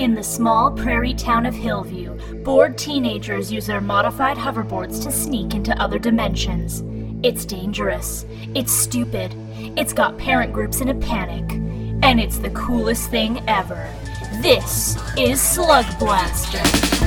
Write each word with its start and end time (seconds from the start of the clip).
In 0.00 0.14
the 0.14 0.22
small 0.22 0.70
prairie 0.70 1.12
town 1.12 1.44
of 1.44 1.54
Hillview, 1.54 2.14
bored 2.42 2.78
teenagers 2.78 3.52
use 3.52 3.66
their 3.66 3.82
modified 3.82 4.38
hoverboards 4.38 5.02
to 5.02 5.12
sneak 5.12 5.52
into 5.52 5.78
other 5.78 5.98
dimensions. 5.98 6.82
It's 7.22 7.44
dangerous. 7.44 8.24
It's 8.54 8.72
stupid. 8.72 9.34
It's 9.76 9.92
got 9.92 10.16
parent 10.16 10.54
groups 10.54 10.80
in 10.80 10.88
a 10.88 10.94
panic. 10.94 11.52
And 12.02 12.18
it's 12.18 12.38
the 12.38 12.48
coolest 12.52 13.10
thing 13.10 13.46
ever. 13.46 13.92
This 14.40 14.96
is 15.18 15.38
Slug 15.38 15.84
Blaster. 15.98 16.99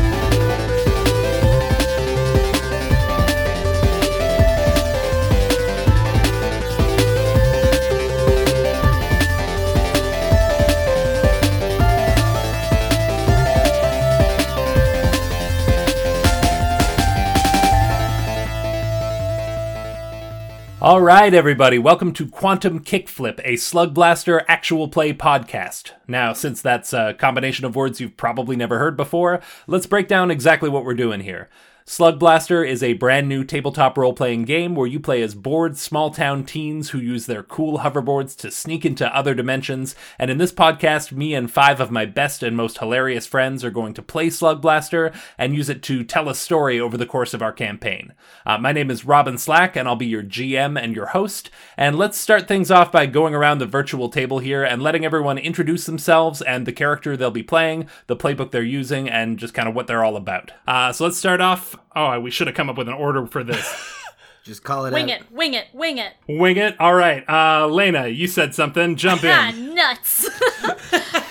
All 20.83 20.99
right, 20.99 21.33
everybody, 21.33 21.79
welcome 21.79 22.11
to 22.11 22.27
Quantum 22.27 22.81
Kickflip, 22.81 23.39
a 23.45 23.55
Slug 23.55 23.93
Blaster 23.93 24.43
actual 24.49 24.89
play 24.89 25.13
podcast. 25.13 25.91
Now, 26.09 26.33
since 26.33 26.61
that's 26.61 26.91
a 26.91 27.13
combination 27.17 27.63
of 27.63 27.73
words 27.73 28.01
you've 28.01 28.17
probably 28.17 28.57
never 28.57 28.79
heard 28.79 28.97
before, 28.97 29.39
let's 29.65 29.85
break 29.85 30.09
down 30.09 30.29
exactly 30.29 30.67
what 30.69 30.83
we're 30.83 30.93
doing 30.93 31.21
here. 31.21 31.47
Slug 31.85 32.17
Blaster 32.17 32.63
is 32.63 32.81
a 32.81 32.93
brand 32.93 33.27
new 33.27 33.43
tabletop 33.43 33.97
role 33.97 34.13
playing 34.13 34.43
game 34.45 34.73
where 34.73 34.87
you 34.87 35.01
play 35.01 35.21
as 35.21 35.35
bored 35.35 35.77
small 35.77 36.11
town 36.11 36.45
teens 36.45 36.91
who 36.91 36.97
use 36.97 37.25
their 37.25 37.43
cool 37.43 37.79
hoverboards 37.79 38.37
to 38.37 38.51
sneak 38.51 38.85
into 38.85 39.13
other 39.13 39.35
dimensions. 39.35 39.93
And 40.17 40.31
in 40.31 40.37
this 40.37 40.53
podcast, 40.53 41.11
me 41.11 41.33
and 41.33 41.51
five 41.51 41.81
of 41.81 41.91
my 41.91 42.05
best 42.05 42.41
and 42.41 42.55
most 42.55 42.77
hilarious 42.77 43.25
friends 43.25 43.65
are 43.65 43.69
going 43.69 43.93
to 43.95 44.01
play 44.01 44.29
Slug 44.29 44.61
Blaster 44.61 45.11
and 45.37 45.53
use 45.53 45.67
it 45.67 45.83
to 45.83 46.05
tell 46.05 46.29
a 46.29 46.35
story 46.35 46.79
over 46.79 46.95
the 46.95 47.05
course 47.05 47.33
of 47.33 47.41
our 47.41 47.51
campaign. 47.51 48.13
Uh, 48.45 48.57
my 48.57 48.71
name 48.71 48.89
is 48.89 49.03
Robin 49.03 49.37
Slack, 49.37 49.75
and 49.75 49.85
I'll 49.85 49.97
be 49.97 50.05
your 50.05 50.23
GM 50.23 50.81
and 50.81 50.95
your 50.95 51.07
host. 51.07 51.49
And 51.75 51.97
let's 51.97 52.17
start 52.17 52.47
things 52.47 52.71
off 52.71 52.93
by 52.93 53.07
going 53.07 53.35
around 53.35 53.57
the 53.57 53.65
virtual 53.65 54.07
table 54.07 54.39
here 54.39 54.63
and 54.63 54.81
letting 54.81 55.03
everyone 55.03 55.37
introduce 55.37 55.85
themselves 55.85 56.41
and 56.41 56.65
the 56.65 56.71
character 56.71 57.17
they'll 57.17 57.29
be 57.29 57.43
playing, 57.43 57.89
the 58.07 58.15
playbook 58.15 58.51
they're 58.51 58.63
using, 58.63 59.09
and 59.09 59.37
just 59.37 59.53
kind 59.53 59.67
of 59.67 59.75
what 59.75 59.87
they're 59.87 60.05
all 60.05 60.15
about. 60.15 60.53
Uh, 60.65 60.93
so 60.93 61.03
let's 61.03 61.17
start 61.17 61.41
off 61.41 61.72
Oh, 61.95 62.19
we 62.19 62.31
should 62.31 62.47
have 62.47 62.55
come 62.55 62.69
up 62.69 62.77
with 62.77 62.87
an 62.87 62.93
order 62.95 63.25
for 63.27 63.43
this. 63.43 63.73
Just 64.43 64.61
call 64.63 64.85
it 64.85 64.93
Wing 64.93 65.09
out. 65.09 65.21
it, 65.21 65.31
wing 65.31 65.53
it, 65.53 65.67
wing 65.73 65.97
it. 65.99 66.13
Wing 66.27 66.57
it. 66.57 66.75
All 66.77 66.93
right. 66.93 67.23
Uh, 67.29 67.65
Lena, 67.67 68.07
you 68.09 68.27
said 68.27 68.53
something. 68.53 68.97
Jump 68.97 69.21
Ah, 69.23 69.49
in. 69.49 69.73
nuts. 69.73 70.29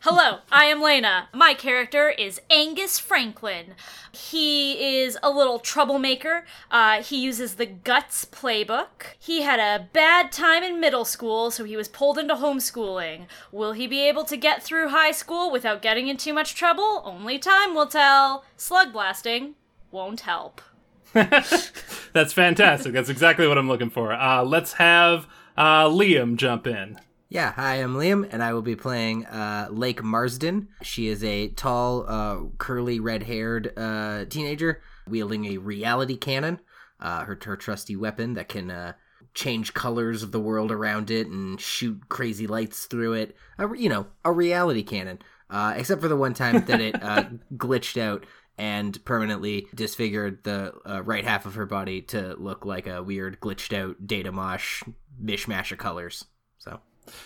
Hello, 0.00 0.40
I 0.52 0.66
am 0.66 0.82
Lena. 0.82 1.30
My 1.32 1.54
character 1.54 2.10
is 2.10 2.38
Angus 2.50 2.98
Franklin. 2.98 3.74
He 4.12 4.98
is 5.00 5.16
a 5.22 5.30
little 5.30 5.58
troublemaker. 5.58 6.44
Uh, 6.70 7.02
he 7.02 7.16
uses 7.18 7.54
the 7.54 7.64
Guts 7.64 8.26
playbook. 8.26 9.14
He 9.18 9.40
had 9.42 9.58
a 9.60 9.88
bad 9.94 10.30
time 10.30 10.62
in 10.62 10.78
middle 10.78 11.06
school, 11.06 11.50
so 11.50 11.64
he 11.64 11.74
was 11.76 11.88
pulled 11.88 12.18
into 12.18 12.34
homeschooling. 12.34 13.26
Will 13.50 13.72
he 13.72 13.86
be 13.86 14.06
able 14.06 14.24
to 14.24 14.36
get 14.36 14.62
through 14.62 14.90
high 14.90 15.10
school 15.12 15.50
without 15.50 15.80
getting 15.80 16.06
in 16.08 16.18
too 16.18 16.34
much 16.34 16.54
trouble? 16.54 17.00
Only 17.06 17.38
time 17.38 17.74
will 17.74 17.86
tell. 17.86 18.44
Slug 18.58 18.92
blasting 18.92 19.54
won't 19.94 20.22
help. 20.22 20.60
That's 21.12 22.32
fantastic. 22.32 22.92
That's 22.92 23.08
exactly 23.08 23.46
what 23.46 23.56
I'm 23.56 23.68
looking 23.68 23.90
for. 23.90 24.12
Uh, 24.12 24.42
let's 24.42 24.74
have 24.74 25.28
uh, 25.56 25.84
Liam 25.84 26.36
jump 26.36 26.66
in. 26.66 26.98
Yeah, 27.28 27.52
hi, 27.52 27.76
I'm 27.76 27.94
Liam, 27.94 28.28
and 28.30 28.42
I 28.42 28.52
will 28.52 28.62
be 28.62 28.76
playing 28.76 29.24
uh, 29.26 29.68
Lake 29.70 30.02
Marsden. 30.02 30.68
She 30.82 31.08
is 31.08 31.22
a 31.24 31.48
tall, 31.48 32.04
uh, 32.08 32.40
curly, 32.58 33.00
red-haired 33.00 33.72
uh, 33.76 34.24
teenager 34.26 34.82
wielding 35.08 35.46
a 35.46 35.58
reality 35.58 36.16
cannon, 36.16 36.60
uh, 37.00 37.24
her, 37.24 37.38
her 37.44 37.56
trusty 37.56 37.94
weapon 37.94 38.34
that 38.34 38.48
can 38.48 38.70
uh, 38.70 38.92
change 39.32 39.74
colors 39.74 40.22
of 40.22 40.32
the 40.32 40.40
world 40.40 40.72
around 40.72 41.10
it 41.10 41.28
and 41.28 41.60
shoot 41.60 42.08
crazy 42.08 42.46
lights 42.46 42.86
through 42.86 43.12
it. 43.14 43.36
A, 43.58 43.68
you 43.76 43.88
know, 43.88 44.06
a 44.24 44.32
reality 44.32 44.82
cannon. 44.82 45.20
Uh, 45.50 45.74
except 45.76 46.00
for 46.00 46.08
the 46.08 46.16
one 46.16 46.34
time 46.34 46.64
that 46.64 46.80
it 46.80 47.00
uh, 47.02 47.24
glitched 47.56 48.00
out 48.00 48.24
and 48.58 49.04
permanently 49.04 49.66
disfigured 49.74 50.44
the 50.44 50.72
uh, 50.88 51.02
right 51.02 51.24
half 51.24 51.46
of 51.46 51.54
her 51.54 51.66
body 51.66 52.00
to 52.02 52.34
look 52.38 52.64
like 52.64 52.86
a 52.86 53.02
weird 53.02 53.40
glitched 53.40 53.76
out 53.76 54.06
data 54.06 54.30
mosh 54.32 54.82
mishmash 55.22 55.72
of 55.72 55.78
colors. 55.78 56.24
So, 56.58 56.80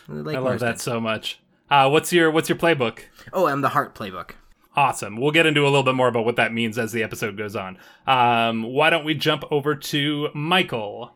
Lake 0.09 0.37
I 0.37 0.41
love 0.41 0.51
Marsden. 0.53 0.69
that 0.69 0.81
so 0.81 1.01
much. 1.01 1.41
Uh, 1.71 1.89
what's 1.91 2.13
your 2.13 2.31
What's 2.31 2.49
your 2.49 2.59
playbook? 2.59 3.01
Oh, 3.33 3.47
I'm 3.47 3.61
the 3.61 3.69
Heart 3.71 3.95
playbook. 3.95 4.31
Awesome. 4.75 5.17
We'll 5.17 5.33
get 5.33 5.45
into 5.47 5.63
a 5.63 5.65
little 5.65 5.83
bit 5.83 5.95
more 5.97 6.09
about 6.09 6.25
what 6.25 6.37
that 6.37 6.53
means 6.53 6.79
as 6.79 6.93
the 6.93 7.03
episode 7.03 7.37
goes 7.37 7.57
on. 7.57 7.79
Um, 8.07 8.63
why 8.63 8.91
don't 8.91 9.05
we 9.05 9.15
jump 9.15 9.45
over 9.51 9.75
to 9.75 10.29
Michael? 10.35 11.15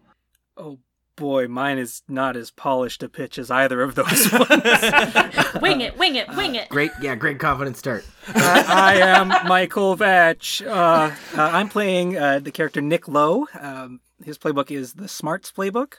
Oh 0.57 0.79
boy, 1.17 1.49
mine 1.49 1.79
is 1.79 2.03
not 2.09 2.37
as 2.37 2.51
polished 2.51 3.03
a 3.03 3.09
pitch 3.09 3.39
as 3.39 3.51
either 3.51 3.83
of 3.83 3.95
those 3.95 4.33
ones. 4.33 4.51
Wing 5.61 5.81
it, 5.81 5.97
wing 5.99 6.17
it, 6.17 6.29
wing 6.37 6.55
it. 6.55 6.69
Great, 6.69 6.91
yeah, 7.01 7.15
great 7.15 7.39
confident 7.39 7.77
start. 7.77 8.05
uh, 8.29 8.65
I 8.69 8.95
am 8.97 9.29
Michael 9.49 9.95
Vetch. 9.97 10.63
Uh, 10.63 10.71
uh, 10.71 11.11
I'm 11.37 11.69
playing 11.69 12.17
uh, 12.17 12.39
the 12.41 12.51
character 12.51 12.81
Nick 12.81 13.07
Lowe. 13.09 13.47
Um, 13.61 14.01
his 14.25 14.39
playbook 14.39 14.71
is 14.71 14.95
the 14.95 15.09
Smarts 15.09 15.53
playbook. 15.53 15.95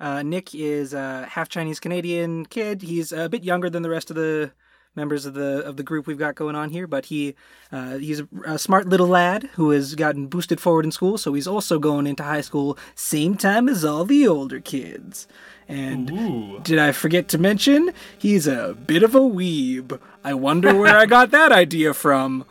Uh, 0.00 0.22
Nick 0.22 0.54
is 0.54 0.94
a 0.94 1.26
half 1.30 1.48
Chinese 1.48 1.80
Canadian 1.80 2.46
kid. 2.46 2.82
He's 2.82 3.12
a 3.12 3.28
bit 3.28 3.44
younger 3.44 3.68
than 3.70 3.82
the 3.82 3.90
rest 3.90 4.10
of 4.10 4.16
the 4.16 4.52
members 4.98 5.24
of 5.24 5.32
the 5.32 5.64
of 5.64 5.76
the 5.76 5.82
group 5.82 6.06
we've 6.06 6.18
got 6.18 6.34
going 6.34 6.56
on 6.56 6.70
here, 6.70 6.86
but 6.86 7.06
he 7.06 7.34
uh, 7.72 7.96
he's 7.96 8.20
a, 8.20 8.28
a 8.44 8.58
smart 8.58 8.88
little 8.88 9.06
lad 9.06 9.44
who 9.54 9.70
has 9.70 9.94
gotten 9.94 10.26
boosted 10.26 10.60
forward 10.60 10.84
in 10.84 10.92
school. 10.92 11.16
So 11.16 11.32
he's 11.32 11.46
also 11.46 11.78
going 11.78 12.06
into 12.06 12.22
high 12.22 12.42
school 12.42 12.76
same 12.94 13.36
time 13.36 13.68
as 13.68 13.84
all 13.84 14.04
the 14.04 14.26
older 14.28 14.60
kids. 14.60 15.26
And 15.68 16.10
Ooh. 16.10 16.60
did 16.62 16.78
I 16.78 16.92
forget 16.92 17.28
to 17.28 17.38
mention 17.38 17.92
he's 18.18 18.46
a 18.46 18.74
bit 18.86 19.02
of 19.02 19.14
a 19.14 19.20
weeb? 19.20 20.00
I 20.24 20.34
wonder 20.34 20.74
where 20.74 20.96
I 20.96 21.06
got 21.06 21.30
that 21.30 21.52
idea 21.52 21.94
from. 21.94 22.44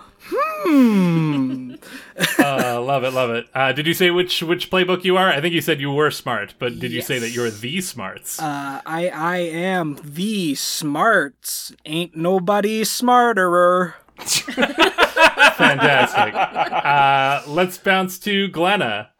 Hmm. 0.63 1.75
uh, 2.39 2.81
love 2.81 3.03
it, 3.03 3.11
love 3.11 3.29
it. 3.29 3.47
Uh, 3.53 3.71
did 3.71 3.85
you 3.85 3.93
say 3.93 4.11
which 4.11 4.41
which 4.41 4.71
playbook 4.71 5.03
you 5.03 5.17
are? 5.17 5.29
I 5.29 5.41
think 5.41 5.53
you 5.53 5.61
said 5.61 5.79
you 5.79 5.91
were 5.91 6.11
smart, 6.11 6.55
but 6.57 6.79
did 6.79 6.91
you 6.91 7.01
say 7.01 7.19
that 7.19 7.29
you're 7.29 7.49
the 7.49 7.81
smarts? 7.81 8.41
Uh, 8.41 8.81
I 8.85 9.09
I 9.09 9.37
am 9.37 9.99
the 10.03 10.55
smarts. 10.55 11.73
Ain't 11.85 12.15
nobody 12.15 12.83
smarterer. 12.83 13.93
Fantastic. 14.17 16.33
uh, 16.33 17.43
let's 17.47 17.77
bounce 17.77 18.17
to 18.19 18.47
Glenna. 18.47 19.11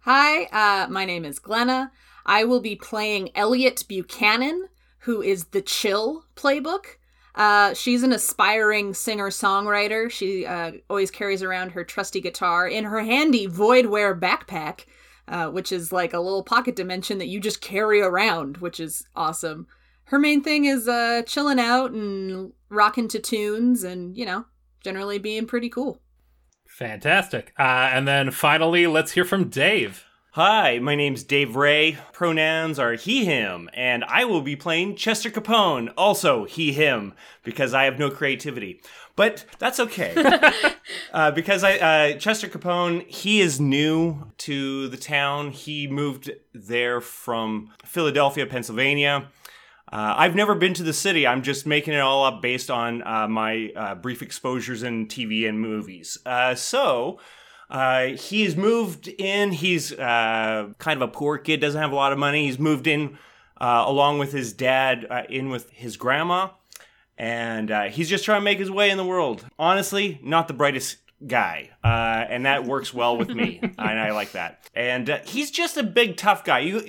Hi, 0.00 0.44
uh, 0.44 0.88
my 0.88 1.04
name 1.04 1.24
is 1.24 1.38
Glenna. 1.38 1.90
I 2.26 2.44
will 2.44 2.60
be 2.60 2.76
playing 2.76 3.30
Elliot 3.34 3.84
Buchanan, 3.88 4.68
who 5.00 5.22
is 5.22 5.46
the 5.46 5.62
Chill 5.62 6.24
playbook. 6.36 6.98
Uh, 7.34 7.74
she's 7.74 8.02
an 8.02 8.12
aspiring 8.12 8.94
singer 8.94 9.28
songwriter. 9.28 10.10
She 10.10 10.46
uh, 10.46 10.72
always 10.88 11.10
carries 11.10 11.42
around 11.42 11.70
her 11.70 11.84
trusty 11.84 12.20
guitar 12.20 12.68
in 12.68 12.84
her 12.84 13.00
handy 13.00 13.48
Voidware 13.48 14.18
backpack, 14.18 14.84
uh, 15.26 15.48
which 15.50 15.72
is 15.72 15.92
like 15.92 16.12
a 16.12 16.20
little 16.20 16.44
pocket 16.44 16.76
dimension 16.76 17.18
that 17.18 17.28
you 17.28 17.40
just 17.40 17.60
carry 17.60 18.00
around, 18.00 18.58
which 18.58 18.78
is 18.78 19.04
awesome. 19.16 19.66
Her 20.04 20.18
main 20.18 20.42
thing 20.42 20.66
is 20.66 20.86
uh, 20.86 21.22
chilling 21.26 21.58
out 21.58 21.92
and 21.92 22.52
rocking 22.68 23.08
to 23.08 23.18
tunes 23.18 23.82
and, 23.82 24.16
you 24.16 24.26
know, 24.26 24.44
generally 24.82 25.18
being 25.18 25.46
pretty 25.46 25.70
cool. 25.70 26.00
Fantastic. 26.68 27.52
Uh, 27.58 27.90
and 27.92 28.06
then 28.06 28.30
finally, 28.30 28.86
let's 28.86 29.12
hear 29.12 29.24
from 29.24 29.48
Dave. 29.48 30.04
Hi, 30.34 30.80
my 30.80 30.96
name's 30.96 31.22
Dave 31.22 31.54
Ray. 31.54 31.96
Pronouns 32.12 32.80
are 32.80 32.94
he, 32.94 33.24
him, 33.24 33.70
and 33.72 34.02
I 34.02 34.24
will 34.24 34.40
be 34.40 34.56
playing 34.56 34.96
Chester 34.96 35.30
Capone, 35.30 35.92
also 35.96 36.44
he, 36.44 36.72
him, 36.72 37.14
because 37.44 37.72
I 37.72 37.84
have 37.84 38.00
no 38.00 38.10
creativity. 38.10 38.80
But 39.14 39.44
that's 39.60 39.78
okay. 39.78 40.12
uh, 41.12 41.30
because 41.30 41.62
I, 41.62 41.76
uh, 41.76 42.18
Chester 42.18 42.48
Capone, 42.48 43.08
he 43.08 43.40
is 43.40 43.60
new 43.60 44.32
to 44.38 44.88
the 44.88 44.96
town. 44.96 45.52
He 45.52 45.86
moved 45.86 46.32
there 46.52 47.00
from 47.00 47.70
Philadelphia, 47.84 48.44
Pennsylvania. 48.44 49.28
Uh, 49.92 50.14
I've 50.16 50.34
never 50.34 50.56
been 50.56 50.74
to 50.74 50.82
the 50.82 50.92
city. 50.92 51.28
I'm 51.28 51.44
just 51.44 51.64
making 51.64 51.94
it 51.94 52.00
all 52.00 52.24
up 52.24 52.42
based 52.42 52.72
on 52.72 53.06
uh, 53.06 53.28
my 53.28 53.70
uh, 53.76 53.94
brief 53.94 54.20
exposures 54.20 54.82
in 54.82 55.06
TV 55.06 55.48
and 55.48 55.60
movies. 55.60 56.18
Uh, 56.26 56.56
so, 56.56 57.20
uh, 57.70 58.06
he's 58.08 58.56
moved 58.56 59.08
in. 59.08 59.52
He's 59.52 59.92
uh, 59.92 60.68
kind 60.78 61.02
of 61.02 61.08
a 61.08 61.12
poor 61.12 61.38
kid, 61.38 61.60
doesn't 61.60 61.80
have 61.80 61.92
a 61.92 61.96
lot 61.96 62.12
of 62.12 62.18
money. 62.18 62.46
He's 62.46 62.58
moved 62.58 62.86
in 62.86 63.18
uh, 63.60 63.84
along 63.86 64.18
with 64.18 64.32
his 64.32 64.52
dad, 64.52 65.06
uh, 65.10 65.22
in 65.28 65.48
with 65.48 65.70
his 65.70 65.96
grandma, 65.96 66.50
and 67.16 67.70
uh, 67.70 67.82
he's 67.84 68.08
just 68.08 68.24
trying 68.24 68.40
to 68.40 68.44
make 68.44 68.58
his 68.58 68.70
way 68.70 68.90
in 68.90 68.96
the 68.96 69.04
world. 69.06 69.46
Honestly, 69.58 70.18
not 70.22 70.48
the 70.48 70.54
brightest 70.54 70.98
guy, 71.26 71.70
uh, 71.82 71.86
and 72.28 72.44
that 72.46 72.64
works 72.64 72.92
well 72.92 73.16
with 73.16 73.30
me, 73.30 73.60
and 73.62 73.78
I 73.78 74.12
like 74.12 74.32
that. 74.32 74.68
And 74.74 75.08
uh, 75.08 75.18
he's 75.24 75.50
just 75.50 75.76
a 75.76 75.82
big 75.82 76.16
tough 76.16 76.44
guy. 76.44 76.58
You, 76.60 76.82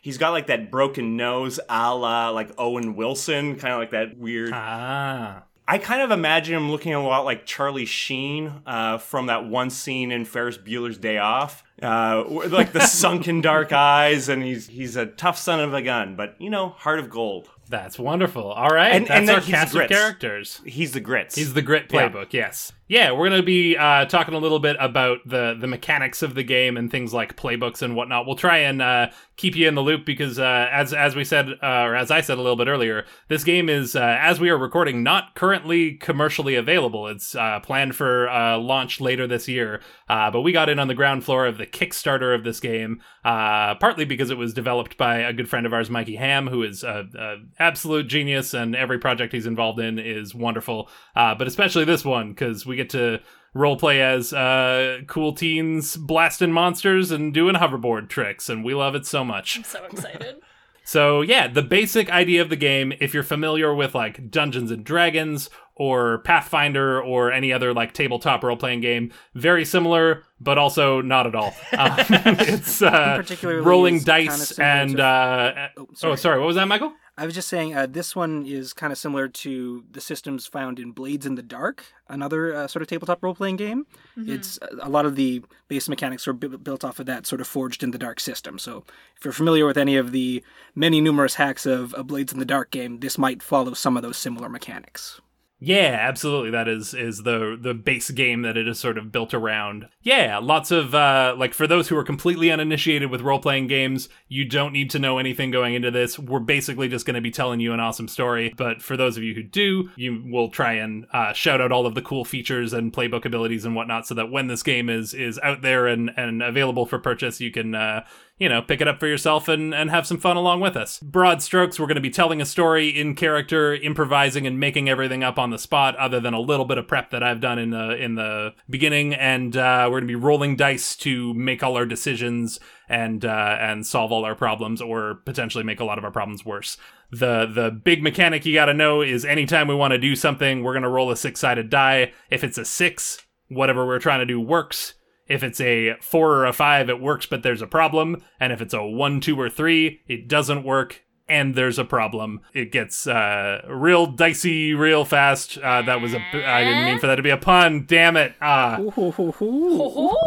he's 0.00 0.18
got 0.18 0.30
like 0.30 0.46
that 0.48 0.70
broken 0.70 1.16
nose, 1.16 1.60
a 1.68 1.94
la 1.94 2.30
like 2.30 2.50
Owen 2.58 2.96
Wilson, 2.96 3.56
kind 3.56 3.74
of 3.74 3.78
like 3.80 3.90
that 3.92 4.16
weird 4.16 4.50
Ah. 4.52 5.42
I 5.68 5.78
kind 5.78 6.00
of 6.02 6.10
imagine 6.12 6.54
him 6.54 6.70
looking 6.70 6.94
a 6.94 7.02
lot 7.02 7.24
like 7.24 7.44
Charlie 7.44 7.86
Sheen 7.86 8.52
uh, 8.66 8.98
from 8.98 9.26
that 9.26 9.46
one 9.46 9.70
scene 9.70 10.12
in 10.12 10.24
Ferris 10.24 10.56
Bueller's 10.56 10.96
Day 10.96 11.18
Off, 11.18 11.64
uh, 11.82 12.22
like 12.28 12.72
the 12.72 12.80
sunken 12.86 13.40
dark 13.40 13.72
eyes, 13.72 14.28
and 14.28 14.42
he's 14.44 14.68
he's 14.68 14.94
a 14.94 15.06
tough 15.06 15.36
son 15.36 15.58
of 15.60 15.74
a 15.74 15.82
gun, 15.82 16.14
but 16.14 16.36
you 16.38 16.50
know, 16.50 16.68
heart 16.68 17.00
of 17.00 17.10
gold. 17.10 17.48
That's 17.68 17.98
wonderful. 17.98 18.44
All 18.52 18.68
right, 18.70 18.92
And- 18.92 19.06
that's 19.08 19.18
and 19.28 19.30
our 19.30 19.40
cast 19.40 19.74
of 19.74 19.88
characters. 19.88 20.60
He's 20.64 20.92
the 20.92 21.00
grits. 21.00 21.34
He's 21.34 21.52
the 21.52 21.62
grit 21.62 21.86
Yeah. 21.92 22.08
playbook. 22.10 22.32
Yes. 22.32 22.70
Yeah, 22.88 23.10
we're 23.10 23.28
gonna 23.28 23.42
be 23.42 23.76
uh, 23.76 24.04
talking 24.04 24.34
a 24.34 24.38
little 24.38 24.60
bit 24.60 24.76
about 24.78 25.18
the 25.26 25.56
the 25.60 25.66
mechanics 25.66 26.22
of 26.22 26.36
the 26.36 26.44
game 26.44 26.76
and 26.76 26.88
things 26.88 27.12
like 27.12 27.36
playbooks 27.36 27.82
and 27.82 27.96
whatnot. 27.96 28.26
We'll 28.26 28.36
try 28.36 28.58
and 28.58 28.80
uh, 28.80 29.08
keep 29.36 29.56
you 29.56 29.66
in 29.66 29.74
the 29.74 29.82
loop 29.82 30.06
because 30.06 30.38
uh, 30.38 30.68
as 30.70 30.94
as 30.94 31.16
we 31.16 31.24
said 31.24 31.48
uh, 31.60 31.82
or 31.82 31.96
as 31.96 32.12
I 32.12 32.20
said 32.20 32.38
a 32.38 32.42
little 32.42 32.54
bit 32.54 32.68
earlier, 32.68 33.04
this 33.26 33.42
game 33.42 33.68
is 33.68 33.96
uh, 33.96 34.16
as 34.20 34.38
we 34.38 34.50
are 34.50 34.56
recording 34.58 35.02
not 35.02 35.34
currently 35.34 35.94
commercially 35.94 36.54
available. 36.54 37.08
It's 37.08 37.34
uh, 37.34 37.58
planned 37.58 37.96
for 37.96 38.28
launch 38.60 39.00
later 39.00 39.26
this 39.26 39.48
year, 39.48 39.80
but 40.06 40.42
we 40.42 40.52
got 40.52 40.68
in 40.68 40.78
on 40.78 40.86
the 40.86 40.94
ground 40.94 41.24
floor 41.24 41.44
of 41.44 41.58
the 41.58 41.66
Kickstarter 41.66 42.36
of 42.36 42.44
this 42.44 42.60
game, 42.60 43.02
partly 43.24 44.04
because 44.04 44.30
it 44.30 44.38
was 44.38 44.54
developed 44.54 44.96
by 44.96 45.18
a 45.18 45.32
good 45.32 45.48
friend 45.48 45.66
of 45.66 45.72
ours, 45.72 45.90
Mikey 45.90 46.14
Hamm, 46.14 46.46
who 46.46 46.62
is 46.62 46.84
a, 46.84 47.08
a 47.18 47.36
absolute 47.58 48.06
genius, 48.06 48.54
and 48.54 48.76
every 48.76 49.00
project 49.00 49.32
he's 49.32 49.46
involved 49.46 49.80
in 49.80 49.98
is 49.98 50.36
wonderful. 50.36 50.88
But 51.16 51.48
especially 51.48 51.84
this 51.84 52.04
one 52.04 52.28
because 52.28 52.64
we 52.64 52.75
get 52.76 52.90
to 52.90 53.20
role 53.54 53.76
play 53.76 54.02
as 54.02 54.32
uh, 54.32 54.98
cool 55.06 55.32
teens 55.32 55.96
blasting 55.96 56.52
monsters 56.52 57.10
and 57.10 57.32
doing 57.32 57.54
hoverboard 57.56 58.08
tricks, 58.08 58.48
and 58.48 58.64
we 58.64 58.74
love 58.74 58.94
it 58.94 59.06
so 59.06 59.24
much. 59.24 59.56
I'm 59.56 59.64
so 59.64 59.84
excited. 59.84 60.36
So 60.88 61.20
yeah, 61.20 61.48
the 61.48 61.62
basic 61.62 62.10
idea 62.10 62.40
of 62.42 62.48
the 62.48 62.54
game, 62.54 62.92
if 63.00 63.12
you're 63.12 63.24
familiar 63.24 63.74
with 63.74 63.92
like 63.92 64.30
Dungeons 64.30 64.70
and 64.70 64.84
Dragons 64.84 65.50
or 65.74 66.18
Pathfinder 66.18 67.02
or 67.02 67.32
any 67.32 67.52
other 67.52 67.74
like 67.74 67.92
tabletop 67.92 68.44
role 68.44 68.56
playing 68.56 68.82
game, 68.82 69.10
very 69.34 69.64
similar, 69.64 70.22
but 70.38 70.58
also 70.58 71.00
not 71.02 71.26
at 71.26 71.34
all. 71.34 71.56
Um, 71.76 71.90
it's 72.38 72.80
uh, 72.82 73.16
Particularly 73.16 73.62
rolling 73.62 73.96
is 73.96 74.04
kinda 74.04 74.28
dice 74.28 74.58
and 74.60 75.00
uh, 75.00 75.70
Oh, 75.76 75.88
oh, 75.90 75.94
sorry. 75.94 76.16
sorry, 76.18 76.38
what 76.38 76.46
was 76.46 76.54
that, 76.56 76.68
Michael? 76.68 76.92
I 77.18 77.24
was 77.24 77.34
just 77.34 77.48
saying, 77.48 77.74
uh, 77.74 77.86
this 77.86 78.14
one 78.14 78.44
is 78.44 78.74
kind 78.74 78.92
of 78.92 78.98
similar 78.98 79.26
to 79.26 79.84
the 79.90 80.02
systems 80.02 80.46
found 80.46 80.78
in 80.78 80.92
Blades 80.92 81.24
in 81.24 81.34
the 81.34 81.42
Dark, 81.42 81.84
another 82.08 82.54
uh, 82.54 82.66
sort 82.66 82.82
of 82.82 82.88
tabletop 82.88 83.22
role 83.22 83.34
playing 83.34 83.56
game. 83.56 83.86
It's 84.30 84.58
uh, 84.60 84.66
a 84.82 84.90
lot 84.90 85.06
of 85.06 85.16
the 85.16 85.42
base 85.68 85.88
mechanics 85.88 86.28
are 86.28 86.34
bu- 86.34 86.58
built 86.58 86.84
off 86.84 87.00
of 87.00 87.06
that 87.06 87.26
sort 87.26 87.40
of 87.40 87.46
Forged 87.46 87.82
in 87.82 87.90
the 87.90 87.98
Dark 87.98 88.20
system. 88.20 88.58
So 88.58 88.84
if 89.16 89.24
you're 89.24 89.32
familiar 89.32 89.64
with 89.64 89.78
any 89.78 89.96
of 89.96 90.12
the 90.12 90.44
many 90.74 91.00
numerous 91.00 91.34
hacks 91.36 91.64
of 91.64 91.94
a 91.96 92.04
Blades 92.04 92.34
in 92.34 92.38
the 92.38 92.44
Dark 92.44 92.70
game, 92.70 93.00
this 93.00 93.16
might 93.16 93.42
follow 93.42 93.72
some 93.72 93.96
of 93.96 94.02
those 94.02 94.18
similar 94.18 94.50
mechanics. 94.50 95.20
Yeah, 95.58 95.96
absolutely. 95.98 96.50
That 96.50 96.68
is 96.68 96.92
is 96.92 97.22
the 97.22 97.56
the 97.58 97.72
base 97.72 98.10
game 98.10 98.42
that 98.42 98.58
it 98.58 98.68
is 98.68 98.78
sort 98.78 98.98
of 98.98 99.10
built 99.10 99.32
around. 99.32 99.88
Yeah, 100.02 100.38
lots 100.38 100.70
of 100.70 100.94
uh 100.94 101.34
like 101.38 101.54
for 101.54 101.66
those 101.66 101.88
who 101.88 101.96
are 101.96 102.04
completely 102.04 102.50
uninitiated 102.50 103.10
with 103.10 103.22
role 103.22 103.38
playing 103.38 103.66
games, 103.66 104.10
you 104.28 104.44
don't 104.44 104.74
need 104.74 104.90
to 104.90 104.98
know 104.98 105.16
anything 105.16 105.50
going 105.50 105.72
into 105.72 105.90
this. 105.90 106.18
We're 106.18 106.40
basically 106.40 106.88
just 106.88 107.06
going 107.06 107.14
to 107.14 107.22
be 107.22 107.30
telling 107.30 107.60
you 107.60 107.72
an 107.72 107.80
awesome 107.80 108.06
story. 108.06 108.52
But 108.54 108.82
for 108.82 108.98
those 108.98 109.16
of 109.16 109.22
you 109.22 109.34
who 109.34 109.42
do, 109.42 109.90
you 109.96 110.22
will 110.26 110.50
try 110.50 110.74
and 110.74 111.06
uh, 111.14 111.32
shout 111.32 111.62
out 111.62 111.72
all 111.72 111.86
of 111.86 111.94
the 111.94 112.02
cool 112.02 112.26
features 112.26 112.74
and 112.74 112.92
playbook 112.92 113.24
abilities 113.24 113.64
and 113.64 113.74
whatnot, 113.74 114.06
so 114.06 114.14
that 114.14 114.30
when 114.30 114.48
this 114.48 114.62
game 114.62 114.90
is 114.90 115.14
is 115.14 115.38
out 115.42 115.62
there 115.62 115.86
and 115.86 116.10
and 116.18 116.42
available 116.42 116.84
for 116.84 116.98
purchase, 116.98 117.40
you 117.40 117.50
can. 117.50 117.74
Uh, 117.74 118.04
you 118.38 118.50
know, 118.50 118.60
pick 118.60 118.82
it 118.82 118.88
up 118.88 119.00
for 119.00 119.06
yourself 119.06 119.48
and, 119.48 119.74
and 119.74 119.90
have 119.90 120.06
some 120.06 120.18
fun 120.18 120.36
along 120.36 120.60
with 120.60 120.76
us. 120.76 120.98
Broad 121.00 121.42
strokes, 121.42 121.80
we're 121.80 121.86
going 121.86 121.94
to 121.94 122.02
be 122.02 122.10
telling 122.10 122.42
a 122.42 122.46
story 122.46 122.88
in 122.88 123.14
character, 123.14 123.74
improvising 123.74 124.46
and 124.46 124.60
making 124.60 124.90
everything 124.90 125.24
up 125.24 125.38
on 125.38 125.50
the 125.50 125.58
spot, 125.58 125.96
other 125.96 126.20
than 126.20 126.34
a 126.34 126.40
little 126.40 126.66
bit 126.66 126.76
of 126.76 126.86
prep 126.86 127.10
that 127.10 127.22
I've 127.22 127.40
done 127.40 127.58
in 127.58 127.70
the 127.70 127.96
in 127.96 128.14
the 128.14 128.54
beginning. 128.68 129.14
And 129.14 129.56
uh, 129.56 129.84
we're 129.86 130.00
going 130.00 130.08
to 130.08 130.08
be 130.08 130.14
rolling 130.16 130.54
dice 130.54 130.94
to 130.96 131.32
make 131.32 131.62
all 131.62 131.76
our 131.76 131.86
decisions 131.86 132.60
and 132.88 133.24
uh, 133.24 133.56
and 133.58 133.86
solve 133.86 134.12
all 134.12 134.24
our 134.26 134.34
problems, 134.34 134.82
or 134.82 135.14
potentially 135.24 135.64
make 135.64 135.80
a 135.80 135.84
lot 135.84 135.96
of 135.96 136.04
our 136.04 136.12
problems 136.12 136.44
worse. 136.44 136.76
The 137.10 137.46
the 137.46 137.70
big 137.70 138.02
mechanic 138.02 138.44
you 138.44 138.52
got 138.52 138.66
to 138.66 138.74
know 138.74 139.00
is 139.00 139.24
anytime 139.24 139.66
we 139.66 139.74
want 139.74 139.92
to 139.92 139.98
do 139.98 140.14
something, 140.14 140.62
we're 140.62 140.74
going 140.74 140.82
to 140.82 140.90
roll 140.90 141.10
a 141.10 141.16
six 141.16 141.40
sided 141.40 141.70
die. 141.70 142.12
If 142.28 142.44
it's 142.44 142.58
a 142.58 142.66
six, 142.66 143.24
whatever 143.48 143.86
we're 143.86 143.98
trying 143.98 144.20
to 144.20 144.26
do 144.26 144.40
works. 144.40 144.92
If 145.28 145.42
it's 145.42 145.60
a 145.60 145.94
four 146.00 146.34
or 146.34 146.46
a 146.46 146.52
five, 146.52 146.88
it 146.88 147.00
works, 147.00 147.26
but 147.26 147.42
there's 147.42 147.62
a 147.62 147.66
problem. 147.66 148.22
And 148.38 148.52
if 148.52 148.60
it's 148.60 148.74
a 148.74 148.84
one, 148.84 149.20
two, 149.20 149.38
or 149.40 149.50
three, 149.50 150.00
it 150.06 150.28
doesn't 150.28 150.64
work 150.64 151.02
and 151.28 151.54
there's 151.54 151.78
a 151.78 151.84
problem. 151.84 152.40
It 152.52 152.70
gets 152.72 153.06
uh, 153.06 153.62
real 153.68 154.06
dicey 154.06 154.74
real 154.74 155.04
fast. 155.04 155.58
Uh, 155.58 155.82
that 155.82 156.00
was 156.00 156.14
a. 156.14 156.20
I 156.20 156.64
didn't 156.64 156.84
mean 156.84 156.98
for 156.98 157.06
that 157.08 157.16
to 157.16 157.22
be 157.22 157.30
a 157.30 157.36
pun. 157.36 157.84
Damn 157.86 158.16
it. 158.16 158.34
Ah, 158.40 158.76
I've 158.76 158.98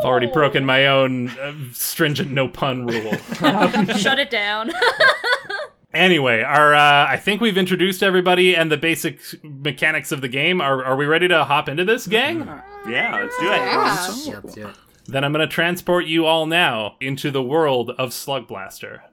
already 0.06 0.28
broken 0.28 0.66
my 0.66 0.88
own 0.88 1.30
uh, 1.30 1.54
stringent 1.74 2.32
no 2.32 2.48
pun 2.48 2.86
rule. 2.86 3.16
Shut 3.98 4.20
it 4.20 4.30
down. 4.30 4.72
Anyway, 5.92 6.44
our 6.44 6.76
uh, 6.76 7.08
I 7.08 7.18
think 7.18 7.42
we've 7.42 7.58
introduced 7.58 8.04
everybody 8.04 8.56
and 8.56 8.72
the 8.72 8.78
basic 8.78 9.20
mechanics 9.44 10.12
of 10.12 10.22
the 10.22 10.28
game. 10.28 10.62
Are, 10.62 10.86
are 10.86 10.96
we 10.96 11.08
ready 11.08 11.28
to 11.28 11.44
hop 11.44 11.68
into 11.68 11.84
this, 11.84 12.06
gang? 12.06 12.42
yeah, 12.88 13.20
let's 13.20 13.36
do 13.40 13.48
it. 13.48 13.56
Yeah. 13.56 14.26
Yeah, 14.28 14.40
let's 14.44 14.54
do 14.54 14.68
it. 14.68 14.76
Then 15.10 15.24
I'm 15.24 15.34
going 15.34 15.48
to 15.48 15.52
transport 15.52 16.06
you 16.06 16.26
all 16.26 16.46
now 16.46 16.96
into 17.02 17.32
the 17.32 17.42
world 17.42 17.90
of 17.98 18.14
Slug 18.14 18.48
Blaster. 18.48 19.04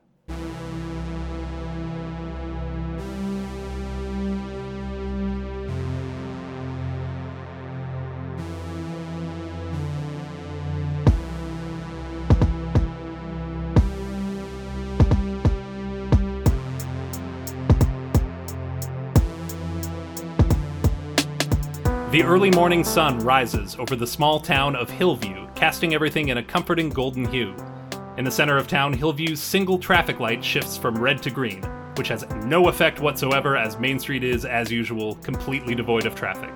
The 22.17 22.23
early 22.23 22.51
morning 22.51 22.83
sun 22.83 23.19
rises 23.19 23.77
over 23.79 23.95
the 23.95 24.07
small 24.07 24.41
town 24.41 24.75
of 24.75 24.89
Hillview, 24.89 25.49
casting 25.55 25.93
everything 25.93 26.31
in 26.31 26.39
a 26.39 26.43
comforting 26.43 26.89
golden 26.89 27.27
hue. 27.27 27.55
In 28.17 28.25
the 28.25 28.31
center 28.31 28.57
of 28.57 28.67
town, 28.67 28.95
Hillview's 28.95 29.39
single 29.39 29.79
traffic 29.79 30.19
light 30.19 30.43
shifts 30.43 30.79
from 30.79 30.97
red 30.97 31.23
to 31.25 31.31
green, 31.31 31.63
which 31.97 32.09
has 32.09 32.27
no 32.47 32.69
effect 32.69 33.01
whatsoever 33.01 33.55
as 33.59 33.79
Main 33.79 33.99
Street 33.99 34.25
is, 34.25 34.47
as 34.47 34.73
usual, 34.73 35.17
completely 35.17 35.75
devoid 35.75 36.07
of 36.07 36.15
traffic. 36.15 36.55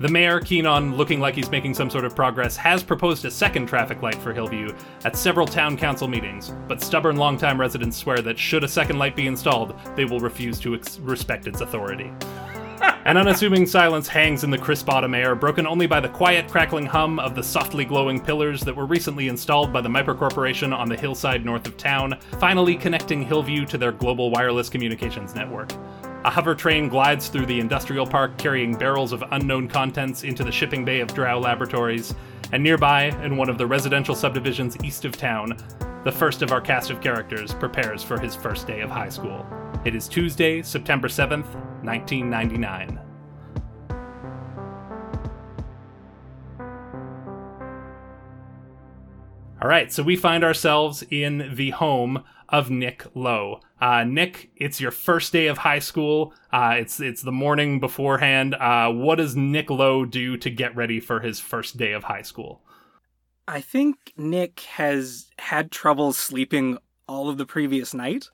The 0.00 0.08
mayor, 0.08 0.40
keen 0.40 0.64
on 0.64 0.96
looking 0.96 1.20
like 1.20 1.34
he's 1.34 1.50
making 1.50 1.74
some 1.74 1.90
sort 1.90 2.06
of 2.06 2.16
progress, 2.16 2.56
has 2.56 2.82
proposed 2.82 3.26
a 3.26 3.30
second 3.30 3.66
traffic 3.66 4.00
light 4.00 4.14
for 4.14 4.32
Hillview 4.32 4.74
at 5.04 5.16
several 5.16 5.46
town 5.46 5.76
council 5.76 6.08
meetings, 6.08 6.54
but 6.66 6.80
stubborn 6.80 7.16
longtime 7.16 7.60
residents 7.60 7.98
swear 7.98 8.22
that 8.22 8.38
should 8.38 8.64
a 8.64 8.68
second 8.68 8.98
light 8.98 9.14
be 9.14 9.26
installed, 9.26 9.78
they 9.96 10.06
will 10.06 10.20
refuse 10.20 10.58
to 10.60 10.74
ex- 10.76 10.98
respect 11.00 11.46
its 11.46 11.60
authority. 11.60 12.10
An 13.08 13.16
unassuming 13.16 13.64
silence 13.64 14.06
hangs 14.06 14.44
in 14.44 14.50
the 14.50 14.58
crisp 14.58 14.90
autumn 14.90 15.14
air, 15.14 15.34
broken 15.34 15.66
only 15.66 15.86
by 15.86 15.98
the 15.98 16.10
quiet, 16.10 16.46
crackling 16.46 16.84
hum 16.84 17.18
of 17.18 17.34
the 17.34 17.42
softly 17.42 17.86
glowing 17.86 18.20
pillars 18.20 18.60
that 18.60 18.76
were 18.76 18.84
recently 18.84 19.28
installed 19.28 19.72
by 19.72 19.80
the 19.80 19.88
Myper 19.88 20.14
Corporation 20.14 20.74
on 20.74 20.90
the 20.90 20.96
hillside 20.96 21.42
north 21.42 21.66
of 21.66 21.78
town, 21.78 22.18
finally 22.38 22.76
connecting 22.76 23.22
Hillview 23.22 23.64
to 23.64 23.78
their 23.78 23.92
global 23.92 24.30
wireless 24.30 24.68
communications 24.68 25.34
network. 25.34 25.72
A 26.26 26.30
hover 26.30 26.54
train 26.54 26.90
glides 26.90 27.28
through 27.28 27.46
the 27.46 27.60
industrial 27.60 28.06
park 28.06 28.36
carrying 28.36 28.76
barrels 28.76 29.12
of 29.12 29.24
unknown 29.30 29.68
contents 29.68 30.22
into 30.22 30.44
the 30.44 30.52
shipping 30.52 30.84
bay 30.84 31.00
of 31.00 31.14
Drow 31.14 31.40
Laboratories, 31.40 32.14
and 32.52 32.62
nearby, 32.62 33.04
in 33.24 33.38
one 33.38 33.48
of 33.48 33.56
the 33.56 33.66
residential 33.66 34.14
subdivisions 34.14 34.76
east 34.84 35.06
of 35.06 35.16
town, 35.16 35.56
the 36.04 36.12
first 36.12 36.42
of 36.42 36.52
our 36.52 36.60
cast 36.60 36.90
of 36.90 37.00
characters 37.00 37.54
prepares 37.54 38.02
for 38.02 38.20
his 38.20 38.34
first 38.34 38.66
day 38.66 38.82
of 38.82 38.90
high 38.90 39.08
school. 39.08 39.46
It 39.84 39.94
is 39.94 40.08
Tuesday, 40.08 40.60
September 40.62 41.06
7th, 41.06 41.54
1999. 41.84 42.98
All 49.62 49.68
right, 49.68 49.92
so 49.92 50.02
we 50.02 50.16
find 50.16 50.42
ourselves 50.42 51.04
in 51.10 51.52
the 51.54 51.70
home 51.70 52.24
of 52.48 52.70
Nick 52.70 53.04
Lowe. 53.14 53.60
Uh, 53.80 54.02
Nick, 54.02 54.50
it's 54.56 54.80
your 54.80 54.90
first 54.90 55.32
day 55.32 55.46
of 55.46 55.58
high 55.58 55.78
school. 55.78 56.34
Uh, 56.52 56.74
it's 56.78 56.98
it's 56.98 57.22
the 57.22 57.32
morning 57.32 57.78
beforehand. 57.78 58.56
Uh, 58.56 58.90
what 58.90 59.16
does 59.16 59.36
Nick 59.36 59.70
Lowe 59.70 60.04
do 60.04 60.36
to 60.38 60.50
get 60.50 60.74
ready 60.74 60.98
for 60.98 61.20
his 61.20 61.38
first 61.38 61.76
day 61.76 61.92
of 61.92 62.04
high 62.04 62.22
school? 62.22 62.62
I 63.46 63.60
think 63.60 64.12
Nick 64.16 64.60
has 64.60 65.30
had 65.38 65.70
trouble 65.70 66.12
sleeping 66.12 66.78
all 67.06 67.28
of 67.28 67.38
the 67.38 67.46
previous 67.46 67.94
night 67.94 68.28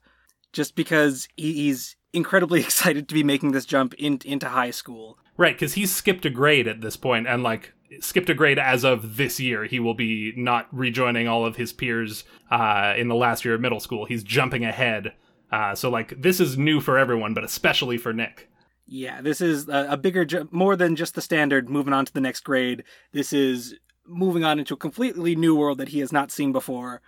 just 0.55 0.75
because 0.75 1.27
he- 1.35 1.53
he's 1.53 1.95
incredibly 2.13 2.61
excited 2.67 3.07
to 3.09 3.13
be 3.13 3.23
making 3.23 3.51
this 3.51 3.65
jump 3.65 3.93
in- 3.95 4.21
into 4.25 4.47
high 4.49 4.71
school. 4.71 5.19
Right, 5.37 5.53
because 5.53 5.73
he's 5.73 5.93
skipped 5.93 6.25
a 6.25 6.29
grade 6.29 6.67
at 6.67 6.79
this 6.81 6.95
point, 6.95 7.27
and 7.27 7.43
like 7.43 7.73
skipped 7.99 8.29
a 8.29 8.33
grade 8.33 8.57
as 8.57 8.83
of 8.85 9.17
this 9.17 9.39
year. 9.39 9.65
He 9.65 9.79
will 9.79 9.93
be 9.93 10.33
not 10.37 10.67
rejoining 10.71 11.27
all 11.27 11.45
of 11.45 11.57
his 11.57 11.73
peers 11.73 12.23
uh, 12.49 12.93
in 12.97 13.09
the 13.09 13.15
last 13.15 13.43
year 13.45 13.53
of 13.55 13.61
middle 13.61 13.81
school. 13.81 14.05
He's 14.05 14.23
jumping 14.23 14.63
ahead. 14.63 15.13
Uh, 15.51 15.75
so 15.75 15.89
like 15.89 16.19
this 16.21 16.39
is 16.39 16.57
new 16.57 16.79
for 16.79 16.97
everyone, 16.97 17.33
but 17.33 17.43
especially 17.43 17.97
for 17.97 18.13
Nick. 18.13 18.49
Yeah, 18.87 19.21
this 19.21 19.41
is 19.41 19.67
a, 19.67 19.87
a 19.91 19.97
bigger, 19.97 20.23
ju- 20.25 20.47
more 20.51 20.75
than 20.75 20.95
just 20.95 21.15
the 21.15 21.21
standard 21.21 21.69
moving 21.69 21.93
on 21.93 22.05
to 22.05 22.13
the 22.13 22.21
next 22.21 22.41
grade. 22.45 22.83
This 23.11 23.33
is 23.33 23.75
moving 24.07 24.43
on 24.43 24.59
into 24.59 24.73
a 24.75 24.77
completely 24.77 25.35
new 25.35 25.55
world 25.55 25.79
that 25.79 25.89
he 25.89 25.99
has 25.99 26.11
not 26.13 26.31
seen 26.31 26.51
before. 26.51 27.01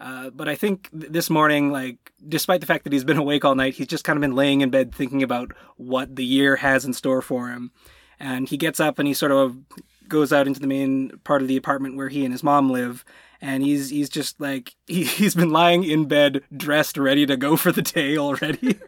Uh, 0.00 0.30
but 0.30 0.48
I 0.48 0.54
think 0.54 0.88
th- 0.98 1.12
this 1.12 1.28
morning, 1.28 1.70
like, 1.70 2.12
despite 2.26 2.60
the 2.60 2.66
fact 2.66 2.84
that 2.84 2.92
he's 2.92 3.04
been 3.04 3.16
awake 3.24 3.44
all 3.44 3.54
night, 3.54 3.74
he's 3.74 3.86
just 3.86 4.04
kind 4.04 4.16
of 4.16 4.22
been 4.22 4.34
laying 4.34 4.62
in 4.62 4.70
bed 4.70 4.94
thinking 4.94 5.22
about 5.22 5.52
what 5.76 6.16
the 6.16 6.24
year 6.24 6.56
has 6.56 6.84
in 6.84 6.92
store 6.92 7.22
for 7.22 7.48
him. 7.48 7.70
And 8.18 8.48
he 8.48 8.56
gets 8.56 8.80
up 8.80 8.98
and 8.98 9.06
he 9.06 9.14
sort 9.14 9.32
of 9.32 9.56
goes 10.08 10.32
out 10.32 10.46
into 10.46 10.60
the 10.60 10.66
main 10.66 11.12
part 11.24 11.42
of 11.42 11.48
the 11.48 11.56
apartment 11.56 11.96
where 11.96 12.08
he 12.08 12.24
and 12.24 12.32
his 12.32 12.42
mom 12.42 12.70
live. 12.70 13.04
And 13.40 13.62
he's 13.62 13.88
he's 13.88 14.10
just 14.10 14.40
like 14.40 14.74
he, 14.86 15.04
he's 15.04 15.34
been 15.34 15.50
lying 15.50 15.84
in 15.84 16.06
bed, 16.06 16.42
dressed, 16.54 16.96
ready 16.96 17.26
to 17.26 17.36
go 17.36 17.56
for 17.58 17.72
the 17.72 17.82
day 17.82 18.16
already. 18.16 18.78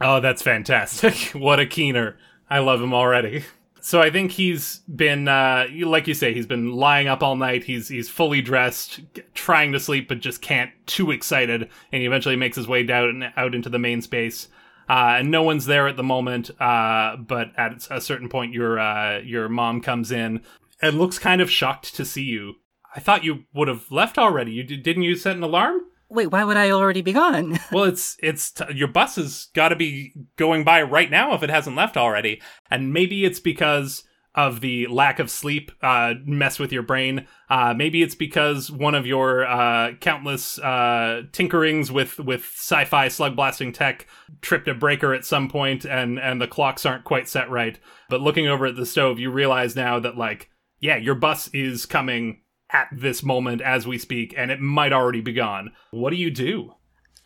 Oh, 0.00 0.20
that's 0.20 0.42
fantastic. 0.42 1.14
what 1.34 1.60
a 1.60 1.66
keener. 1.66 2.16
I 2.50 2.60
love 2.60 2.80
him 2.80 2.94
already. 2.94 3.44
So 3.80 4.00
I 4.00 4.10
think 4.10 4.32
he's 4.32 4.78
been, 4.94 5.28
uh, 5.28 5.66
like 5.84 6.06
you 6.06 6.14
say, 6.14 6.34
he's 6.34 6.46
been 6.46 6.72
lying 6.72 7.08
up 7.08 7.22
all 7.22 7.36
night. 7.36 7.64
He's 7.64 7.88
he's 7.88 8.08
fully 8.08 8.42
dressed, 8.42 9.00
trying 9.34 9.72
to 9.72 9.80
sleep, 9.80 10.08
but 10.08 10.20
just 10.20 10.42
can't. 10.42 10.70
Too 10.86 11.10
excited, 11.10 11.62
and 11.92 12.00
he 12.00 12.06
eventually 12.06 12.36
makes 12.36 12.56
his 12.56 12.68
way 12.68 12.82
down 12.82 13.32
out 13.36 13.54
into 13.54 13.68
the 13.68 13.78
main 13.78 14.02
space. 14.02 14.48
Uh, 14.88 15.16
and 15.18 15.30
no 15.30 15.42
one's 15.42 15.66
there 15.66 15.86
at 15.86 15.96
the 15.96 16.02
moment. 16.02 16.50
Uh, 16.60 17.16
but 17.16 17.48
at 17.56 17.86
a 17.90 18.00
certain 18.00 18.28
point, 18.28 18.54
your 18.54 18.78
uh, 18.78 19.18
your 19.18 19.48
mom 19.48 19.80
comes 19.80 20.10
in 20.10 20.42
and 20.80 20.98
looks 20.98 21.18
kind 21.18 21.40
of 21.40 21.50
shocked 21.50 21.94
to 21.94 22.04
see 22.04 22.22
you. 22.22 22.54
I 22.94 23.00
thought 23.00 23.24
you 23.24 23.44
would 23.52 23.68
have 23.68 23.90
left 23.92 24.18
already. 24.18 24.52
You 24.52 24.64
did, 24.64 24.82
didn't 24.82 25.02
you 25.02 25.14
set 25.14 25.36
an 25.36 25.42
alarm? 25.42 25.80
Wait, 26.10 26.28
why 26.28 26.42
would 26.42 26.56
I 26.56 26.70
already 26.70 27.02
be 27.02 27.12
gone? 27.12 27.58
Well, 27.72 27.84
it's 27.84 28.16
it's 28.22 28.50
t- 28.50 28.64
your 28.74 28.88
bus 28.88 29.16
has 29.16 29.48
got 29.54 29.68
to 29.68 29.76
be 29.76 30.14
going 30.36 30.64
by 30.64 30.82
right 30.82 31.10
now 31.10 31.34
if 31.34 31.42
it 31.42 31.50
hasn't 31.50 31.76
left 31.76 31.96
already, 31.96 32.40
and 32.70 32.92
maybe 32.92 33.24
it's 33.24 33.40
because 33.40 34.04
of 34.34 34.60
the 34.60 34.86
lack 34.86 35.18
of 35.18 35.30
sleep 35.30 35.72
uh, 35.82 36.14
mess 36.24 36.58
with 36.58 36.72
your 36.72 36.82
brain. 36.82 37.26
Uh, 37.50 37.74
maybe 37.76 38.02
it's 38.02 38.14
because 38.14 38.70
one 38.70 38.94
of 38.94 39.06
your 39.06 39.44
uh, 39.44 39.92
countless 40.00 40.58
uh, 40.60 41.22
tinkerings 41.32 41.90
with 41.90 42.18
with 42.18 42.42
sci-fi 42.42 43.08
slug 43.08 43.36
blasting 43.36 43.72
tech 43.72 44.06
tripped 44.40 44.68
a 44.68 44.74
breaker 44.74 45.12
at 45.12 45.24
some 45.24 45.48
point, 45.48 45.84
and 45.84 46.18
and 46.18 46.40
the 46.40 46.48
clocks 46.48 46.86
aren't 46.86 47.04
quite 47.04 47.28
set 47.28 47.50
right. 47.50 47.78
But 48.08 48.20
looking 48.20 48.46
over 48.48 48.66
at 48.66 48.76
the 48.76 48.86
stove, 48.86 49.18
you 49.18 49.30
realize 49.30 49.76
now 49.76 50.00
that 50.00 50.16
like 50.16 50.48
yeah, 50.80 50.96
your 50.96 51.16
bus 51.16 51.48
is 51.48 51.86
coming 51.86 52.40
at 52.70 52.88
this 52.92 53.22
moment 53.22 53.60
as 53.60 53.86
we 53.86 53.98
speak, 53.98 54.34
and 54.36 54.50
it 54.50 54.60
might 54.60 54.92
already 54.92 55.20
be 55.20 55.32
gone. 55.32 55.72
What 55.90 56.10
do 56.10 56.16
you 56.16 56.30
do? 56.30 56.72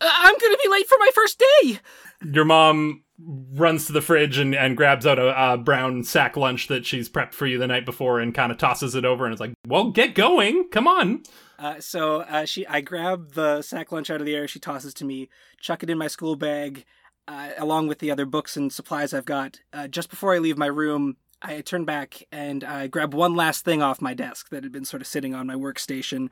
Uh, 0.01 0.09
I'm 0.11 0.35
gonna 0.39 0.57
be 0.63 0.71
late 0.71 0.89
for 0.89 0.99
my 0.99 1.11
first 1.15 1.43
day. 1.63 1.79
your 2.25 2.45
mom 2.45 3.05
runs 3.53 3.87
to 3.87 3.93
the 3.93 4.01
fridge 4.01 4.39
and, 4.39 4.55
and 4.55 4.77
grabs 4.77 5.07
out 5.07 5.19
a, 5.19 5.53
a 5.53 5.57
brown 5.57 6.03
sack 6.03 6.37
lunch 6.37 6.67
that 6.69 6.85
she's 6.85 7.09
prepped 7.09 7.35
for 7.35 7.47
you 7.47 7.57
the 7.59 7.67
night 7.69 7.87
before 7.87 8.19
and 8.19 8.35
kind 8.35 8.51
of 8.51 8.59
tosses 8.59 8.95
it 8.95 9.05
over 9.05 9.25
and 9.25 9.35
is 9.35 9.41
like, 9.41 9.53
"Well, 9.67 9.91
get 9.91 10.15
going, 10.15 10.69
come 10.71 10.89
on." 10.89 11.23
Uh, 11.59 11.79
so 11.79 12.23
uh, 12.23 12.45
she, 12.45 12.67
I 12.67 12.81
grab 12.81 13.35
the 13.35 13.63
sack 13.63 13.93
lunch 13.93 14.11
out 14.11 14.21
of 14.21 14.27
the 14.27 14.35
air. 14.35 14.49
She 14.49 14.59
tosses 14.59 14.93
to 14.95 15.05
me, 15.05 15.29
chuck 15.61 15.85
it 15.85 15.91
in 15.91 15.99
my 15.99 16.09
school 16.09 16.35
bag, 16.35 16.85
uh, 17.29 17.51
along 17.57 17.87
with 17.87 18.01
the 18.01 18.11
other 18.11 18.27
books 18.27 18.57
and 18.57 18.73
supplies 18.73 19.15
I've 19.15 19.25
got. 19.25 19.61
Uh, 19.73 19.87
just 19.87 20.11
before 20.11 20.35
I 20.35 20.39
leave 20.39 20.59
my 20.59 20.67
room, 20.67 21.17
I 21.43 21.61
turn 21.61 21.85
back 21.85 22.23
and 22.31 22.65
I 22.65 22.87
grab 22.87 23.15
one 23.15 23.35
last 23.35 23.65
thing 23.65 23.83
off 23.83 24.01
my 24.01 24.15
desk 24.15 24.49
that 24.51 24.63
had 24.63 24.73
been 24.73 24.85
sort 24.85 25.01
of 25.01 25.07
sitting 25.07 25.35
on 25.35 25.47
my 25.47 25.55
workstation. 25.55 26.29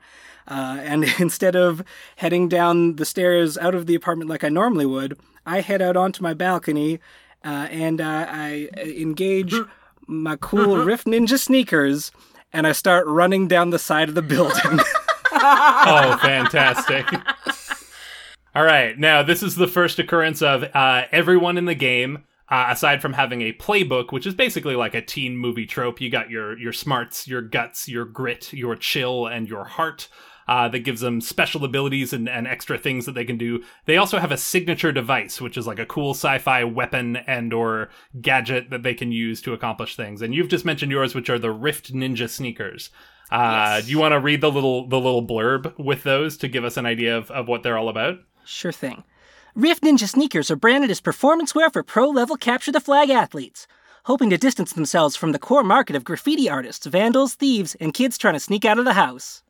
Uh, 0.47 0.77
and 0.81 1.03
instead 1.19 1.55
of 1.55 1.83
heading 2.17 2.47
down 2.47 2.95
the 2.95 3.05
stairs 3.05 3.57
out 3.57 3.75
of 3.75 3.85
the 3.85 3.95
apartment 3.95 4.29
like 4.29 4.43
I 4.43 4.49
normally 4.49 4.85
would, 4.85 5.19
I 5.45 5.61
head 5.61 5.81
out 5.81 5.97
onto 5.97 6.23
my 6.23 6.33
balcony 6.33 6.99
uh, 7.43 7.67
and 7.69 7.99
uh, 7.99 8.27
I 8.29 8.69
engage 8.77 9.55
my 10.07 10.35
cool 10.37 10.77
Rift 10.85 11.07
Ninja 11.07 11.39
sneakers 11.39 12.11
and 12.53 12.67
I 12.67 12.71
start 12.71 13.07
running 13.07 13.47
down 13.47 13.69
the 13.69 13.79
side 13.79 14.09
of 14.09 14.15
the 14.15 14.21
building. 14.21 14.79
Oh, 15.43 16.19
fantastic. 16.21 17.07
All 18.53 18.63
right, 18.63 18.99
now 18.99 19.23
this 19.23 19.41
is 19.41 19.55
the 19.55 19.67
first 19.67 19.97
occurrence 19.97 20.41
of 20.41 20.63
uh, 20.75 21.05
everyone 21.11 21.57
in 21.57 21.65
the 21.65 21.73
game. 21.73 22.25
Uh, 22.51 22.67
aside 22.69 23.01
from 23.01 23.13
having 23.13 23.41
a 23.41 23.53
playbook, 23.53 24.11
which 24.11 24.27
is 24.27 24.33
basically 24.35 24.75
like 24.75 24.93
a 24.93 25.01
teen 25.01 25.37
movie 25.37 25.65
trope, 25.65 26.01
you 26.01 26.09
got 26.09 26.29
your 26.29 26.57
your 26.59 26.73
smarts, 26.73 27.25
your 27.25 27.41
guts, 27.41 27.87
your 27.87 28.03
grit, 28.03 28.51
your 28.51 28.75
chill, 28.75 29.25
and 29.25 29.47
your 29.47 29.63
heart. 29.63 30.09
Uh, 30.47 30.67
that 30.67 30.79
gives 30.79 30.99
them 30.99 31.21
special 31.21 31.63
abilities 31.63 32.11
and, 32.11 32.27
and 32.27 32.45
extra 32.45 32.77
things 32.77 33.05
that 33.05 33.13
they 33.13 33.23
can 33.23 33.37
do. 33.37 33.63
They 33.85 33.95
also 33.95 34.19
have 34.19 34.31
a 34.33 34.37
signature 34.37 34.91
device, 34.91 35.39
which 35.39 35.55
is 35.55 35.65
like 35.65 35.79
a 35.79 35.85
cool 35.85 36.11
sci-fi 36.11 36.65
weapon 36.65 37.15
and 37.15 37.53
or 37.53 37.89
gadget 38.19 38.69
that 38.71 38.83
they 38.83 38.95
can 38.95 39.13
use 39.13 39.41
to 39.43 39.53
accomplish 39.53 39.95
things. 39.95 40.21
And 40.21 40.33
you've 40.33 40.49
just 40.49 40.65
mentioned 40.65 40.91
yours, 40.91 41.15
which 41.15 41.29
are 41.29 41.39
the 41.39 41.51
Rift 41.51 41.93
Ninja 41.93 42.27
sneakers. 42.27 42.89
Uh, 43.31 43.75
Yes. 43.77 43.85
Do 43.85 43.91
you 43.91 43.99
want 43.99 44.11
to 44.11 44.19
read 44.19 44.41
the 44.41 44.51
little 44.51 44.89
the 44.89 44.99
little 44.99 45.25
blurb 45.25 45.77
with 45.77 46.03
those 46.03 46.35
to 46.37 46.49
give 46.49 46.65
us 46.65 46.75
an 46.75 46.85
idea 46.85 47.15
of, 47.17 47.31
of 47.31 47.47
what 47.47 47.63
they're 47.63 47.77
all 47.77 47.87
about? 47.87 48.17
Sure 48.43 48.73
thing. 48.73 49.03
Rift 49.55 49.83
Ninja 49.83 50.07
sneakers 50.07 50.49
are 50.49 50.55
branded 50.55 50.91
as 50.91 51.01
performance 51.01 51.53
wear 51.53 51.69
for 51.69 51.83
pro 51.83 52.09
level 52.09 52.37
capture 52.37 52.71
the 52.71 52.79
flag 52.79 53.09
athletes, 53.09 53.67
hoping 54.05 54.29
to 54.29 54.37
distance 54.37 54.73
themselves 54.73 55.15
from 55.15 55.33
the 55.33 55.39
core 55.39 55.63
market 55.63 55.95
of 55.95 56.03
graffiti 56.05 56.49
artists, 56.49 56.85
vandals, 56.85 57.35
thieves, 57.35 57.75
and 57.75 57.93
kids 57.93 58.17
trying 58.17 58.35
to 58.35 58.39
sneak 58.39 58.63
out 58.63 58.79
of 58.79 58.85
the 58.85 58.93
house. 58.93 59.43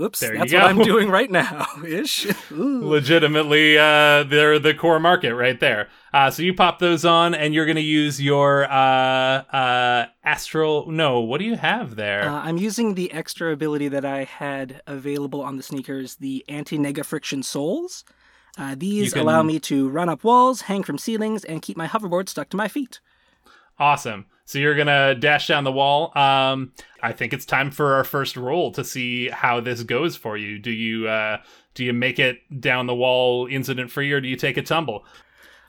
Oops, 0.00 0.18
There 0.20 0.38
that's 0.38 0.52
what 0.54 0.62
I'm 0.64 0.78
doing 0.82 1.10
right 1.10 1.30
now, 1.30 1.66
ish. 1.86 2.26
Legitimately 2.50 3.76
uh 3.78 4.24
they're 4.24 4.58
the 4.58 4.72
core 4.72 4.98
market 4.98 5.34
right 5.34 5.60
there 5.60 5.88
uh 6.14 6.30
so 6.30 6.42
you 6.42 6.54
pop 6.54 6.78
those 6.78 7.04
on 7.04 7.34
and 7.34 7.52
you're 7.52 7.66
gonna 7.66 7.80
use 7.80 8.18
your 8.20 8.64
uh 8.64 8.72
uh 8.72 10.06
astral 10.24 10.90
no 10.90 11.20
what 11.20 11.40
do 11.40 11.44
you 11.44 11.56
have 11.56 11.96
there 11.96 12.22
Uh, 12.26 12.40
I'm 12.40 12.56
using 12.56 12.94
the 12.94 13.12
extra 13.12 13.52
ability 13.52 13.88
that 13.88 14.04
I 14.06 14.24
had 14.24 14.80
available 14.86 15.42
on 15.42 15.56
the 15.58 15.62
sneakers, 15.62 16.16
the 16.16 16.42
anti-nega 16.48 17.04
friction 17.04 17.42
soles. 17.42 18.02
Uh, 18.58 18.74
these 18.76 19.12
can- 19.12 19.22
allow 19.22 19.42
me 19.42 19.58
to 19.60 19.88
run 19.88 20.08
up 20.08 20.24
walls, 20.24 20.62
hang 20.62 20.82
from 20.82 20.98
ceilings, 20.98 21.44
and 21.44 21.62
keep 21.62 21.76
my 21.76 21.86
hoverboard 21.88 22.28
stuck 22.28 22.48
to 22.50 22.56
my 22.56 22.68
feet. 22.68 23.00
awesome. 23.78 24.26
So 24.44 24.58
you're 24.58 24.74
gonna 24.74 25.14
dash 25.14 25.46
down 25.46 25.64
the 25.64 25.72
wall. 25.72 26.16
Um 26.18 26.72
i 27.02 27.10
think 27.12 27.32
it's 27.32 27.46
time 27.46 27.70
for 27.70 27.94
our 27.94 28.04
first 28.04 28.36
roll 28.36 28.70
to 28.72 28.84
see 28.84 29.28
how 29.28 29.60
this 29.60 29.82
goes 29.82 30.14
for 30.16 30.36
you. 30.36 30.58
Do 30.58 30.70
you 30.70 31.08
uh 31.08 31.38
do 31.74 31.84
you 31.84 31.92
make 31.94 32.18
it 32.18 32.38
down 32.60 32.86
the 32.86 32.94
wall 32.94 33.46
incident 33.50 33.90
free 33.90 34.12
or 34.12 34.20
do 34.20 34.28
you 34.28 34.36
take 34.36 34.56
a 34.58 34.62
tumble? 34.62 35.04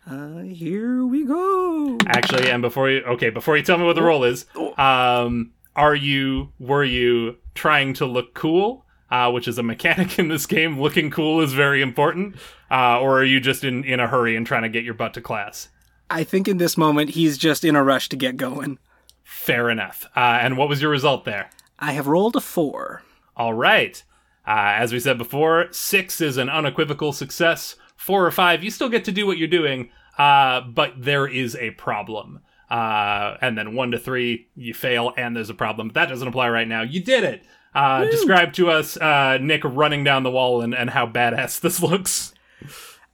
Uh, 0.10 0.40
here 0.40 1.06
we 1.06 1.24
go. 1.25 1.98
actually 2.08 2.50
and 2.50 2.62
before 2.62 2.90
you 2.90 3.02
okay 3.04 3.30
before 3.30 3.56
you 3.56 3.63
tell 3.63 3.78
me 3.78 3.86
what 3.86 3.96
the 3.96 4.02
roll 4.04 4.25
is 4.25 4.46
um 4.78 5.52
are 5.78 5.96
you 5.96 6.50
were 6.60 6.84
you 6.84 7.38
trying 7.56 7.94
to 7.94 8.06
look 8.06 8.34
cool 8.34 8.83
uh, 9.13 9.29
which 9.29 9.48
is 9.48 9.60
a 9.60 9.63
mechanic 9.63 10.17
in 10.17 10.27
this 10.27 10.48
game. 10.48 10.82
Looking 10.82 11.12
cool 11.12 11.39
is 11.41 11.53
very 11.53 11.84
important. 11.84 12.36
Uh, 12.72 13.00
or 13.00 13.20
are 13.20 13.24
you 13.24 13.39
just 13.39 13.63
in, 13.63 13.84
in 13.84 14.00
a 14.00 14.08
hurry 14.08 14.36
and 14.36 14.46
trying 14.46 14.63
to 14.63 14.70
get 14.70 14.84
your 14.84 14.96
butt 14.96 15.13
to 15.13 15.22
class? 15.22 15.70
I 16.10 16.24
think 16.24 16.48
in 16.48 16.58
this 16.58 16.77
moment 16.77 17.12
he's 17.12 17.38
just 17.38 17.63
in 17.63 17.75
a 17.75 17.84
rush 17.84 18.10
to 18.10 18.15
get 18.15 18.38
going. 18.38 18.79
fair 19.24 19.70
enough. 19.70 20.08
Uh, 20.15 20.39
and 20.41 20.58
what 20.58 20.67
was 20.67 20.82
your 20.82 20.89
result 20.89 21.25
there? 21.25 21.51
I 21.77 21.91
have 21.91 22.08
rolled 22.08 22.36
a 22.36 22.41
four. 22.41 23.03
all 23.38 23.53
right. 23.53 24.03
Uh, 24.48 24.74
as 24.75 24.91
we 24.91 25.00
said 25.00 25.17
before 25.20 25.67
six 25.72 26.20
is 26.20 26.38
an 26.38 26.50
unequivocal 26.50 27.13
success. 27.13 27.75
Four 27.96 28.25
or 28.25 28.32
five 28.32 28.63
you 28.63 28.72
still 28.72 28.89
get 28.89 29.05
to 29.05 29.12
do 29.12 29.27
what 29.27 29.38
you're 29.38 29.48
doing 29.48 29.89
uh, 30.17 30.62
but 30.62 30.93
there 30.98 31.27
is 31.27 31.55
a 31.58 31.70
problem. 31.72 32.39
Uh, 32.70 33.38
and 33.41 33.55
then 33.55 33.75
one 33.75 33.91
to 33.91 34.00
three 34.00 34.48
you 34.55 34.74
fail 34.74 35.13
and 35.17 35.36
there's 35.36 35.51
a 35.51 35.53
problem. 35.53 35.89
But 35.89 35.93
that 35.93 36.10
doesn't 36.10 36.27
apply 36.27 36.50
right 36.50 36.67
now. 36.67 36.82
You 36.82 37.00
did 37.03 37.24
it 37.24 37.43
uh, 37.75 38.06
describe 38.06 38.53
to 38.53 38.70
us 38.70 38.98
uh, 38.98 39.38
nick 39.42 39.62
running 39.63 40.03
down 40.03 40.24
the 40.24 40.32
wall 40.32 40.62
and, 40.62 40.74
and 40.75 40.89
how 40.89 41.06
badass 41.08 41.60
this 41.60 41.82
looks 41.82 42.34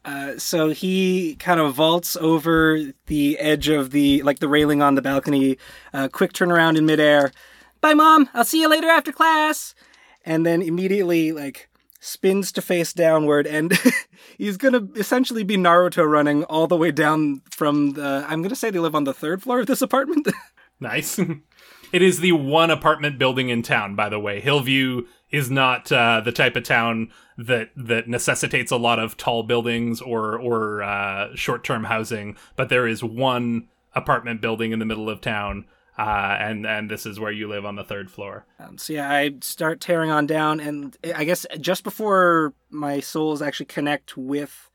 Uh, 0.05 0.37
so 0.37 0.69
he 0.69 1.35
kind 1.39 1.59
of 1.59 1.73
vaults 1.75 2.15
over 2.17 2.79
the 3.07 3.37
edge 3.37 3.67
of 3.67 3.91
the 3.91 4.23
like 4.23 4.39
the 4.39 4.47
railing 4.47 4.81
on 4.81 4.95
the 4.95 5.01
balcony. 5.01 5.57
Uh, 5.93 6.07
quick 6.07 6.31
turnaround 6.31 6.77
in 6.77 6.85
midair. 6.85 7.31
Bye, 7.81 7.93
mom. 7.93 8.29
I'll 8.33 8.45
see 8.45 8.61
you 8.61 8.69
later 8.69 8.87
after 8.87 9.11
class. 9.11 9.75
And 10.25 10.45
then 10.45 10.61
immediately 10.61 11.33
like 11.33 11.69
spins 11.99 12.51
to 12.53 12.61
face 12.61 12.93
downward, 12.93 13.45
and 13.45 13.77
he's 14.37 14.55
gonna 14.57 14.87
essentially 14.95 15.43
be 15.43 15.57
Naruto 15.57 16.09
running 16.09 16.45
all 16.45 16.65
the 16.65 16.77
way 16.77 16.91
down 16.91 17.41
from 17.51 17.91
the. 17.93 18.25
I'm 18.27 18.41
gonna 18.41 18.55
say 18.55 18.69
they 18.69 18.79
live 18.79 18.95
on 18.95 19.03
the 19.03 19.13
third 19.13 19.43
floor 19.43 19.59
of 19.59 19.67
this 19.67 19.81
apartment. 19.81 20.27
Nice. 20.81 21.19
it 21.91 22.01
is 22.01 22.19
the 22.19 22.31
one 22.31 22.69
apartment 22.69 23.17
building 23.17 23.49
in 23.49 23.61
town, 23.61 23.95
by 23.95 24.09
the 24.09 24.19
way. 24.19 24.39
Hillview 24.39 25.05
is 25.31 25.49
not 25.49 25.91
uh, 25.91 26.21
the 26.21 26.31
type 26.31 26.55
of 26.55 26.63
town 26.63 27.11
that 27.37 27.69
that 27.75 28.07
necessitates 28.07 28.71
a 28.71 28.77
lot 28.77 28.99
of 28.99 29.17
tall 29.17 29.43
buildings 29.43 30.01
or 30.01 30.37
or 30.37 30.83
uh, 30.83 31.35
short 31.35 31.63
term 31.63 31.85
housing, 31.85 32.37
but 32.55 32.69
there 32.69 32.87
is 32.87 33.03
one 33.03 33.67
apartment 33.93 34.41
building 34.41 34.71
in 34.71 34.79
the 34.79 34.85
middle 34.85 35.09
of 35.09 35.21
town. 35.21 35.65
Uh, 35.97 36.37
and 36.39 36.65
and 36.65 36.89
this 36.89 37.05
is 37.05 37.19
where 37.19 37.31
you 37.31 37.47
live 37.49 37.65
on 37.65 37.75
the 37.75 37.83
third 37.83 38.09
floor. 38.09 38.45
Um, 38.57 38.77
so 38.77 38.93
yeah, 38.93 39.11
I 39.11 39.31
start 39.41 39.81
tearing 39.81 40.09
on 40.09 40.25
down, 40.25 40.61
and 40.61 40.95
I 41.13 41.25
guess 41.25 41.45
just 41.59 41.83
before 41.83 42.53
my 42.69 43.01
soles 43.01 43.41
actually 43.41 43.65
connect 43.65 44.15
with 44.15 44.69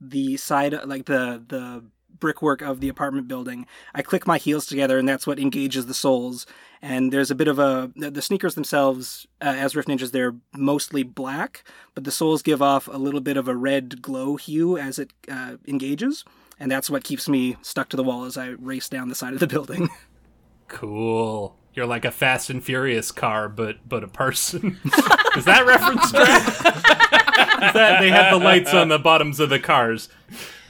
the 0.00 0.38
side, 0.38 0.72
like 0.86 1.04
the 1.04 1.44
the 1.46 1.84
brickwork 2.20 2.62
of 2.62 2.80
the 2.80 2.88
apartment 2.88 3.26
building. 3.26 3.66
I 3.94 4.02
click 4.02 4.26
my 4.26 4.38
heels 4.38 4.66
together, 4.66 4.98
and 4.98 5.08
that's 5.08 5.26
what 5.26 5.38
engages 5.38 5.86
the 5.86 5.94
soles. 5.94 6.46
And 6.82 7.12
there's 7.12 7.30
a 7.30 7.34
bit 7.34 7.48
of 7.48 7.58
a 7.58 7.90
the 7.96 8.22
sneakers 8.22 8.54
themselves, 8.54 9.26
uh, 9.42 9.54
as 9.56 9.74
Rift 9.74 9.88
Ninjas, 9.88 10.12
they're 10.12 10.36
mostly 10.56 11.02
black, 11.02 11.64
but 11.94 12.04
the 12.04 12.10
soles 12.10 12.42
give 12.42 12.62
off 12.62 12.86
a 12.88 12.96
little 12.96 13.20
bit 13.20 13.36
of 13.36 13.48
a 13.48 13.56
red 13.56 14.00
glow 14.00 14.36
hue 14.36 14.78
as 14.78 14.98
it 14.98 15.12
uh, 15.30 15.56
engages, 15.66 16.24
and 16.58 16.70
that's 16.70 16.88
what 16.88 17.04
keeps 17.04 17.28
me 17.28 17.56
stuck 17.62 17.88
to 17.90 17.96
the 17.96 18.04
wall 18.04 18.24
as 18.24 18.36
I 18.38 18.48
race 18.48 18.88
down 18.88 19.08
the 19.08 19.14
side 19.14 19.34
of 19.34 19.40
the 19.40 19.46
building. 19.46 19.88
Cool. 20.70 21.56
You're 21.74 21.86
like 21.86 22.04
a 22.04 22.10
Fast 22.12 22.48
and 22.48 22.62
Furious 22.62 23.10
car, 23.12 23.48
but 23.48 23.88
but 23.88 24.02
a 24.04 24.08
person. 24.08 24.78
Is 25.36 25.44
that 25.44 25.66
reference 25.66 26.10
that 27.72 27.96
they 28.00 28.10
have 28.10 28.32
the 28.32 28.44
lights 28.44 28.72
on 28.72 28.88
the 28.88 28.98
bottoms 28.98 29.40
of 29.40 29.50
the 29.50 29.58
cars? 29.58 30.08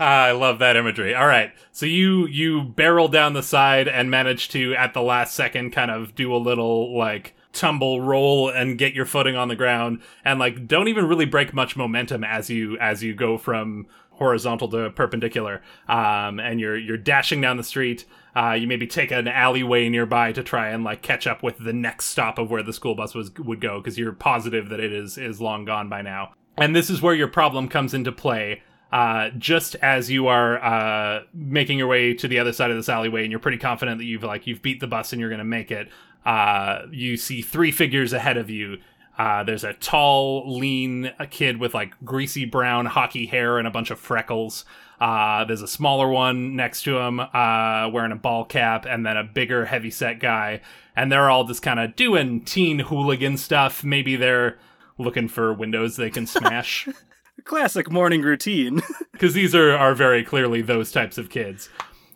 Ah, 0.03 0.25
I 0.25 0.33
love 0.33 0.59
that 0.61 0.77
imagery. 0.77 1.15
All 1.15 1.27
right, 1.27 1.53
so 1.73 1.85
you 1.85 2.27
you 2.27 2.63
barrel 2.63 3.07
down 3.07 3.35
the 3.35 3.43
side 3.43 3.87
and 3.87 4.11
manage 4.11 4.49
to 4.49 4.75
at 4.75 4.95
the 4.95 5.03
last 5.03 5.35
second 5.35 5.73
kind 5.73 5.91
of 5.91 6.15
do 6.15 6.35
a 6.35 6.39
little 6.39 6.97
like 6.97 7.35
tumble 7.53 8.01
roll 8.01 8.49
and 8.49 8.79
get 8.79 8.95
your 8.95 9.05
footing 9.05 9.37
on 9.37 9.49
the 9.49 9.57
ground. 9.57 10.01
And 10.25 10.41
like 10.41 10.67
don't 10.67 10.89
even 10.89 11.07
really 11.07 11.27
break 11.27 11.53
much 11.53 11.77
momentum 11.77 12.25
as 12.25 12.49
you 12.49 12.79
as 12.79 13.03
you 13.03 13.15
go 13.15 13.37
from 13.37 13.87
horizontal 14.13 14.69
to 14.69 14.89
perpendicular. 14.89 15.61
Um, 15.87 16.41
and 16.41 16.59
you're 16.59 16.79
you're 16.79 16.97
dashing 16.97 17.43
down 17.43 17.59
the 17.59 17.63
street. 17.63 18.07
Uh, 18.35 18.53
you 18.53 18.67
maybe 18.67 18.87
take 18.87 19.11
an 19.11 19.29
alleyway 19.29 19.91
nearby 19.91 20.33
to 20.33 20.43
try 20.43 20.69
and 20.71 20.83
like 20.83 21.03
catch 21.03 21.27
up 21.27 21.43
with 21.43 21.59
the 21.59 21.75
next 21.75 22.07
stop 22.07 22.39
of 22.39 22.51
where 22.51 22.63
the 22.63 22.73
school 22.73 22.95
bus 22.95 23.15
was 23.15 23.33
would 23.39 23.61
go 23.61 23.81
because 23.81 23.99
you're 23.99 24.13
positive 24.13 24.71
that 24.71 24.81
it 24.81 24.95
is 24.95 25.19
is 25.19 25.43
long 25.43 25.67
gone 25.67 25.91
by 25.91 26.01
now. 26.01 26.33
And 26.57 26.75
this 26.75 26.89
is 26.89 27.03
where 27.03 27.15
your 27.15 27.29
problem 27.29 27.69
comes 27.69 27.93
into 27.93 28.13
play 28.13 28.63
uh, 28.93 29.31
just 29.39 29.77
as 29.77 30.11
you 30.11 30.27
are 30.27 30.63
uh, 30.63 31.23
making 31.33 31.79
your 31.79 31.87
way 31.87 32.15
to 32.15 32.27
the 32.27 32.39
other 32.39 32.53
side 32.53 32.71
of 32.71 32.77
this 32.77 32.89
alleyway 32.89 33.23
and 33.23 33.31
you're 33.31 33.41
pretty 33.41 33.59
confident 33.59 33.99
that 33.99 34.05
you've 34.05 34.25
like 34.25 34.47
you've 34.47 34.63
beat 34.63 34.81
the 34.81 34.87
bus 34.87 35.13
and 35.13 35.21
you're 35.21 35.31
going 35.31 35.39
to 35.39 35.45
make 35.45 35.71
it 35.71 35.89
uh, 36.27 36.83
you 36.91 37.17
see 37.17 37.41
three 37.43 37.71
figures 37.71 38.13
ahead 38.13 38.37
of 38.37 38.51
you 38.51 38.79
uh, 39.21 39.45
there's 39.45 39.65
a 39.65 39.75
tall, 39.75 40.51
lean 40.59 41.13
kid 41.29 41.59
with 41.59 41.75
like 41.75 41.93
greasy 42.07 42.47
brown 42.47 42.87
hockey 42.87 43.27
hair 43.27 43.59
and 43.59 43.69
a 43.69 43.71
bunch 43.71 43.91
of 43.91 44.01
freckles. 44.01 44.65
Uh, 44.99 45.45
there's 45.45 45.61
a 45.61 45.69
smaller 45.69 46.09
one 46.09 46.57
next 46.57 46.85
to 46.85 46.97
him, 46.97 47.21
uh, 47.21 47.91
wearing 47.93 48.13
a 48.13 48.17
ball 48.17 48.47
cap, 48.47 48.87
and 48.89 49.05
then 49.05 49.19
a 49.19 49.25
bigger, 49.25 49.67
heavy-set 49.67 50.21
guy. 50.21 50.63
And 50.97 51.13
they're 51.13 51.29
all 51.29 51.45
just 51.45 51.61
kind 51.61 51.79
of 51.79 51.97
doing 51.97 52.41
teen 52.47 52.79
hooligan 52.79 53.37
stuff. 53.37 53.85
Maybe 53.85 54.17
they're 54.17 54.59
looking 54.97 55.29
for 55.29 55.53
windows 55.53 55.97
they 55.97 56.09
can 56.09 56.27
smash. 56.27 56.89
Classic 57.45 57.91
morning 57.91 58.23
routine. 58.23 58.83
because 59.13 59.35
these 59.35 59.55
are 59.55 59.73
are 59.77 59.95
very 59.95 60.25
clearly 60.25 60.63
those 60.63 60.93
types 60.93 61.19
of 61.19 61.31
kids. 61.31 61.69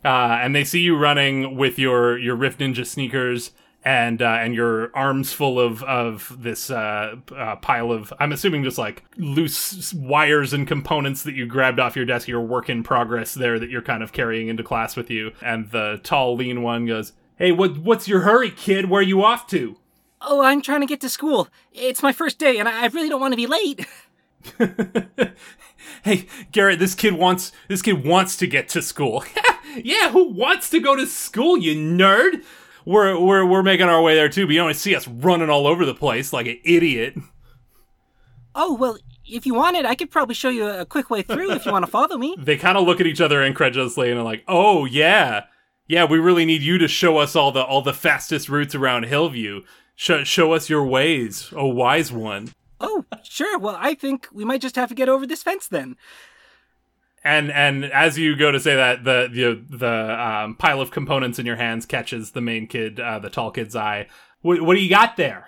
Uh, 0.03 0.37
and 0.41 0.55
they 0.55 0.63
see 0.63 0.81
you 0.81 0.97
running 0.97 1.55
with 1.55 1.79
your 1.79 2.17
your 2.17 2.35
Rift 2.35 2.59
Ninja 2.59 2.85
sneakers 2.85 3.51
and 3.83 4.21
uh, 4.21 4.37
and 4.39 4.55
your 4.55 4.95
arms 4.95 5.33
full 5.33 5.59
of 5.59 5.83
of 5.83 6.35
this 6.39 6.69
uh, 6.69 7.15
uh, 7.35 7.55
pile 7.57 7.91
of 7.91 8.11
I'm 8.19 8.31
assuming 8.31 8.63
just 8.63 8.77
like 8.77 9.03
loose 9.17 9.93
wires 9.93 10.53
and 10.53 10.67
components 10.67 11.23
that 11.23 11.35
you 11.35 11.45
grabbed 11.45 11.79
off 11.79 11.95
your 11.95 12.05
desk. 12.05 12.27
Your 12.27 12.41
work 12.41 12.69
in 12.69 12.83
progress 12.83 13.33
there 13.33 13.59
that 13.59 13.69
you're 13.69 13.81
kind 13.81 14.03
of 14.03 14.11
carrying 14.11 14.47
into 14.47 14.63
class 14.63 14.95
with 14.95 15.09
you. 15.09 15.31
And 15.41 15.71
the 15.71 15.99
tall, 16.03 16.35
lean 16.35 16.61
one 16.61 16.85
goes, 16.85 17.13
"Hey, 17.37 17.51
what 17.51 17.77
what's 17.77 18.07
your 18.07 18.21
hurry, 18.21 18.51
kid? 18.51 18.89
Where 18.89 18.99
are 18.99 19.03
you 19.03 19.23
off 19.23 19.47
to?" 19.47 19.77
oh, 20.25 20.41
I'm 20.41 20.61
trying 20.61 20.81
to 20.81 20.87
get 20.87 21.01
to 21.01 21.09
school. 21.09 21.47
It's 21.71 22.03
my 22.03 22.11
first 22.11 22.39
day, 22.39 22.57
and 22.57 22.67
I 22.67 22.83
I 22.83 22.87
really 22.87 23.09
don't 23.09 23.21
want 23.21 23.33
to 23.33 23.37
be 23.37 23.47
late. 23.47 23.85
hey 26.03 26.27
garrett 26.51 26.79
this 26.79 26.95
kid 26.95 27.13
wants 27.13 27.51
this 27.67 27.81
kid 27.81 28.05
wants 28.05 28.35
to 28.37 28.47
get 28.47 28.69
to 28.69 28.81
school. 28.81 29.23
Yeah 29.83 30.11
who 30.11 30.29
wants 30.29 30.69
to 30.69 30.79
go 30.79 30.95
to 30.95 31.05
school 31.05 31.57
you 31.57 31.75
nerd? 31.75 32.45
We're 32.85 33.19
we're 33.19 33.45
we're 33.45 33.63
making 33.63 33.89
our 33.89 34.01
way 34.01 34.15
there 34.15 34.29
too 34.29 34.45
but 34.45 34.53
you 34.53 34.61
don't 34.61 34.73
see 34.73 34.95
us 34.95 35.05
running 35.05 35.49
all 35.49 35.67
over 35.67 35.85
the 35.85 35.93
place 35.93 36.31
like 36.31 36.47
an 36.47 36.59
idiot. 36.63 37.15
Oh, 38.55 38.73
well, 38.73 38.97
if 39.25 39.45
you 39.45 39.53
wanted, 39.53 39.85
I 39.85 39.95
could 39.95 40.09
probably 40.09 40.33
show 40.33 40.47
you 40.47 40.65
a 40.65 40.85
quick 40.85 41.09
way 41.09 41.21
through 41.21 41.51
if 41.51 41.65
you 41.65 41.73
want 41.73 41.83
to 41.83 41.91
follow 41.91 42.17
me. 42.17 42.35
they 42.39 42.55
kind 42.55 42.77
of 42.77 42.85
look 42.85 43.01
at 43.01 43.07
each 43.07 43.19
other 43.19 43.43
incredulously 43.43 44.09
and 44.09 44.19
are 44.19 44.23
like 44.23 44.43
oh 44.47 44.85
yeah. 44.85 45.45
Yeah 45.87 46.05
we 46.05 46.19
really 46.19 46.45
need 46.45 46.61
you 46.61 46.77
to 46.77 46.87
show 46.87 47.17
us 47.17 47.35
all 47.35 47.51
the 47.51 47.63
all 47.63 47.81
the 47.81 47.93
fastest 47.93 48.47
routes 48.47 48.75
around 48.75 49.03
hillview. 49.03 49.63
Show, 49.95 50.23
show 50.23 50.53
us 50.53 50.69
your 50.69 50.85
ways 50.85 51.51
oh 51.53 51.67
wise 51.67 52.11
one 52.11 52.49
Oh, 52.79 53.05
sure. 53.23 53.57
Well, 53.57 53.77
I 53.79 53.93
think 53.93 54.27
we 54.33 54.45
might 54.45 54.61
just 54.61 54.75
have 54.75 54.89
to 54.89 54.95
get 54.95 55.09
over 55.09 55.25
this 55.25 55.43
fence 55.43 55.67
then. 55.67 55.95
and 57.23 57.51
and 57.51 57.85
as 57.85 58.17
you 58.17 58.35
go 58.35 58.51
to 58.51 58.59
say 58.59 58.75
that 58.75 59.03
the 59.03 59.29
the 59.31 59.77
the 59.77 60.21
um, 60.23 60.55
pile 60.55 60.81
of 60.81 60.91
components 60.91 61.39
in 61.39 61.45
your 61.45 61.55
hands 61.55 61.85
catches 61.85 62.31
the 62.31 62.41
main 62.41 62.67
kid 62.67 62.99
uh, 62.99 63.19
the 63.19 63.29
tall 63.29 63.51
kid's 63.51 63.75
eye 63.75 64.07
what, 64.41 64.61
what 64.61 64.75
do 64.75 64.81
you 64.81 64.89
got 64.89 65.17
there 65.17 65.47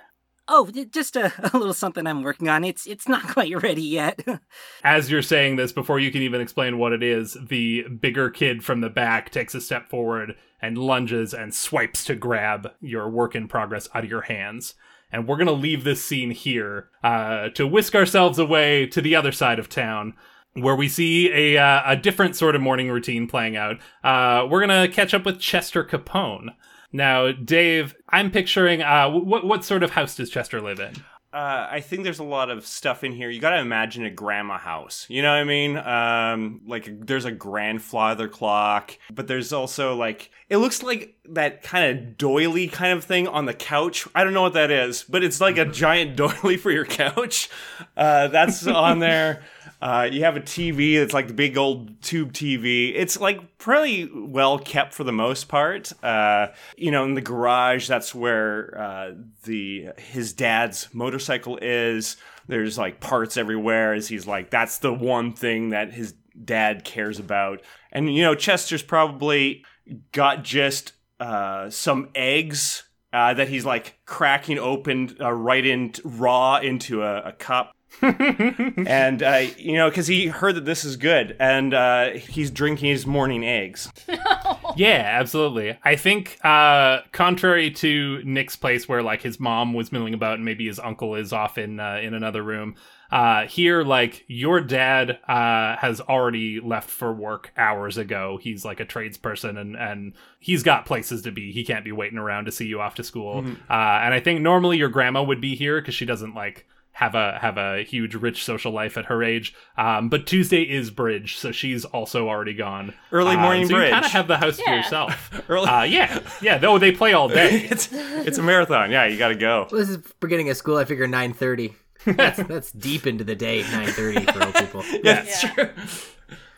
Oh, 0.49 0.71
just 0.91 1.17
a, 1.17 1.25
a 1.53 1.57
little 1.57 1.73
something 1.73 2.07
I'm 2.07 2.23
working 2.23 2.47
on. 2.47 2.63
It's 2.63 2.87
it's 2.87 3.05
not 3.09 3.27
quite 3.27 3.61
ready 3.61 3.81
yet. 3.83 4.25
as 4.83 5.11
you're 5.11 5.21
saying 5.21 5.57
this 5.57 5.73
before 5.73 5.99
you 5.99 6.09
can 6.09 6.21
even 6.21 6.39
explain 6.39 6.77
what 6.77 6.93
it 6.93 7.03
is 7.03 7.35
the 7.49 7.83
bigger 7.83 8.29
kid 8.29 8.63
from 8.63 8.79
the 8.79 8.89
back 8.89 9.29
takes 9.29 9.53
a 9.53 9.59
step 9.61 9.89
forward 9.89 10.35
and 10.61 10.77
lunges 10.77 11.33
and 11.33 11.53
swipes 11.53 12.05
to 12.05 12.15
grab 12.15 12.71
your 12.79 13.09
work 13.09 13.35
in 13.35 13.49
progress 13.49 13.89
out 13.93 14.05
of 14.05 14.09
your 14.09 14.21
hands 14.21 14.73
and 15.11 15.27
we're 15.27 15.37
to 15.47 15.53
leave 15.53 15.83
this 15.83 16.03
scene 16.03 16.31
here 16.31 16.89
uh, 17.03 17.49
to 17.49 17.67
whisk 17.67 17.95
ourselves 17.95 18.39
away 18.39 18.85
to 18.87 19.01
the 19.01 19.15
other 19.15 19.31
side 19.31 19.59
of 19.59 19.69
town 19.69 20.13
where 20.53 20.75
we 20.75 20.89
see 20.89 21.31
a, 21.31 21.57
uh, 21.57 21.81
a 21.85 21.95
different 21.95 22.35
sort 22.35 22.55
of 22.55 22.61
morning 22.61 22.89
routine 22.89 23.27
playing 23.27 23.55
out. 23.55 23.77
Uh, 24.03 24.45
we're 24.49 24.65
to 24.87 24.93
catch 24.93 25.13
up 25.13 25.25
with 25.25 25.39
Chester 25.39 25.83
Capone. 25.83 26.49
Now, 26.91 27.31
Dave, 27.31 27.95
I'm 28.09 28.31
picturing 28.31 28.81
uh, 28.81 29.09
what 29.09 29.45
what 29.45 29.65
sort 29.65 29.83
of 29.83 29.91
house 29.91 30.15
does 30.15 30.29
Chester 30.29 30.61
live 30.61 30.79
in? 30.79 30.93
Uh, 31.38 31.67
I 31.69 31.82
think 31.82 32.04
there's 32.04 32.17
a 32.17 32.23
lot 32.23 32.50
of 32.50 32.65
stuff 32.65 33.04
in 33.04 33.12
here. 33.12 33.30
You 33.30 33.39
got 33.39 33.52
to 33.52 33.60
imagine 33.60 34.04
a 34.04 34.10
grandma 34.10 34.58
house. 34.58 35.06
You 35.08 35.21
know 35.21 35.30
what 35.30 35.38
I 35.38 35.43
mean? 35.43 35.78
Um, 35.78 36.62
like 36.65 37.06
there's 37.06 37.26
a 37.26 37.32
grandfather 37.32 38.28
clock, 38.28 38.97
but 39.12 39.28
there's 39.28 39.54
also 39.54 39.95
like 39.95 40.32
it 40.50 40.58
looks 40.58 40.82
like 40.82 41.15
that 41.30 41.62
kind 41.62 41.95
of 41.95 42.17
doily 42.17 42.67
kind 42.67 42.97
of 42.97 43.04
thing 43.04 43.28
on 43.28 43.45
the 43.45 43.54
couch. 43.54 44.08
I 44.15 44.23
don't 44.23 44.34
know 44.34 44.41
what 44.41 44.54
that 44.54 44.71
is, 44.71 45.04
but 45.04 45.23
it's 45.23 45.39
like 45.39 45.60
a 45.60 45.65
giant 45.65 46.15
doily 46.15 46.58
for 46.58 46.71
your 46.71 46.86
couch. 46.86 47.52
Uh, 47.95 48.30
that's 48.30 48.65
on 48.65 48.97
there. 48.97 49.43
Uh, 49.79 50.09
you 50.11 50.23
have 50.23 50.35
a 50.35 50.41
TV 50.41 50.99
that's 50.99 51.13
like 51.13 51.27
the 51.27 51.33
big 51.33 51.57
old 51.57 52.01
tube 52.01 52.33
TV. 52.33 52.93
It's 52.95 53.19
like 53.19 53.57
pretty 53.57 54.09
well 54.11 54.57
kept 54.57 54.93
for 54.93 55.03
the 55.03 55.11
most 55.11 55.47
part. 55.47 55.93
Uh, 56.03 56.47
you 56.75 56.89
know, 56.89 57.03
in 57.03 57.13
the 57.13 57.21
garage, 57.21 57.87
that's 57.87 58.15
where 58.15 58.75
uh, 58.79 59.11
the 59.43 59.89
his 59.97 60.33
dad's 60.33 60.93
motorcycle 60.93 61.59
is. 61.61 62.17
There's 62.47 62.77
like 62.77 62.99
parts 62.99 63.37
everywhere. 63.37 63.93
As 63.93 64.07
he's 64.07 64.25
like, 64.25 64.49
that's 64.49 64.79
the 64.79 64.93
one 64.93 65.33
thing 65.33 65.69
that 65.69 65.93
his 65.93 66.13
dad 66.43 66.83
cares 66.83 67.19
about. 67.19 67.61
And 67.91 68.13
you 68.13 68.23
know, 68.23 68.33
Chester's 68.33 68.83
probably 68.83 69.63
got 70.11 70.43
just 70.43 70.93
uh, 71.19 71.69
some 71.69 72.09
eggs. 72.15 72.83
Uh, 73.13 73.33
that 73.33 73.47
he's 73.47 73.65
like 73.65 73.97
cracking 74.05 74.59
open 74.59 75.15
uh, 75.21 75.31
right 75.31 75.65
in 75.65 75.93
raw 76.03 76.57
into 76.57 77.01
a, 77.01 77.29
a 77.29 77.31
cup 77.31 77.71
and 78.02 79.23
uh, 79.23 79.43
you 79.58 79.73
know 79.73 79.89
because 79.89 80.08
he 80.08 80.28
heard 80.28 80.56
that 80.56 80.65
this 80.65 80.86
is 80.86 80.97
good 80.97 81.36
and 81.39 81.73
uh, 81.73 82.12
he's 82.12 82.52
drinking 82.52 82.89
his 82.89 83.06
morning 83.08 83.45
eggs 83.45 83.91
Yeah, 84.78 85.04
absolutely. 85.19 85.78
I 85.84 85.95
think, 85.95 86.38
uh, 86.43 87.00
contrary 87.12 87.71
to 87.71 88.21
Nick's 88.23 88.56
place, 88.56 88.88
where 88.88 89.02
like 89.02 89.23
his 89.23 89.39
mom 89.39 89.73
was 89.73 89.91
milling 89.91 90.13
about 90.13 90.36
and 90.36 90.45
maybe 90.45 90.67
his 90.67 90.80
uncle 90.80 91.15
is 91.15 91.34
off 91.34 91.58
in 91.58 91.80
uh, 91.80 92.00
in 92.02 92.13
another 92.13 92.43
room, 92.43 92.76
uh, 93.12 93.47
here 93.47 93.84
like 93.84 94.23
your 94.28 94.62
dad 94.62 95.17
uh, 95.28 95.78
has 95.78 96.00
already 96.02 96.60
left 96.60 96.89
for 96.89 97.12
work 97.12 97.52
hours 97.58 97.97
ago. 97.97 98.38
He's 98.39 98.63
like 98.63 98.80
a 98.80 98.86
tradesperson 98.86 99.58
and 99.58 99.76
and 99.76 100.13
he's 100.39 100.62
got 100.62 100.86
places 100.86 101.23
to 101.23 101.32
be. 101.32 101.52
He 101.52 101.63
can't 101.63 101.84
be 101.84 101.91
waiting 101.91 102.19
around 102.19 102.45
to 102.45 102.52
see 102.52 102.67
you 102.67 102.80
off 102.80 102.95
to 102.95 103.04
school. 103.04 103.43
Uh, 103.69 103.73
and 103.73 104.13
I 104.13 104.19
think 104.19 104.41
normally 104.41 104.78
your 104.78 104.89
grandma 104.89 105.23
would 105.23 105.41
be 105.41 105.56
here 105.56 105.82
because 105.82 105.95
she 105.95 106.06
doesn't 106.06 106.36
like 106.36 106.67
have 106.97 107.13
a 107.13 107.38
have 107.39 107.57
a 107.60 107.83
huge 107.83 108.15
rich 108.15 108.43
social 108.43 108.71
life 108.71 108.97
at 108.97 109.05
her 109.05 109.23
age. 109.23 109.53
Um, 109.77 110.10
but 110.10 110.25
Tuesday 110.25 110.63
is 110.63 110.89
bridge, 110.89 111.38
so 111.38 111.51
she's 111.51 111.86
also 111.86 112.27
already 112.27 112.55
gone. 112.55 112.95
Early 113.12 113.36
Uh, 113.36 113.39
morning 113.41 113.67
so 113.67 113.73
You 113.73 113.75
bridge. 113.81 113.91
kind 113.91 114.05
of 114.05 114.12
have 114.12 114.27
the 114.27 114.38
house 114.38 114.57
to 114.57 114.71
yourself. 114.71 115.29
Early- 115.49 115.67
Uh, 115.67 115.83
yeah, 115.83 116.19
yeah. 116.41 116.57
Though 116.57 116.79
they 116.79 116.91
play 116.91 117.13
all 117.13 117.29
day. 117.29 117.67
it's 117.71 117.89
it's 117.91 118.39
a 118.39 118.43
marathon 118.43 118.89
yeah 118.89 119.05
you 119.05 119.17
gotta 119.17 119.36
go 119.36 119.67
Well, 119.71 119.79
this 119.79 119.89
is 119.89 119.97
beginning 120.19 120.49
of 120.49 120.57
school. 120.57 120.77
I 120.77 120.86
figure 120.86 121.05
nine 121.07 121.33
thirty. 121.33 121.75
That's 122.05 122.41
that's 122.47 122.71
deep 122.71 123.05
into 123.05 123.23
the 123.23 123.36
day. 123.36 123.62
Nine 123.71 123.88
thirty 123.89 124.25
for 124.25 124.43
old 124.43 124.55
people. 124.55 124.83
Yeah. 125.03 125.23
Yeah. 125.57 125.69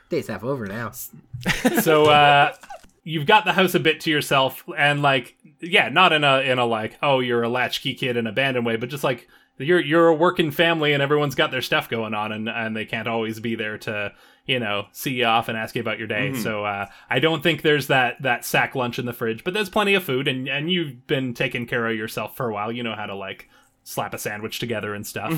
Day's 0.10 0.28
half 0.28 0.44
over 0.44 0.66
now. 0.68 0.92
so 1.82 2.06
uh 2.06 2.54
you've 3.04 3.26
got 3.26 3.44
the 3.46 3.54
house 3.54 3.76
a 3.76 3.80
bit 3.80 4.00
to 4.02 4.10
yourself 4.10 4.64
and 4.78 5.02
like 5.02 5.36
yeah 5.62 5.90
not 5.90 6.14
in 6.14 6.24
a 6.24 6.40
in 6.42 6.60
a 6.60 6.66
like 6.66 6.98
oh 7.02 7.20
you're 7.20 7.44
a 7.44 7.50
latchkey 7.50 7.94
kid 7.94 8.16
in 8.18 8.26
a 8.26 8.30
abandoned 8.30 8.66
way 8.66 8.76
but 8.76 8.90
just 8.90 9.04
like 9.04 9.28
you're 9.60 9.80
you're 9.82 10.08
a 10.08 10.14
working 10.14 10.52
family 10.52 10.94
and 10.94 11.04
everyone's 11.04 11.36
got 11.36 11.52
their 11.52 11.62
stuff 11.62 11.90
going 11.90 12.14
on 12.14 12.32
and 12.32 12.50
and 12.50 12.76
they 12.76 12.86
can't 12.86 13.08
always 13.08 13.40
be 13.40 13.56
there 13.56 13.78
to 13.80 14.14
you 14.46 14.60
know 14.60 14.88
see 14.92 15.12
you 15.12 15.26
off 15.26 15.48
and 15.48 15.58
ask 15.58 15.76
you 15.76 15.82
about 15.82 16.00
your 16.00 16.08
day. 16.08 16.34
So 16.34 16.66
uh, 16.66 16.88
I 17.10 17.20
don't 17.20 17.44
think 17.44 17.62
there's 17.62 17.88
that 17.88 18.22
that 18.22 18.46
sack 18.46 18.76
lunch 18.76 18.98
in 19.00 19.06
the 19.06 19.14
fridge, 19.14 19.44
but 19.44 19.54
there's 19.54 19.70
plenty 19.70 19.94
of 19.94 20.04
food 20.04 20.28
and 20.28 20.48
and 20.48 20.72
you've 20.72 21.06
been 21.08 21.34
taking 21.34 21.66
care 21.66 21.88
of 21.88 21.96
yourself 21.96 22.36
for 22.36 22.50
a 22.50 22.54
while. 22.54 22.72
You 22.72 22.84
know 22.84 22.96
how 22.96 23.06
to 23.06 23.16
like 23.16 23.50
slap 23.84 24.14
a 24.14 24.18
sandwich 24.18 24.60
together 24.60 24.94
and 24.94 25.06
stuff, 25.06 25.32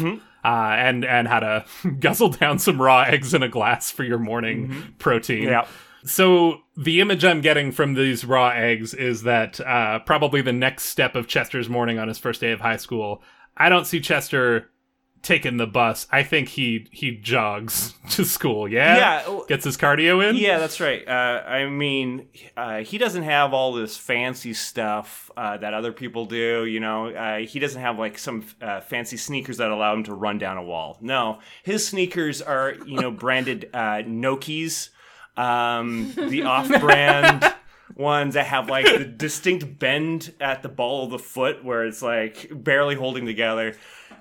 uh, 0.44 0.48
and 0.48 1.06
and 1.06 1.28
how 1.28 1.40
to 1.40 1.66
guzzle 2.00 2.30
down 2.30 2.60
some 2.60 2.82
raw 2.82 3.02
eggs 3.02 3.34
in 3.34 3.44
a 3.44 3.50
glass 3.50 3.92
for 3.92 4.04
your 4.04 4.20
morning 4.20 4.94
protein. 5.00 5.44
Yeah. 5.44 5.68
So 6.04 6.62
the 6.76 7.00
image 7.00 7.24
I'm 7.24 7.42
getting 7.42 7.72
from 7.72 7.94
these 7.94 8.26
raw 8.26 8.50
eggs 8.50 8.94
is 8.94 9.24
that 9.24 9.60
uh, 9.62 10.00
probably 10.00 10.42
the 10.42 10.54
next 10.54 10.86
step 10.86 11.16
of 11.16 11.28
Chester's 11.28 11.70
morning 11.70 12.00
on 12.00 12.08
his 12.08 12.18
first 12.18 12.42
day 12.42 12.52
of 12.52 12.62
high 12.62 12.78
school. 12.78 13.22
I 13.58 13.70
don't 13.70 13.86
see 13.86 14.00
Chester 14.00 14.70
taking 15.22 15.58
the 15.58 15.68
bus. 15.68 16.08
I 16.12 16.24
think 16.24 16.50
he 16.50 16.88
he 16.92 17.12
jogs 17.16 17.94
to 18.12 18.26
school. 18.26 18.68
Yeah, 18.68 19.24
Yeah, 19.26 19.40
gets 19.48 19.66
his 19.66 19.78
cardio 19.78 20.28
in. 20.28 20.36
Yeah, 20.36 20.58
that's 20.58 20.80
right. 20.80 21.08
Uh, 21.08 21.44
I 21.46 21.68
mean, 21.68 22.28
uh, 22.58 22.80
he 22.80 22.98
doesn't 22.98 23.24
have 23.24 23.54
all 23.54 23.74
this 23.74 23.98
fancy 23.98 24.54
stuff 24.54 25.30
uh, 25.38 25.58
that 25.58 25.74
other 25.74 25.92
people 25.92 26.26
do. 26.26 26.66
You 26.66 26.80
know, 26.80 27.10
uh, 27.10 27.40
he 27.40 27.60
doesn't 27.60 27.82
have 27.82 28.00
like 28.00 28.18
some 28.18 28.44
uh, 28.62 28.82
fancy 28.82 29.18
sneakers 29.18 29.58
that 29.58 29.70
allow 29.70 29.94
him 29.94 30.04
to 30.06 30.14
run 30.14 30.38
down 30.38 30.58
a 30.58 30.64
wall. 30.64 30.98
No, 31.02 31.40
his 31.64 31.88
sneakers 31.88 32.42
are 32.42 32.76
you 32.86 33.00
know 33.00 33.12
branded 33.12 33.70
uh, 33.74 34.02
Nokis, 34.06 34.90
um, 35.38 36.14
the 36.16 36.44
off-brand. 36.46 37.51
Ones 38.02 38.34
that 38.34 38.48
have 38.48 38.70
like 38.70 38.86
the 38.86 39.06
distinct 39.18 39.80
bend 39.80 40.34
at 40.40 40.64
the 40.64 40.70
ball 40.70 41.06
of 41.06 41.12
the 41.12 41.20
foot 41.20 41.64
where 41.64 41.86
it's 41.86 42.02
like 42.02 42.48
barely 42.52 42.96
holding 42.96 43.26
together. 43.26 43.76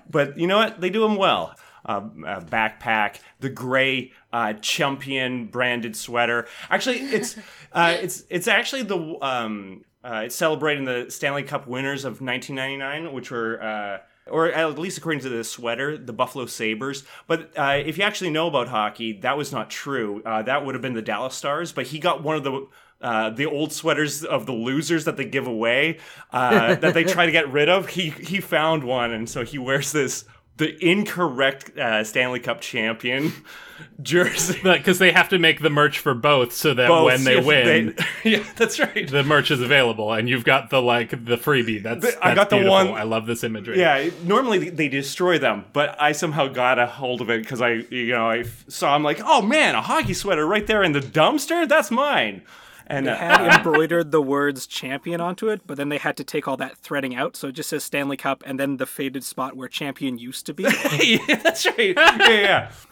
But 0.09 0.37
you 0.37 0.47
know 0.47 0.57
what? 0.57 0.79
They 0.79 0.89
do 0.89 1.01
them 1.01 1.15
well. 1.15 1.55
Uh, 1.83 2.09
uh, 2.27 2.39
backpack, 2.41 3.19
the 3.39 3.49
gray 3.49 4.11
uh, 4.31 4.53
champion 4.53 5.47
branded 5.47 5.95
sweater. 5.95 6.47
Actually, 6.69 6.99
it's 6.99 7.35
uh, 7.73 7.97
it's 7.99 8.23
it's 8.29 8.47
actually 8.47 8.83
the 8.83 9.17
um, 9.21 9.83
uh, 10.03 10.23
it's 10.25 10.35
celebrating 10.35 10.85
the 10.85 11.07
Stanley 11.09 11.43
Cup 11.43 11.67
winners 11.67 12.05
of 12.05 12.21
1999, 12.21 13.13
which 13.13 13.31
were. 13.31 13.61
Uh, 13.61 13.97
or 14.27 14.51
at 14.51 14.77
least 14.77 14.99
according 14.99 15.19
to 15.19 15.29
the 15.29 15.43
sweater, 15.43 15.97
the 15.97 16.13
Buffalo 16.13 16.45
Sabres. 16.45 17.03
But 17.27 17.51
uh, 17.57 17.81
if 17.83 17.97
you 17.97 18.03
actually 18.03 18.29
know 18.29 18.47
about 18.47 18.67
hockey, 18.67 19.13
that 19.21 19.35
was 19.35 19.51
not 19.51 19.69
true. 19.69 20.21
Uh, 20.23 20.43
that 20.43 20.63
would 20.63 20.75
have 20.75 20.81
been 20.81 20.93
the 20.93 21.01
Dallas 21.01 21.35
Stars. 21.35 21.71
But 21.71 21.87
he 21.87 21.99
got 21.99 22.23
one 22.23 22.37
of 22.37 22.43
the 22.43 22.67
uh, 23.01 23.29
the 23.31 23.45
old 23.45 23.71
sweaters 23.73 24.23
of 24.23 24.45
the 24.45 24.51
losers 24.53 25.05
that 25.05 25.17
they 25.17 25.25
give 25.25 25.47
away, 25.47 25.97
uh, 26.31 26.75
that 26.75 26.93
they 26.93 27.03
try 27.03 27.25
to 27.25 27.31
get 27.31 27.51
rid 27.51 27.69
of. 27.69 27.89
He 27.89 28.09
he 28.11 28.39
found 28.39 28.83
one, 28.83 29.11
and 29.11 29.29
so 29.29 29.43
he 29.43 29.57
wears 29.57 29.91
this 29.91 30.25
the 30.57 30.75
incorrect 30.85 31.75
uh, 31.77 32.03
Stanley 32.03 32.39
Cup 32.39 32.61
champion 32.61 33.33
jersey. 34.01 34.59
because 34.61 34.99
they 34.99 35.11
have 35.11 35.29
to 35.29 35.39
make 35.39 35.59
the 35.61 35.69
merch 35.71 35.97
for 35.97 36.13
both, 36.13 36.53
so 36.53 36.73
that 36.73 36.87
Both, 36.87 37.05
when 37.05 37.23
they 37.23 37.39
win, 37.41 37.95
yeah, 38.23 38.43
that's 38.57 38.79
right. 38.79 39.09
the 39.09 39.23
merch 39.23 39.49
is 39.49 39.61
available, 39.61 40.13
and 40.13 40.29
you've 40.29 40.43
got 40.43 40.69
the 40.69 40.81
like 40.81 41.09
the 41.11 41.37
freebie. 41.37 41.81
That's, 41.81 42.01
The- 42.05 42.23
I 42.25 42.35
that's 42.35 42.49
got 42.51 42.59
the 42.61 42.69
one- 42.69 42.89
I 42.89 43.03
love 43.03 43.25
this 43.25 43.43
imagery. 43.43 43.79
Yeah, 43.79 44.09
normally 44.23 44.69
they 44.69 44.87
destroy 44.87 45.39
them, 45.39 45.65
but 45.73 45.99
I 45.99 46.11
somehow 46.11 46.47
got 46.47 46.77
a 46.77 46.85
hold 46.85 47.21
of 47.21 47.29
it 47.31 47.41
because 47.41 47.61
I, 47.61 47.85
you 47.89 48.09
know, 48.13 48.29
I 48.29 48.43
saw. 48.67 48.93
I'm 48.93 49.03
like, 49.03 49.21
oh 49.23 49.41
man, 49.41 49.73
a 49.73 49.81
hockey 49.81 50.13
sweater 50.13 50.45
right 50.45 50.67
there 50.67 50.83
in 50.83 50.91
the 50.91 50.99
dumpster. 50.99 51.67
That's 51.67 51.89
mine. 51.89 52.43
And 52.91 53.07
uh, 53.07 53.15
had 53.15 53.41
embroidered 53.57 54.11
the 54.11 54.21
words 54.21 54.67
champion 54.67 55.21
onto 55.21 55.49
it, 55.49 55.61
but 55.65 55.77
then 55.77 55.89
they 55.89 55.97
had 55.97 56.17
to 56.17 56.23
take 56.23 56.47
all 56.47 56.57
that 56.57 56.77
threading 56.77 57.15
out, 57.15 57.35
so 57.35 57.47
it 57.47 57.53
just 57.53 57.69
says 57.69 57.83
Stanley 57.83 58.17
Cup 58.17 58.43
and 58.45 58.59
then 58.59 58.77
the 58.77 58.85
faded 58.85 59.23
spot 59.23 59.55
where 59.55 59.67
champion 59.67 60.17
used 60.17 60.45
to 60.45 60.53
be. 60.53 60.63
yeah, 61.01 61.35
that's 61.41 61.65
right. 61.65 61.95
Yeah, 61.95 62.71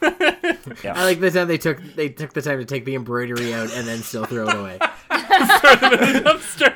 yeah. 0.82 0.94
I 0.94 1.04
like 1.04 1.20
the 1.20 1.30
time 1.30 1.48
they 1.48 1.58
took 1.58 1.80
they 1.94 2.08
took 2.08 2.32
the 2.32 2.42
time 2.42 2.58
to 2.58 2.64
take 2.64 2.84
the 2.84 2.94
embroidery 2.94 3.52
out 3.52 3.72
and 3.74 3.86
then 3.86 3.98
still 3.98 4.24
throw 4.24 4.48
it 4.48 4.54
away. 4.54 4.78
dumpster. 5.10 6.74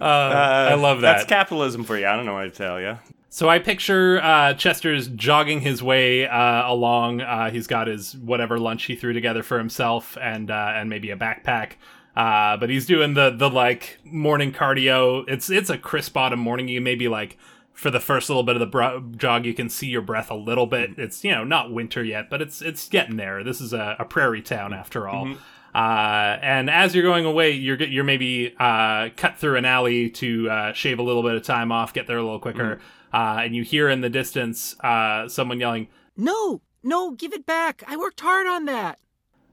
Uh, 0.00 0.04
I 0.04 0.74
love 0.74 1.00
that. 1.00 1.16
That's 1.16 1.28
capitalism 1.28 1.84
for 1.84 1.96
you. 1.96 2.06
I 2.06 2.16
don't 2.16 2.26
know 2.26 2.34
what 2.34 2.44
to 2.44 2.50
tell 2.50 2.80
you. 2.80 2.98
So 3.36 3.50
I 3.50 3.58
picture 3.58 4.18
uh, 4.22 4.54
Chester's 4.54 5.08
jogging 5.08 5.60
his 5.60 5.82
way 5.82 6.26
uh, 6.26 6.70
along. 6.70 7.20
Uh, 7.20 7.50
he's 7.50 7.66
got 7.66 7.86
his 7.86 8.16
whatever 8.16 8.58
lunch 8.58 8.84
he 8.84 8.96
threw 8.96 9.12
together 9.12 9.42
for 9.42 9.58
himself, 9.58 10.16
and 10.20 10.50
uh, 10.50 10.72
and 10.74 10.88
maybe 10.88 11.10
a 11.10 11.16
backpack. 11.16 11.72
Uh, 12.16 12.56
but 12.56 12.70
he's 12.70 12.86
doing 12.86 13.14
the 13.14 13.30
the 13.30 13.50
like 13.50 13.98
morning 14.04 14.52
cardio. 14.52 15.24
It's 15.28 15.50
it's 15.50 15.68
a 15.68 15.76
crisp 15.76 16.16
autumn 16.16 16.40
morning. 16.40 16.68
You 16.68 16.80
maybe 16.80 17.08
like 17.08 17.36
for 17.74 17.90
the 17.90 18.00
first 18.00 18.30
little 18.30 18.42
bit 18.42 18.56
of 18.56 18.60
the 18.60 18.66
bro- 18.66 19.04
jog, 19.16 19.44
you 19.44 19.52
can 19.52 19.68
see 19.68 19.88
your 19.88 20.00
breath 20.00 20.30
a 20.30 20.34
little 20.34 20.66
bit. 20.66 20.98
It's 20.98 21.22
you 21.22 21.32
know 21.32 21.44
not 21.44 21.70
winter 21.72 22.02
yet, 22.02 22.30
but 22.30 22.40
it's 22.40 22.62
it's 22.62 22.88
getting 22.88 23.16
there. 23.16 23.44
This 23.44 23.60
is 23.60 23.74
a, 23.74 23.96
a 23.98 24.04
prairie 24.06 24.40
town 24.40 24.72
after 24.72 25.06
all. 25.06 25.26
Uh, 25.74 26.38
and 26.40 26.70
as 26.70 26.94
you're 26.94 27.04
going 27.04 27.26
away, 27.26 27.50
you're 27.50 27.76
you're 27.82 28.02
maybe 28.04 28.54
uh, 28.58 29.10
cut 29.16 29.36
through 29.36 29.56
an 29.56 29.66
alley 29.66 30.08
to 30.08 30.48
uh, 30.48 30.72
shave 30.72 30.98
a 30.98 31.02
little 31.02 31.22
bit 31.22 31.34
of 31.34 31.42
time 31.42 31.70
off, 31.70 31.92
get 31.92 32.06
there 32.06 32.16
a 32.16 32.22
little 32.22 32.40
quicker, 32.40 32.80
uh, 33.12 33.40
and 33.42 33.54
you 33.54 33.62
hear 33.62 33.90
in 33.90 34.00
the 34.00 34.08
distance 34.08 34.74
uh, 34.80 35.28
someone 35.28 35.60
yelling. 35.60 35.88
no, 36.16 36.62
no, 36.82 37.10
give 37.10 37.34
it 37.34 37.44
back. 37.44 37.82
I 37.86 37.96
worked 37.98 38.20
hard 38.20 38.46
on 38.46 38.64
that. 38.66 38.98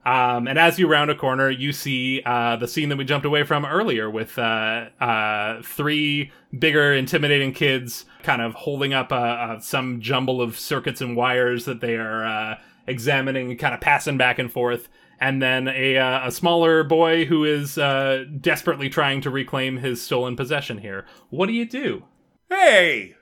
Um, 0.04 0.46
and 0.46 0.58
as 0.58 0.78
you 0.78 0.86
round 0.86 1.10
a 1.10 1.14
corner, 1.14 1.48
you 1.48 1.72
see 1.72 2.22
uh, 2.26 2.56
the 2.56 2.68
scene 2.68 2.90
that 2.90 2.98
we 2.98 3.04
jumped 3.04 3.24
away 3.24 3.42
from 3.42 3.64
earlier 3.64 4.10
with 4.10 4.38
uh, 4.38 4.88
uh, 5.00 5.62
three 5.62 6.30
bigger, 6.58 6.92
intimidating 6.92 7.52
kids 7.52 8.04
kind 8.22 8.42
of 8.42 8.54
holding 8.54 8.92
up 8.92 9.12
uh, 9.12 9.14
uh, 9.14 9.60
some 9.60 10.00
jumble 10.00 10.42
of 10.42 10.58
circuits 10.58 11.00
and 11.00 11.16
wires 11.16 11.64
that 11.64 11.80
they 11.80 11.96
are 11.96 12.24
uh, 12.24 12.58
examining 12.86 13.56
kind 13.56 13.74
of 13.74 13.80
passing 13.80 14.18
back 14.18 14.38
and 14.38 14.52
forth. 14.52 14.88
And 15.20 15.40
then 15.40 15.68
a, 15.68 15.96
a 15.96 16.30
smaller 16.30 16.84
boy 16.84 17.24
who 17.24 17.44
is 17.44 17.76
desperately 17.76 18.90
trying 18.90 19.22
to 19.22 19.30
reclaim 19.30 19.78
his 19.78 20.02
stolen 20.02 20.36
possession 20.36 20.78
here. 20.78 21.06
What 21.30 21.46
do 21.46 21.52
you 21.52 21.64
do? 21.64 22.04
Hey, 22.50 23.14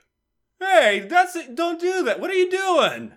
hey, 0.59 1.07
that's 1.09 1.37
it. 1.37 1.55
Don't 1.55 1.81
do 1.81 2.03
that. 2.05 2.18
What 2.18 2.31
are 2.31 2.35
you 2.35 2.51
doing? 2.51 3.12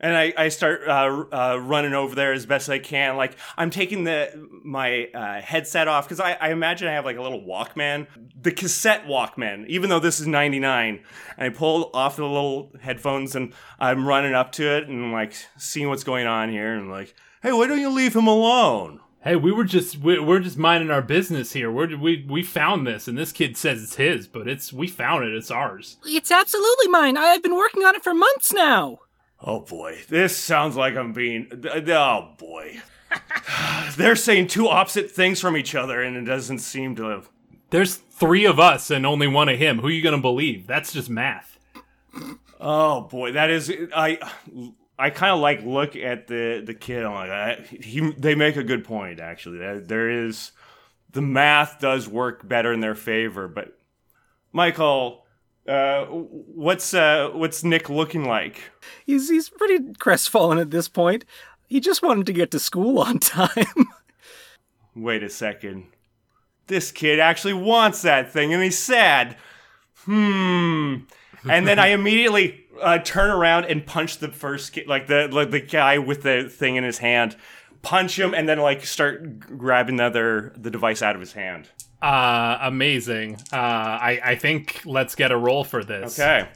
And 0.00 0.16
I, 0.16 0.32
I 0.36 0.48
start 0.48 0.82
uh, 0.86 1.24
uh, 1.32 1.56
running 1.60 1.92
over 1.92 2.14
there 2.14 2.32
as 2.32 2.46
best 2.46 2.68
I 2.68 2.78
can. 2.78 3.16
Like 3.16 3.36
I'm 3.56 3.70
taking 3.70 4.04
the 4.04 4.48
my 4.64 5.06
uh, 5.12 5.40
headset 5.40 5.88
off 5.88 6.06
because 6.06 6.20
I, 6.20 6.34
I 6.34 6.50
imagine 6.50 6.86
I 6.86 6.92
have 6.92 7.04
like 7.04 7.16
a 7.16 7.22
little 7.22 7.42
Walkman, 7.42 8.06
the 8.40 8.52
cassette 8.52 9.06
Walkman. 9.06 9.66
Even 9.66 9.90
though 9.90 9.98
this 9.98 10.20
is 10.20 10.26
'99, 10.26 11.00
and 11.36 11.52
I 11.52 11.56
pull 11.56 11.90
off 11.94 12.16
the 12.16 12.24
little 12.24 12.72
headphones 12.80 13.34
and 13.34 13.52
I'm 13.80 14.06
running 14.06 14.34
up 14.34 14.52
to 14.52 14.76
it 14.76 14.88
and 14.88 15.10
like 15.12 15.34
seeing 15.56 15.88
what's 15.88 16.04
going 16.04 16.26
on 16.26 16.50
here 16.50 16.74
and 16.74 16.90
like, 16.90 17.14
hey, 17.42 17.52
why 17.52 17.66
don't 17.66 17.80
you 17.80 17.90
leave 17.90 18.14
him 18.14 18.28
alone? 18.28 19.00
Hey, 19.22 19.34
we 19.34 19.50
were 19.50 19.64
just 19.64 19.98
we, 19.98 20.20
we're 20.20 20.38
just 20.38 20.58
minding 20.58 20.92
our 20.92 21.02
business 21.02 21.52
here. 21.52 21.72
We're, 21.72 21.98
we 21.98 22.24
we 22.28 22.44
found 22.44 22.86
this, 22.86 23.08
and 23.08 23.18
this 23.18 23.32
kid 23.32 23.56
says 23.56 23.82
it's 23.82 23.96
his, 23.96 24.28
but 24.28 24.46
it's 24.46 24.72
we 24.72 24.86
found 24.86 25.24
it. 25.24 25.34
It's 25.34 25.50
ours. 25.50 25.96
It's 26.04 26.30
absolutely 26.30 26.86
mine. 26.86 27.16
I've 27.16 27.42
been 27.42 27.56
working 27.56 27.82
on 27.82 27.96
it 27.96 28.04
for 28.04 28.14
months 28.14 28.52
now. 28.52 29.00
Oh 29.40 29.60
boy, 29.60 29.98
this 30.08 30.36
sounds 30.36 30.76
like 30.76 30.96
I'm 30.96 31.12
being. 31.12 31.48
Oh 31.88 32.34
boy. 32.38 32.80
They're 33.96 34.16
saying 34.16 34.48
two 34.48 34.68
opposite 34.68 35.10
things 35.10 35.40
from 35.40 35.56
each 35.56 35.74
other, 35.74 36.02
and 36.02 36.16
it 36.16 36.22
doesn't 36.24 36.58
seem 36.58 36.96
to. 36.96 37.04
Have 37.08 37.30
There's 37.70 37.94
three 37.96 38.44
of 38.44 38.58
us 38.58 38.90
and 38.90 39.06
only 39.06 39.26
one 39.28 39.48
of 39.48 39.58
him. 39.58 39.78
Who 39.78 39.86
are 39.86 39.90
you 39.90 40.02
gonna 40.02 40.18
believe? 40.20 40.66
That's 40.66 40.92
just 40.92 41.08
math. 41.08 41.58
Oh 42.60 43.02
boy, 43.02 43.32
that 43.32 43.50
is. 43.50 43.72
I. 43.94 44.18
I 45.00 45.10
kind 45.10 45.32
of 45.32 45.38
like 45.38 45.62
look 45.62 45.94
at 45.94 46.26
the 46.26 46.60
the 46.66 46.74
kid. 46.74 47.04
I'm 47.04 47.14
like, 47.14 47.30
I, 47.30 47.54
he. 47.80 48.10
They 48.18 48.34
make 48.34 48.56
a 48.56 48.64
good 48.64 48.84
point 48.84 49.20
actually. 49.20 49.58
There- 49.58 49.78
There 49.80 50.10
is, 50.10 50.50
the 51.12 51.22
math 51.22 51.78
does 51.78 52.08
work 52.08 52.46
better 52.48 52.72
in 52.72 52.80
their 52.80 52.96
favor. 52.96 53.46
But 53.46 53.78
Michael, 54.52 55.24
uh, 55.68 56.06
what's 56.06 56.94
uh, 56.94 57.30
what's 57.32 57.62
Nick 57.62 57.90
looking 57.90 58.24
like? 58.24 58.60
He's 59.04 59.28
he's 59.28 59.50
pretty 59.50 59.92
crestfallen 59.98 60.58
at 60.58 60.70
this 60.70 60.88
point. 60.88 61.24
He 61.66 61.80
just 61.80 62.02
wanted 62.02 62.26
to 62.26 62.32
get 62.32 62.50
to 62.52 62.58
school 62.58 62.98
on 62.98 63.18
time. 63.18 63.66
Wait 64.96 65.22
a 65.22 65.28
second. 65.28 65.86
This 66.66 66.90
kid 66.90 67.20
actually 67.20 67.54
wants 67.54 68.02
that 68.02 68.32
thing 68.32 68.52
and 68.52 68.62
he's 68.62 68.78
sad. 68.78 69.36
Hmm. 70.04 70.96
And 71.48 71.66
then 71.66 71.78
I 71.78 71.88
immediately 71.88 72.64
uh, 72.80 72.98
turn 72.98 73.30
around 73.30 73.66
and 73.66 73.86
punch 73.86 74.18
the 74.18 74.28
first 74.28 74.72
kid, 74.72 74.86
like 74.86 75.06
the 75.06 75.28
like 75.30 75.50
the 75.50 75.60
guy 75.60 75.98
with 75.98 76.22
the 76.22 76.48
thing 76.48 76.76
in 76.76 76.84
his 76.84 76.98
hand. 76.98 77.36
Punch 77.82 78.18
him 78.18 78.34
and 78.34 78.48
then 78.48 78.58
like 78.58 78.84
start 78.84 79.38
grabbing 79.38 79.96
the 79.96 80.04
other 80.04 80.52
the 80.56 80.70
device 80.70 81.02
out 81.02 81.14
of 81.14 81.20
his 81.20 81.34
hand. 81.34 81.68
Uh, 82.00 82.58
amazing. 82.62 83.36
Uh, 83.52 83.56
I 83.56 84.20
I 84.24 84.34
think 84.36 84.82
let's 84.84 85.14
get 85.14 85.32
a 85.32 85.36
roll 85.36 85.64
for 85.64 85.82
this. 85.82 86.18
Okay. 86.18 86.48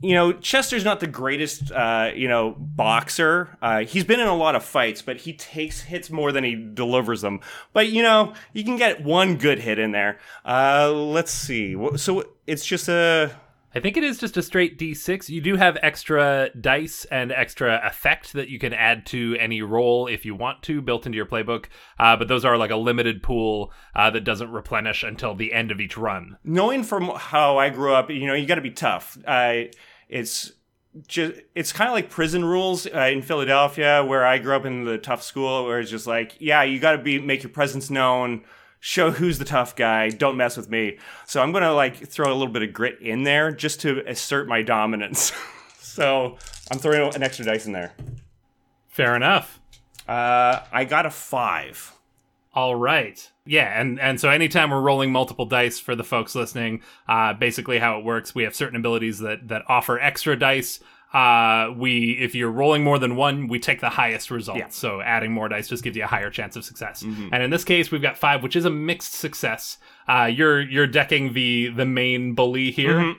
You 0.00 0.14
know, 0.16 0.32
Chester's 0.32 0.84
not 0.84 0.98
the 0.98 1.06
greatest, 1.06 1.70
uh, 1.70 2.10
you 2.12 2.26
know, 2.26 2.56
boxer. 2.58 3.56
Uh, 3.62 3.84
he's 3.84 4.02
been 4.02 4.18
in 4.18 4.26
a 4.26 4.34
lot 4.34 4.56
of 4.56 4.64
fights, 4.64 5.00
but 5.00 5.18
he 5.18 5.32
takes 5.32 5.82
hits 5.82 6.10
more 6.10 6.32
than 6.32 6.42
he 6.42 6.56
delivers 6.56 7.20
them. 7.20 7.38
But 7.72 7.90
you 7.90 8.02
know, 8.02 8.34
you 8.52 8.64
can 8.64 8.76
get 8.76 9.04
one 9.04 9.36
good 9.36 9.60
hit 9.60 9.78
in 9.78 9.92
there. 9.92 10.18
Uh, 10.44 10.90
let's 10.90 11.30
see. 11.30 11.76
So 11.96 12.24
it's 12.48 12.66
just 12.66 12.88
a 12.88 13.30
I 13.74 13.80
think 13.80 13.96
it 13.96 14.04
is 14.04 14.18
just 14.18 14.36
a 14.36 14.42
straight 14.42 14.78
d6. 14.78 15.30
You 15.30 15.40
do 15.40 15.56
have 15.56 15.78
extra 15.82 16.50
dice 16.60 17.06
and 17.06 17.32
extra 17.32 17.80
effect 17.84 18.34
that 18.34 18.48
you 18.48 18.58
can 18.58 18.74
add 18.74 19.06
to 19.06 19.36
any 19.40 19.62
roll 19.62 20.06
if 20.06 20.26
you 20.26 20.34
want 20.34 20.62
to, 20.64 20.82
built 20.82 21.06
into 21.06 21.16
your 21.16 21.26
playbook. 21.26 21.66
Uh, 21.98 22.16
but 22.16 22.28
those 22.28 22.44
are 22.44 22.58
like 22.58 22.70
a 22.70 22.76
limited 22.76 23.22
pool 23.22 23.72
uh, 23.96 24.10
that 24.10 24.24
doesn't 24.24 24.50
replenish 24.50 25.02
until 25.02 25.34
the 25.34 25.54
end 25.54 25.70
of 25.70 25.80
each 25.80 25.96
run. 25.96 26.36
Knowing 26.44 26.82
from 26.82 27.12
how 27.16 27.56
I 27.56 27.70
grew 27.70 27.94
up, 27.94 28.10
you 28.10 28.26
know, 28.26 28.34
you 28.34 28.46
got 28.46 28.56
to 28.56 28.60
be 28.60 28.70
tough. 28.70 29.16
I 29.26 29.70
it's 30.08 30.52
just 31.06 31.40
it's 31.54 31.72
kind 31.72 31.88
of 31.88 31.94
like 31.94 32.10
prison 32.10 32.44
rules 32.44 32.86
uh, 32.86 33.08
in 33.10 33.22
Philadelphia, 33.22 34.04
where 34.04 34.26
I 34.26 34.36
grew 34.36 34.54
up 34.54 34.66
in 34.66 34.84
the 34.84 34.98
tough 34.98 35.22
school, 35.22 35.64
where 35.64 35.80
it's 35.80 35.90
just 35.90 36.06
like, 36.06 36.36
yeah, 36.38 36.62
you 36.62 36.78
got 36.78 36.92
to 36.92 36.98
be 36.98 37.18
make 37.18 37.42
your 37.42 37.50
presence 37.52 37.88
known 37.88 38.44
show 38.82 39.12
who's 39.12 39.38
the 39.38 39.44
tough 39.44 39.76
guy. 39.76 40.10
Don't 40.10 40.36
mess 40.36 40.56
with 40.56 40.68
me. 40.68 40.98
So 41.24 41.40
I'm 41.40 41.52
gonna 41.52 41.72
like 41.72 42.08
throw 42.08 42.30
a 42.30 42.34
little 42.34 42.52
bit 42.52 42.62
of 42.62 42.72
grit 42.72 43.00
in 43.00 43.22
there 43.22 43.52
just 43.52 43.80
to 43.82 44.02
assert 44.06 44.48
my 44.48 44.60
dominance. 44.60 45.32
so 45.78 46.36
I'm 46.70 46.78
throwing 46.78 47.14
an 47.14 47.22
extra 47.22 47.44
dice 47.44 47.64
in 47.64 47.72
there. 47.72 47.94
Fair 48.88 49.14
enough. 49.14 49.60
Uh, 50.06 50.60
I 50.72 50.84
got 50.84 51.06
a 51.06 51.10
five. 51.10 51.92
All 52.54 52.74
right. 52.74 53.30
Yeah, 53.46 53.80
and 53.80 54.00
and 54.00 54.20
so 54.20 54.28
anytime 54.28 54.70
we're 54.70 54.80
rolling 54.80 55.12
multiple 55.12 55.46
dice 55.46 55.78
for 55.78 55.94
the 55.94 56.04
folks 56.04 56.34
listening, 56.34 56.82
uh, 57.08 57.34
basically 57.34 57.78
how 57.78 57.98
it 57.98 58.04
works, 58.04 58.34
we 58.34 58.42
have 58.42 58.54
certain 58.54 58.76
abilities 58.76 59.20
that 59.20 59.46
that 59.48 59.62
offer 59.68 59.98
extra 60.00 60.36
dice. 60.36 60.80
Uh, 61.12 61.72
we 61.76 62.12
if 62.20 62.34
you're 62.34 62.50
rolling 62.50 62.82
more 62.82 62.98
than 62.98 63.16
one, 63.16 63.48
we 63.48 63.58
take 63.58 63.80
the 63.80 63.90
highest 63.90 64.30
result. 64.30 64.58
Yeah. 64.58 64.68
So 64.68 65.00
adding 65.00 65.32
more 65.32 65.48
dice 65.48 65.68
just 65.68 65.84
gives 65.84 65.96
you 65.96 66.04
a 66.04 66.06
higher 66.06 66.30
chance 66.30 66.56
of 66.56 66.64
success. 66.64 67.02
And 67.02 67.42
in 67.42 67.50
this 67.50 67.64
case, 67.64 67.90
we've 67.90 68.02
got 68.02 68.16
five, 68.16 68.42
which 68.42 68.56
is 68.56 68.64
a 68.64 68.70
mixed 68.70 69.12
success. 69.12 69.78
Uh, 70.08 70.30
you're 70.32 70.60
you're 70.60 70.86
decking 70.86 71.32
the 71.34 71.68
the 71.68 71.84
main 71.84 72.34
bully 72.34 72.70
here. 72.70 73.14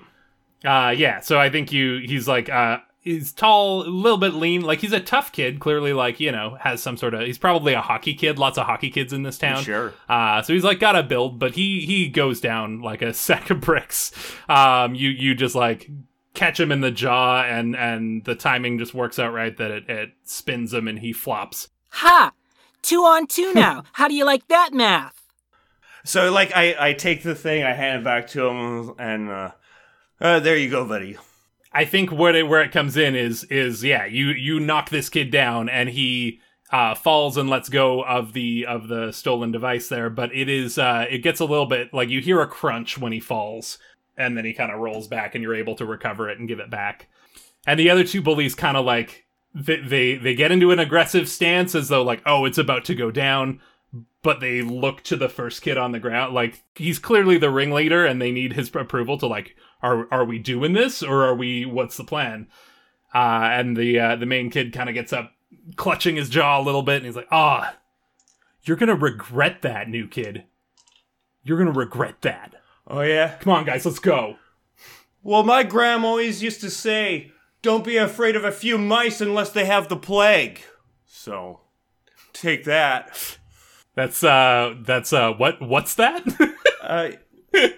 Uh, 0.65 0.93
yeah. 0.97 1.19
So 1.19 1.39
I 1.39 1.49
think 1.49 1.71
you 1.71 1.99
he's 2.06 2.27
like 2.27 2.49
uh 2.49 2.79
he's 3.03 3.32
tall, 3.34 3.84
a 3.84 3.89
little 3.89 4.17
bit 4.17 4.34
lean. 4.34 4.62
Like 4.62 4.79
he's 4.79 4.93
a 4.93 4.99
tough 4.99 5.32
kid. 5.32 5.60
Clearly, 5.60 5.93
like 5.93 6.19
you 6.19 6.32
know, 6.32 6.58
has 6.60 6.82
some 6.82 6.97
sort 6.97 7.13
of. 7.13 7.21
He's 7.21 7.38
probably 7.38 7.73
a 7.73 7.82
hockey 7.82 8.15
kid. 8.15 8.39
Lots 8.39 8.58
of 8.58 8.65
hockey 8.65 8.89
kids 8.89 9.13
in 9.13 9.23
this 9.23 9.38
town. 9.38 9.63
Sure. 9.63 9.93
Uh, 10.10 10.41
so 10.41 10.53
he's 10.53 10.63
like 10.63 10.79
got 10.79 10.95
a 10.95 11.03
build, 11.03 11.38
but 11.38 11.53
he 11.53 11.82
he 11.82 12.08
goes 12.08 12.41
down 12.41 12.82
like 12.82 13.01
a 13.01 13.13
sack 13.13 13.49
of 13.49 13.62
bricks. 13.62 14.12
Um, 14.49 14.95
you 14.95 15.10
you 15.10 15.36
just 15.36 15.56
like 15.56 15.89
catch 16.34 16.60
him 16.60 16.72
in 16.72 16.82
the 16.82 16.91
jaw, 16.91 17.43
and 17.43 17.76
and 17.76 18.24
the 18.26 18.36
timing 18.36 18.78
just 18.78 18.93
works 18.93 19.19
out 19.19 19.34
right 19.34 19.56
that 19.58 19.72
it 19.72 19.89
it 19.89 20.10
spins 20.24 20.74
him 20.74 20.88
and 20.88 21.00
he 21.00 21.13
flops. 21.13 21.69
Ha! 21.89 22.32
Two 22.82 23.02
on 23.02 23.28
two 23.28 23.54
now. 23.56 23.84
How 23.93 24.08
do 24.08 24.15
you 24.15 24.26
like 24.26 24.48
that 24.48 24.74
math? 24.74 25.22
So 26.06 26.32
like 26.32 26.52
I 26.56 26.76
I 26.80 26.93
take 26.93 27.24
the 27.24 27.36
thing, 27.36 27.63
I 27.63 27.74
hand 27.74 28.02
it 28.02 28.04
back 28.04 28.28
to 28.30 28.48
him, 28.48 28.93
and 28.98 29.30
uh, 29.30 29.52
uh 30.19 30.39
there 30.39 30.58
you 30.58 30.69
go, 30.69 30.86
buddy. 30.86 31.17
I 31.72 31.86
think 31.86 32.12
what 32.12 32.36
it, 32.36 32.48
where 32.48 32.62
it 32.62 32.72
comes 32.72 32.98
in 32.98 33.15
is 33.15 33.43
is 33.46 33.84
yeah, 33.84 34.06
you 34.06 34.28
you 34.28 34.60
knock 34.60 34.89
this 34.89 35.10
kid 35.10 35.32
down 35.32 35.69
and 35.69 35.89
he 35.89 36.39
uh, 36.72 36.96
falls 36.96 37.38
and 37.38 37.50
lets 37.50 37.69
go 37.69 38.04
of 38.04 38.34
the 38.34 38.65
of 38.65 38.88
the 38.88 39.12
stolen 39.12 39.52
device 39.52 39.89
there, 39.89 40.10
but 40.10 40.34
it 40.34 40.50
is 40.50 40.78
uh, 40.78 41.06
it 41.10 41.19
gets 41.19 41.39
a 41.39 41.46
little 41.46 41.65
bit 41.65 41.93
like 41.93 42.10
you 42.10 42.19
hear 42.19 42.41
a 42.41 42.48
crunch 42.48 42.98
when 42.98 43.12
he 43.12 43.19
falls, 43.19 43.78
and 44.17 44.38
then 44.38 44.45
he 44.45 44.54
kind 44.54 44.71
of 44.71 44.80
rolls 44.80 45.08
back, 45.08 45.36
and 45.36 45.43
you're 45.43 45.56
able 45.56 45.76
to 45.76 45.86
recover 45.86 46.30
it 46.30 46.39
and 46.39 46.47
give 46.47 46.60
it 46.60 46.69
back. 46.69 47.08
And 47.65 47.80
the 47.80 47.89
other 47.89 48.04
two 48.04 48.21
bullies 48.21 48.56
kind 48.56 48.78
of 48.78 48.86
like 48.86 49.26
they, 49.54 49.78
they 49.78 50.15
they 50.15 50.36
get 50.36 50.52
into 50.52 50.71
an 50.71 50.80
aggressive 50.80 51.30
stance 51.30 51.76
as 51.76 51.89
though 51.89 52.04
like 52.04 52.21
oh 52.26 52.45
it's 52.45 52.58
about 52.58 52.86
to 52.86 52.95
go 52.95 53.12
down, 53.12 53.62
but 54.21 54.39
they 54.39 54.62
look 54.62 55.04
to 55.04 55.15
the 55.15 55.30
first 55.30 55.62
kid 55.62 55.78
on 55.78 55.91
the 55.91 55.99
ground 55.99 56.34
like 56.34 56.63
he's 56.76 56.99
clearly 56.99 57.38
the 57.38 57.52
ringleader 57.52 58.06
and 58.06 58.21
they 58.21 58.32
need 58.32 58.54
his 58.54 58.73
approval 58.76 59.17
to 59.19 59.28
like 59.28 59.56
are 59.82 60.08
are 60.12 60.26
we 60.26 60.39
doing 60.39 60.73
this 60.73 61.04
or 61.04 61.23
are 61.26 61.36
we 61.36 61.65
what's 61.65 61.97
the 61.97 62.04
plan? 62.04 62.47
Uh 63.13 63.47
and 63.52 63.78
the 63.78 63.99
uh 63.99 64.15
the 64.15 64.26
main 64.26 64.49
kid 64.49 64.73
kind 64.73 64.89
of 64.89 64.95
gets 64.95 65.13
up 65.13 65.34
clutching 65.76 66.15
his 66.15 66.30
jaw 66.30 66.60
a 66.60 66.63
little 66.63 66.82
bit 66.82 66.97
and 66.97 67.06
he's 67.06 67.15
like 67.15 67.28
ah 67.32 67.76
you're 68.63 68.78
gonna 68.78 68.95
regret 68.95 69.62
that 69.62 69.89
new 69.89 70.08
kid. 70.08 70.45
You're 71.43 71.58
gonna 71.58 71.71
regret 71.71 72.21
that 72.21 72.56
Oh 72.88 73.02
yeah. 73.02 73.36
come 73.39 73.54
on 73.54 73.65
guys 73.65 73.86
let's 73.86 74.00
go 74.00 74.38
Well, 75.24 75.43
my 75.43 75.63
grandma 75.63 76.08
always 76.10 76.43
used 76.43 76.60
to 76.62 76.69
say, 76.69 77.32
"Don't 77.62 77.86
be 77.86 77.96
afraid 77.98 78.36
of 78.36 78.43
a 78.43 78.52
few 78.52 78.78
mice 78.78 79.22
unless 79.22 79.52
they 79.52 79.63
have 79.65 79.88
the 79.88 79.96
plague." 79.96 80.60
So, 81.06 81.62
take 82.34 82.65
that. 82.65 83.38
that's 83.96 84.22
uh 84.24 84.76
that's 84.82 85.13
uh 85.13 85.32
what 85.34 85.62
what's 85.62 85.96
that 85.96 86.24
Uh, 86.84 87.12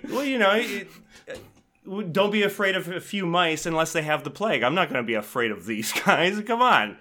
well, 0.10 0.24
you 0.24 0.40
know, 0.40 0.52
it, 0.54 0.88
uh, 1.30 2.02
don't 2.12 2.32
be 2.32 2.42
afraid 2.42 2.76
of 2.76 2.88
a 2.88 3.00
few 3.00 3.26
mice 3.28 3.68
unless 3.68 3.94
they 3.94 4.02
have 4.02 4.24
the 4.24 4.32
plague. 4.32 4.64
I'm 4.64 4.74
not 4.74 4.90
going 4.90 5.04
to 5.04 5.06
be 5.06 5.14
afraid 5.14 5.52
of 5.52 5.68
these 5.68 5.94
guys. 6.06 6.42
Come 6.42 6.62
on. 6.64 6.98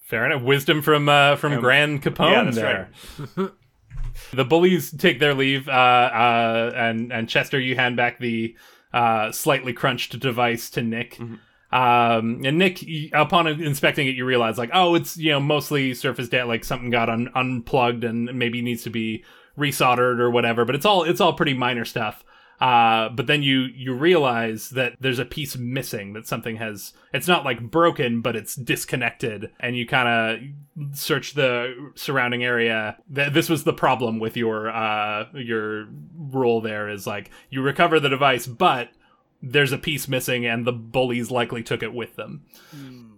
Fair 0.00 0.26
enough. 0.26 0.42
Wisdom 0.42 0.82
from 0.82 1.08
uh, 1.08 1.36
from 1.36 1.58
Grand 1.60 2.02
Capone 2.02 2.54
yeah, 2.54 2.88
there. 3.36 3.52
the 4.32 4.44
bullies 4.44 4.90
take 4.90 5.20
their 5.20 5.34
leave, 5.34 5.68
uh, 5.68 5.72
uh, 5.72 6.72
and 6.74 7.12
and 7.12 7.28
Chester, 7.28 7.58
you 7.58 7.76
hand 7.76 7.96
back 7.96 8.18
the 8.18 8.56
uh, 8.92 9.32
slightly 9.32 9.72
crunched 9.72 10.18
device 10.18 10.70
to 10.70 10.82
Nick. 10.82 11.18
Um, 11.70 12.40
and 12.44 12.58
Nick, 12.58 12.82
upon 13.12 13.46
inspecting 13.46 14.06
it, 14.06 14.14
you 14.14 14.24
realize 14.24 14.56
like, 14.56 14.70
oh, 14.72 14.94
it's 14.94 15.16
you 15.16 15.32
know 15.32 15.40
mostly 15.40 15.94
surface 15.94 16.28
debt, 16.28 16.48
like 16.48 16.64
something 16.64 16.90
got 16.90 17.10
un- 17.10 17.30
unplugged 17.34 18.04
and 18.04 18.32
maybe 18.38 18.62
needs 18.62 18.82
to 18.84 18.90
be 18.90 19.24
resoldered 19.58 20.18
or 20.18 20.30
whatever. 20.30 20.64
But 20.64 20.74
it's 20.74 20.86
all 20.86 21.04
it's 21.04 21.20
all 21.20 21.32
pretty 21.34 21.54
minor 21.54 21.84
stuff. 21.84 22.24
Uh, 22.60 23.08
but 23.10 23.28
then 23.28 23.42
you 23.42 23.60
you 23.74 23.94
realize 23.94 24.70
that 24.70 24.94
there's 24.98 25.20
a 25.20 25.24
piece 25.24 25.56
missing 25.56 26.12
that 26.14 26.26
something 26.26 26.56
has 26.56 26.92
it's 27.14 27.28
not 27.28 27.44
like 27.44 27.70
broken 27.70 28.20
but 28.20 28.34
it's 28.34 28.56
disconnected 28.56 29.50
and 29.60 29.76
you 29.76 29.86
kind 29.86 30.08
of 30.08 30.96
search 30.98 31.34
the 31.34 31.92
surrounding 31.94 32.42
area 32.42 32.96
Th- 33.14 33.32
this 33.32 33.48
was 33.48 33.62
the 33.62 33.72
problem 33.72 34.18
with 34.18 34.36
your 34.36 34.70
uh 34.70 35.26
your 35.34 35.86
rule 36.16 36.60
there 36.60 36.88
is 36.88 37.06
like 37.06 37.30
you 37.48 37.62
recover 37.62 38.00
the 38.00 38.08
device 38.08 38.48
but 38.48 38.88
there's 39.40 39.70
a 39.70 39.78
piece 39.78 40.08
missing 40.08 40.44
and 40.44 40.66
the 40.66 40.72
bullies 40.72 41.30
likely 41.30 41.62
took 41.62 41.84
it 41.84 41.94
with 41.94 42.16
them 42.16 42.44
see. 42.72 43.17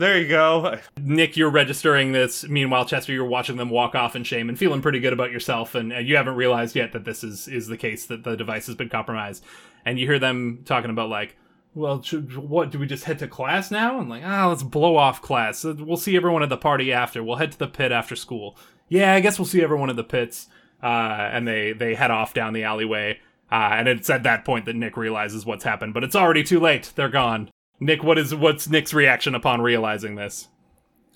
There 0.00 0.18
you 0.18 0.28
go. 0.28 0.78
Nick, 0.98 1.36
you're 1.36 1.50
registering 1.50 2.12
this. 2.12 2.48
Meanwhile, 2.48 2.86
Chester, 2.86 3.12
you're 3.12 3.26
watching 3.26 3.58
them 3.58 3.68
walk 3.68 3.94
off 3.94 4.16
in 4.16 4.24
shame 4.24 4.48
and 4.48 4.58
feeling 4.58 4.80
pretty 4.80 4.98
good 4.98 5.12
about 5.12 5.30
yourself. 5.30 5.74
And, 5.74 5.92
and 5.92 6.08
you 6.08 6.16
haven't 6.16 6.36
realized 6.36 6.74
yet 6.74 6.92
that 6.92 7.04
this 7.04 7.22
is 7.22 7.46
is 7.46 7.66
the 7.66 7.76
case 7.76 8.06
that 8.06 8.24
the 8.24 8.34
device 8.34 8.66
has 8.66 8.76
been 8.76 8.88
compromised. 8.88 9.44
And 9.84 9.98
you 9.98 10.06
hear 10.06 10.18
them 10.18 10.62
talking 10.64 10.88
about 10.88 11.10
like, 11.10 11.36
well, 11.74 11.98
what 11.98 12.70
do 12.70 12.78
we 12.78 12.86
just 12.86 13.04
head 13.04 13.18
to 13.18 13.28
class 13.28 13.70
now? 13.70 14.00
And 14.00 14.08
like, 14.08 14.22
ah, 14.24 14.48
let's 14.48 14.62
blow 14.62 14.96
off 14.96 15.20
class. 15.20 15.64
We'll 15.64 15.98
see 15.98 16.16
everyone 16.16 16.42
at 16.42 16.48
the 16.48 16.56
party 16.56 16.94
after. 16.94 17.22
We'll 17.22 17.36
head 17.36 17.52
to 17.52 17.58
the 17.58 17.68
pit 17.68 17.92
after 17.92 18.16
school. 18.16 18.56
Yeah, 18.88 19.12
I 19.12 19.20
guess 19.20 19.38
we'll 19.38 19.44
see 19.44 19.62
everyone 19.62 19.90
at 19.90 19.96
the 19.96 20.02
pits. 20.02 20.48
Uh, 20.82 21.28
and 21.30 21.46
they 21.46 21.74
they 21.74 21.94
head 21.94 22.10
off 22.10 22.32
down 22.32 22.54
the 22.54 22.64
alleyway. 22.64 23.20
Uh, 23.52 23.72
and 23.72 23.86
it's 23.86 24.08
at 24.08 24.22
that 24.22 24.46
point 24.46 24.64
that 24.64 24.76
Nick 24.76 24.96
realizes 24.96 25.44
what's 25.44 25.64
happened, 25.64 25.92
but 25.92 26.04
it's 26.04 26.16
already 26.16 26.42
too 26.42 26.58
late. 26.58 26.90
They're 26.96 27.10
gone. 27.10 27.50
Nick, 27.80 28.02
what 28.02 28.18
is 28.18 28.34
what's 28.34 28.68
Nick's 28.68 28.92
reaction 28.92 29.34
upon 29.34 29.60
realizing 29.62 30.14
this? 30.14 30.48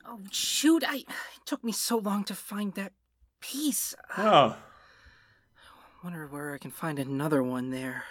Oh, 0.07 0.21
shoot. 0.31 0.83
I, 0.87 0.97
it 0.99 1.07
took 1.47 1.63
me 1.63 1.73
so 1.73 1.99
long 1.99 2.25
to 2.25 2.35
find 2.35 2.75
that 2.75 2.93
piece. 3.41 3.95
I 4.17 4.27
Oh. 4.27 4.57
wonder 6.05 6.27
where 6.27 6.55
I 6.55 6.59
can 6.59 6.71
find 6.71 6.99
another 6.99 7.43
one 7.43 7.71
there. 7.71 8.05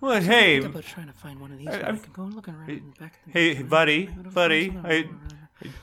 Well, 0.00 0.20
hey, 0.20 0.60
Think 0.60 0.72
about 0.72 0.84
trying 0.84 1.06
to 1.08 1.12
find 1.12 1.40
one 1.40 1.52
of 1.52 1.58
these. 1.58 1.68
I- 1.68 1.72
where 1.72 1.86
I, 1.92 1.96
can 1.98 2.12
go 2.12 2.22
and 2.22 2.34
looking 2.34 2.54
around 2.54 2.70
and 2.70 2.98
back. 2.98 3.18
in 3.26 3.32
the- 3.32 3.38
hey, 3.54 3.62
buddy, 3.62 4.06
buddy, 4.06 4.74
I- 4.84 5.08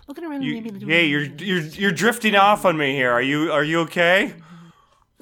looking 0.07 0.23
around. 0.25 0.41
you, 0.41 0.59
maybe 0.61 0.85
hey, 0.85 1.05
you're 1.05 1.21
you're 1.23 1.61
you're 1.61 1.91
drifting 1.91 2.35
off 2.35 2.65
on 2.65 2.77
me 2.77 2.93
here. 2.95 3.11
Are 3.11 3.21
you 3.21 3.51
are 3.51 3.63
you 3.63 3.79
okay? 3.81 4.33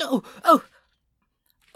Oh, 0.01 0.23
oh, 0.45 0.63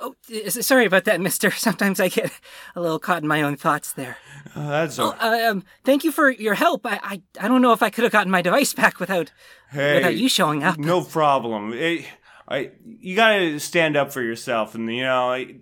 oh! 0.01 0.15
Sorry 0.49 0.85
about 0.85 1.05
that, 1.05 1.19
Mister. 1.27 1.51
Sometimes 1.51 1.99
I 1.99 2.07
get 2.09 2.31
a 2.75 2.81
little 2.81 2.99
caught 2.99 3.21
in 3.21 3.27
my 3.27 3.41
own 3.41 3.55
thoughts 3.55 3.93
there. 3.93 4.17
Uh, 4.55 4.67
that's 4.69 4.99
Oh, 4.99 5.15
uh, 5.19 5.49
um, 5.51 5.63
thank 5.83 6.03
you 6.03 6.11
for 6.11 6.29
your 6.29 6.53
help. 6.55 6.85
I, 6.85 6.99
I, 7.03 7.21
I 7.39 7.47
don't 7.47 7.61
know 7.61 7.73
if 7.73 7.83
I 7.83 7.89
could 7.89 8.03
have 8.03 8.11
gotten 8.13 8.31
my 8.31 8.41
device 8.41 8.73
back 8.73 8.99
without, 8.99 9.31
Hey, 9.71 9.95
without 9.95 10.15
you 10.15 10.29
showing 10.29 10.63
up. 10.63 10.77
no 10.77 11.01
problem. 11.03 11.73
Eh, 11.77 12.03
I 12.47 12.71
you 12.83 13.15
gotta 13.15 13.59
stand 13.59 13.95
up 13.95 14.11
for 14.11 14.21
yourself, 14.21 14.75
and 14.75 14.91
you 14.93 15.03
know, 15.03 15.31
I, 15.31 15.55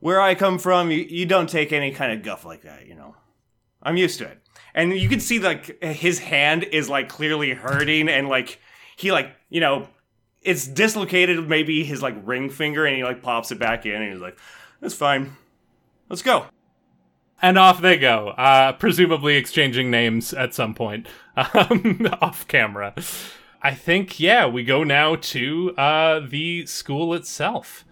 where 0.00 0.20
I 0.20 0.34
come 0.34 0.58
from, 0.58 0.90
you, 0.90 0.98
you 1.08 1.26
don't 1.26 1.48
take 1.48 1.72
any 1.72 1.90
kind 1.92 2.12
of 2.12 2.22
guff 2.22 2.44
like 2.44 2.62
that. 2.62 2.86
You 2.86 2.94
know, 2.94 3.14
I'm 3.82 3.96
used 3.96 4.18
to 4.18 4.26
it, 4.26 4.42
and 4.74 4.92
you 4.92 5.08
can 5.08 5.20
see 5.20 5.38
like 5.38 5.82
his 5.82 6.18
hand 6.18 6.64
is 6.64 6.88
like 6.90 7.08
clearly 7.08 7.52
hurting, 7.54 8.08
and 8.08 8.28
like 8.28 8.60
he 8.96 9.10
like 9.12 9.34
you 9.48 9.60
know, 9.60 9.88
it's 10.46 10.66
dislocated, 10.66 11.48
maybe 11.48 11.84
his 11.84 12.02
like 12.02 12.14
ring 12.24 12.48
finger, 12.48 12.86
and 12.86 12.96
he 12.96 13.04
like 13.04 13.22
pops 13.22 13.50
it 13.50 13.58
back 13.58 13.84
in, 13.84 14.00
and 14.00 14.12
he's 14.12 14.22
like, 14.22 14.38
"That's 14.80 14.94
fine, 14.94 15.36
let's 16.08 16.22
go." 16.22 16.46
And 17.42 17.58
off 17.58 17.82
they 17.82 17.98
go, 17.98 18.28
uh, 18.28 18.72
presumably 18.72 19.36
exchanging 19.36 19.90
names 19.90 20.32
at 20.32 20.54
some 20.54 20.74
point 20.74 21.06
um, 21.36 22.08
off 22.22 22.48
camera. 22.48 22.94
I 23.60 23.74
think, 23.74 24.18
yeah, 24.18 24.46
we 24.46 24.64
go 24.64 24.84
now 24.84 25.16
to 25.16 25.74
uh, 25.76 26.20
the 26.20 26.64
school 26.66 27.12
itself. 27.12 27.84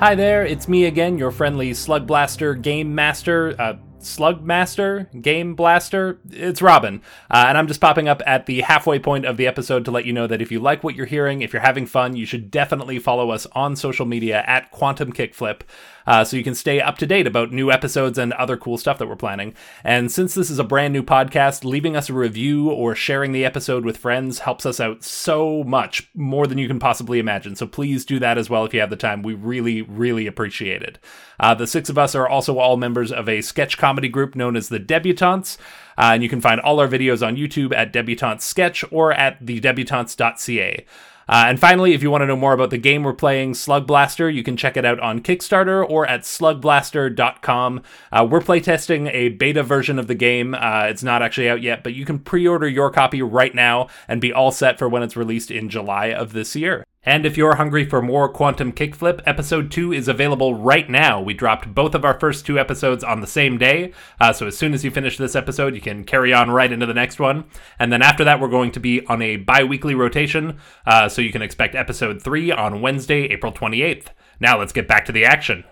Hi 0.00 0.14
there, 0.14 0.46
it's 0.46 0.66
me 0.66 0.86
again, 0.86 1.18
your 1.18 1.30
friendly 1.30 1.74
Slug 1.74 2.06
Blaster 2.06 2.54
Game 2.54 2.94
Master. 2.94 3.54
Uh, 3.58 3.74
Slug 4.00 4.42
Master, 4.42 5.10
Game 5.20 5.54
Blaster. 5.54 6.18
It's 6.30 6.62
Robin. 6.62 7.02
Uh, 7.30 7.44
and 7.48 7.58
I'm 7.58 7.66
just 7.66 7.80
popping 7.80 8.08
up 8.08 8.22
at 8.26 8.46
the 8.46 8.62
halfway 8.62 8.98
point 8.98 9.24
of 9.24 9.36
the 9.36 9.46
episode 9.46 9.84
to 9.84 9.90
let 9.90 10.04
you 10.04 10.12
know 10.12 10.26
that 10.26 10.42
if 10.42 10.50
you 10.50 10.60
like 10.60 10.82
what 10.82 10.94
you're 10.94 11.06
hearing, 11.06 11.42
if 11.42 11.52
you're 11.52 11.62
having 11.62 11.86
fun, 11.86 12.16
you 12.16 12.26
should 12.26 12.50
definitely 12.50 12.98
follow 12.98 13.30
us 13.30 13.46
on 13.52 13.76
social 13.76 14.06
media 14.06 14.42
at 14.46 14.70
Quantum 14.70 15.12
Kickflip 15.12 15.62
uh, 16.06 16.24
so 16.24 16.36
you 16.36 16.44
can 16.44 16.54
stay 16.54 16.80
up 16.80 16.98
to 16.98 17.06
date 17.06 17.26
about 17.26 17.52
new 17.52 17.70
episodes 17.70 18.18
and 18.18 18.32
other 18.32 18.56
cool 18.56 18.76
stuff 18.78 18.98
that 18.98 19.08
we're 19.08 19.16
planning. 19.16 19.54
And 19.84 20.10
since 20.10 20.34
this 20.34 20.50
is 20.50 20.58
a 20.58 20.64
brand 20.64 20.92
new 20.92 21.02
podcast, 21.02 21.64
leaving 21.64 21.96
us 21.96 22.08
a 22.08 22.14
review 22.14 22.70
or 22.70 22.94
sharing 22.94 23.32
the 23.32 23.44
episode 23.44 23.84
with 23.84 23.96
friends 23.96 24.40
helps 24.40 24.66
us 24.66 24.80
out 24.80 25.04
so 25.04 25.62
much 25.64 26.10
more 26.14 26.46
than 26.46 26.58
you 26.58 26.66
can 26.66 26.78
possibly 26.78 27.18
imagine. 27.18 27.54
So 27.56 27.66
please 27.66 28.04
do 28.04 28.18
that 28.18 28.38
as 28.38 28.50
well 28.50 28.64
if 28.64 28.74
you 28.74 28.80
have 28.80 28.90
the 28.90 28.96
time. 28.96 29.22
We 29.22 29.34
really, 29.34 29.82
really 29.82 30.26
appreciate 30.26 30.82
it. 30.82 30.98
Uh, 31.40 31.54
the 31.54 31.66
six 31.66 31.88
of 31.88 31.98
us 31.98 32.14
are 32.14 32.28
also 32.28 32.58
all 32.58 32.76
members 32.76 33.10
of 33.10 33.28
a 33.28 33.40
sketch 33.40 33.78
comedy 33.78 34.08
group 34.08 34.36
known 34.36 34.54
as 34.54 34.68
the 34.68 34.78
Debutantes. 34.78 35.56
Uh, 35.98 36.12
and 36.14 36.22
you 36.22 36.28
can 36.28 36.40
find 36.40 36.60
all 36.60 36.78
our 36.78 36.88
videos 36.88 37.26
on 37.26 37.36
YouTube 37.36 37.74
at 37.74 37.92
Debutantes 37.92 38.42
Sketch 38.42 38.84
or 38.92 39.12
at 39.12 39.44
thedebutantes.ca. 39.44 40.86
Uh, 41.30 41.44
and 41.46 41.60
finally, 41.60 41.94
if 41.94 42.02
you 42.02 42.10
want 42.10 42.22
to 42.22 42.26
know 42.26 42.34
more 42.34 42.52
about 42.52 42.70
the 42.70 42.78
game 42.78 43.04
we're 43.04 43.12
playing, 43.12 43.52
Slugblaster, 43.52 44.32
you 44.34 44.42
can 44.42 44.56
check 44.56 44.76
it 44.76 44.84
out 44.84 44.98
on 44.98 45.20
Kickstarter 45.20 45.88
or 45.88 46.04
at 46.04 46.22
slugblaster.com. 46.22 47.82
Uh, 48.10 48.26
we're 48.28 48.40
playtesting 48.40 49.08
a 49.12 49.28
beta 49.28 49.62
version 49.62 50.00
of 50.00 50.08
the 50.08 50.16
game. 50.16 50.54
Uh, 50.54 50.86
it's 50.88 51.04
not 51.04 51.22
actually 51.22 51.48
out 51.48 51.62
yet, 51.62 51.84
but 51.84 51.94
you 51.94 52.04
can 52.04 52.18
pre 52.18 52.48
order 52.48 52.66
your 52.66 52.90
copy 52.90 53.22
right 53.22 53.54
now 53.54 53.86
and 54.08 54.20
be 54.20 54.32
all 54.32 54.50
set 54.50 54.76
for 54.76 54.88
when 54.88 55.04
it's 55.04 55.16
released 55.16 55.52
in 55.52 55.68
July 55.68 56.06
of 56.06 56.32
this 56.32 56.56
year. 56.56 56.84
And 57.02 57.24
if 57.24 57.38
you're 57.38 57.54
hungry 57.54 57.86
for 57.86 58.02
more 58.02 58.28
Quantum 58.28 58.72
Kickflip, 58.72 59.22
episode 59.24 59.70
2 59.70 59.90
is 59.90 60.06
available 60.06 60.54
right 60.54 60.88
now. 60.88 61.18
We 61.18 61.32
dropped 61.32 61.74
both 61.74 61.94
of 61.94 62.04
our 62.04 62.20
first 62.20 62.44
two 62.44 62.58
episodes 62.58 63.02
on 63.02 63.22
the 63.22 63.26
same 63.26 63.56
day, 63.56 63.94
uh, 64.20 64.34
so 64.34 64.46
as 64.46 64.58
soon 64.58 64.74
as 64.74 64.84
you 64.84 64.90
finish 64.90 65.16
this 65.16 65.34
episode, 65.34 65.74
you 65.74 65.80
can 65.80 66.04
carry 66.04 66.34
on 66.34 66.50
right 66.50 66.70
into 66.70 66.84
the 66.84 66.92
next 66.92 67.18
one. 67.18 67.44
And 67.78 67.90
then 67.90 68.02
after 68.02 68.22
that, 68.24 68.38
we're 68.38 68.48
going 68.48 68.70
to 68.72 68.80
be 68.80 69.06
on 69.06 69.22
a 69.22 69.36
bi 69.36 69.64
weekly 69.64 69.94
rotation, 69.94 70.58
uh, 70.84 71.08
so 71.08 71.22
you 71.22 71.32
can 71.32 71.40
expect 71.40 71.74
episode 71.74 72.20
3 72.20 72.52
on 72.52 72.82
Wednesday, 72.82 73.22
April 73.30 73.52
28th. 73.52 74.08
Now 74.38 74.58
let's 74.58 74.74
get 74.74 74.86
back 74.86 75.06
to 75.06 75.12
the 75.12 75.24
action. 75.24 75.64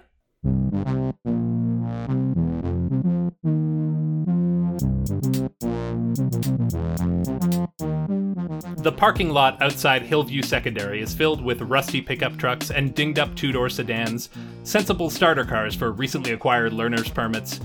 The 8.79 8.93
parking 8.93 9.31
lot 9.31 9.61
outside 9.61 10.03
Hillview 10.03 10.41
Secondary 10.41 11.03
is 11.03 11.13
filled 11.13 11.43
with 11.43 11.63
rusty 11.63 12.01
pickup 12.01 12.37
trucks 12.37 12.71
and 12.71 12.95
dinged 12.95 13.19
up 13.19 13.35
two 13.35 13.51
door 13.51 13.69
sedans, 13.69 14.31
sensible 14.63 15.11
starter 15.11 15.45
cars 15.45 15.75
for 15.75 15.91
recently 15.91 16.31
acquired 16.31 16.73
learner's 16.73 17.09
permits. 17.09 17.59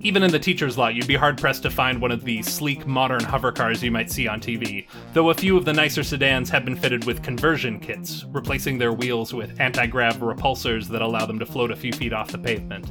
Even 0.00 0.22
in 0.22 0.30
the 0.30 0.38
teacher's 0.38 0.78
lot, 0.78 0.94
you'd 0.94 1.06
be 1.06 1.16
hard 1.16 1.36
pressed 1.36 1.64
to 1.64 1.70
find 1.70 2.00
one 2.00 2.10
of 2.10 2.24
the 2.24 2.42
sleek, 2.42 2.86
modern 2.86 3.22
hover 3.22 3.52
cars 3.52 3.82
you 3.82 3.90
might 3.90 4.10
see 4.10 4.26
on 4.26 4.40
TV, 4.40 4.86
though 5.12 5.28
a 5.28 5.34
few 5.34 5.58
of 5.58 5.66
the 5.66 5.72
nicer 5.72 6.02
sedans 6.02 6.48
have 6.48 6.64
been 6.64 6.76
fitted 6.76 7.04
with 7.04 7.22
conversion 7.22 7.78
kits, 7.78 8.24
replacing 8.30 8.78
their 8.78 8.94
wheels 8.94 9.34
with 9.34 9.60
anti 9.60 9.86
grav 9.86 10.16
repulsors 10.16 10.88
that 10.88 11.02
allow 11.02 11.26
them 11.26 11.38
to 11.38 11.44
float 11.44 11.72
a 11.72 11.76
few 11.76 11.92
feet 11.92 12.14
off 12.14 12.32
the 12.32 12.38
pavement. 12.38 12.90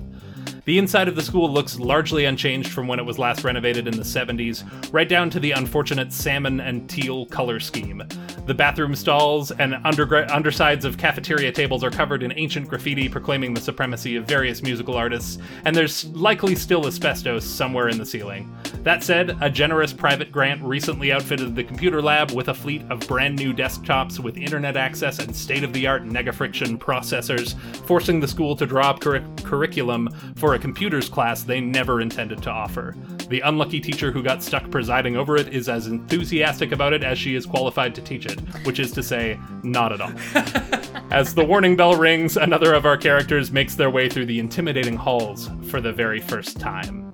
The 0.65 0.77
inside 0.77 1.09
of 1.09 1.15
the 1.15 1.21
school 1.21 1.51
looks 1.51 1.77
largely 1.77 2.23
unchanged 2.23 2.71
from 2.71 2.87
when 2.87 2.97
it 2.97 3.05
was 3.05 3.19
last 3.19 3.43
renovated 3.43 3.85
in 3.85 3.97
the 3.97 4.03
70s, 4.03 4.63
right 4.93 5.09
down 5.09 5.29
to 5.31 5.39
the 5.41 5.51
unfortunate 5.51 6.13
salmon 6.13 6.61
and 6.61 6.89
teal 6.89 7.25
color 7.25 7.59
scheme. 7.59 8.01
The 8.45 8.53
bathroom 8.53 8.95
stalls 8.95 9.51
and 9.51 9.75
undersides 9.83 10.85
of 10.85 10.97
cafeteria 10.97 11.51
tables 11.51 11.83
are 11.83 11.91
covered 11.91 12.23
in 12.23 12.31
ancient 12.37 12.69
graffiti 12.69 13.09
proclaiming 13.09 13.53
the 13.53 13.59
supremacy 13.59 14.15
of 14.15 14.25
various 14.25 14.63
musical 14.63 14.95
artists, 14.95 15.37
and 15.65 15.75
there's 15.75 16.05
likely 16.05 16.55
still 16.55 16.87
asbestos 16.87 17.43
somewhere 17.43 17.89
in 17.89 17.97
the 17.97 18.05
ceiling. 18.05 18.49
That 18.83 19.03
said, 19.03 19.37
a 19.41 19.49
generous 19.49 19.91
private 19.91 20.31
grant 20.31 20.61
recently 20.61 21.11
outfitted 21.11 21.55
the 21.55 21.63
computer 21.65 22.01
lab 22.01 22.31
with 22.31 22.47
a 22.47 22.53
fleet 22.53 22.83
of 22.89 23.05
brand 23.05 23.35
new 23.35 23.53
desktops 23.53 24.19
with 24.19 24.37
internet 24.37 24.77
access 24.77 25.19
and 25.19 25.35
state 25.35 25.65
of 25.65 25.73
the 25.73 25.87
art 25.87 26.05
negafriction 26.05 26.77
processors, 26.77 27.59
forcing 27.85 28.21
the 28.21 28.27
school 28.29 28.55
to 28.55 28.65
draw 28.65 28.91
up 28.91 29.01
cur- 29.01 29.25
curriculum 29.43 30.09
for 30.35 30.52
a 30.53 30.59
computers 30.59 31.09
class 31.09 31.43
they 31.43 31.61
never 31.61 32.01
intended 32.01 32.41
to 32.43 32.49
offer. 32.49 32.95
The 33.29 33.41
unlucky 33.41 33.79
teacher 33.79 34.11
who 34.11 34.21
got 34.21 34.43
stuck 34.43 34.69
presiding 34.69 35.15
over 35.15 35.35
it 35.35 35.49
is 35.49 35.69
as 35.69 35.87
enthusiastic 35.87 36.71
about 36.71 36.93
it 36.93 37.03
as 37.03 37.17
she 37.17 37.35
is 37.35 37.45
qualified 37.45 37.95
to 37.95 38.01
teach 38.01 38.25
it, 38.25 38.39
which 38.65 38.79
is 38.79 38.91
to 38.91 39.03
say, 39.03 39.39
not 39.63 39.91
at 39.91 40.01
all. 40.01 40.11
as 41.11 41.33
the 41.33 41.45
warning 41.45 41.75
bell 41.75 41.95
rings, 41.95 42.37
another 42.37 42.73
of 42.73 42.85
our 42.85 42.97
characters 42.97 43.51
makes 43.51 43.75
their 43.75 43.89
way 43.89 44.09
through 44.09 44.25
the 44.25 44.39
intimidating 44.39 44.95
halls 44.95 45.49
for 45.69 45.81
the 45.81 45.93
very 45.93 46.19
first 46.19 46.59
time. 46.59 47.11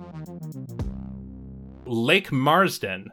Lake 1.86 2.30
Marsden. 2.30 3.12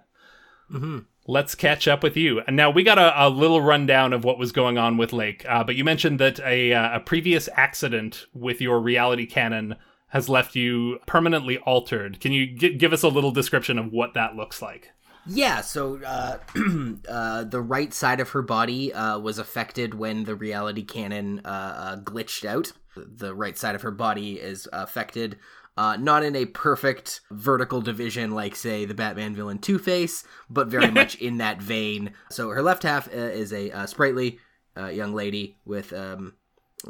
Let's 1.30 1.56
catch 1.56 1.90
up 1.90 2.04
with 2.04 2.16
you. 2.16 2.42
And 2.48 2.56
now 2.56 2.70
we 2.70 2.84
got 2.84 2.98
a, 2.98 3.28
a 3.28 3.28
little 3.28 3.62
rundown 3.62 4.14
of 4.14 4.24
what 4.24 4.40
was 4.40 4.54
going 4.54 4.78
on 4.78 4.96
with 4.96 5.12
Lake, 5.12 5.46
uh, 5.48 5.64
but 5.64 5.76
you 5.76 5.84
mentioned 5.84 6.20
that 6.20 6.40
a, 6.40 6.74
uh, 6.74 6.98
a 6.98 7.00
previous 7.02 7.50
accident 7.54 8.28
with 8.34 8.62
your 8.62 8.80
reality 8.80 9.26
cannon 9.26 9.76
has 10.10 10.30
left 10.30 10.56
you 10.56 11.00
permanently 11.06 11.58
altered. 11.60 12.20
Can 12.20 12.32
you 12.32 12.48
gi- 12.48 12.76
give 12.76 12.94
us 12.94 13.04
a 13.04 13.10
little 13.10 13.32
description 13.32 13.78
of 13.78 13.92
what 13.92 14.14
that 14.14 14.36
looks 14.36 14.62
like? 14.62 14.92
Yeah, 15.26 15.60
so 15.62 16.00
uh, 16.06 16.38
uh, 17.10 17.44
the 17.44 17.62
right 17.62 17.94
side 17.94 18.22
of 18.22 18.30
her 18.30 18.42
body 18.42 18.94
uh, 18.94 19.20
was 19.20 19.38
affected 19.38 19.94
when 19.94 20.24
the 20.24 20.36
reality 20.36 20.84
cannon 20.84 21.42
uh, 21.44 21.48
uh, 21.48 21.96
glitched 21.98 22.46
out. 22.46 22.72
The 22.96 23.36
right 23.36 23.58
side 23.58 23.76
of 23.76 23.82
her 23.82 23.92
body 23.92 24.40
is 24.40 24.70
affected, 24.72 25.38
uh, 25.76 25.98
not 25.98 26.24
in 26.24 26.36
a 26.36 26.46
perfect 26.46 27.22
vertical 27.30 27.82
division 27.82 28.32
like, 28.32 28.56
say, 28.56 28.86
the 28.86 28.94
Batman 28.94 29.36
villain 29.36 29.60
Two 29.60 29.78
Face, 29.78 30.24
but 30.50 30.68
very 30.70 30.90
much 30.92 31.16
in 31.16 31.38
that 31.40 31.62
vein. 31.62 32.14
So 32.32 32.50
her 32.50 32.64
left 32.64 32.84
half 32.84 33.08
uh, 33.08 33.18
is 33.18 33.52
a 33.52 33.70
uh, 33.72 33.86
sprightly 33.86 34.40
uh, 34.78 34.88
young 34.88 35.14
lady 35.14 35.58
with. 35.66 35.92
Um, 35.92 36.36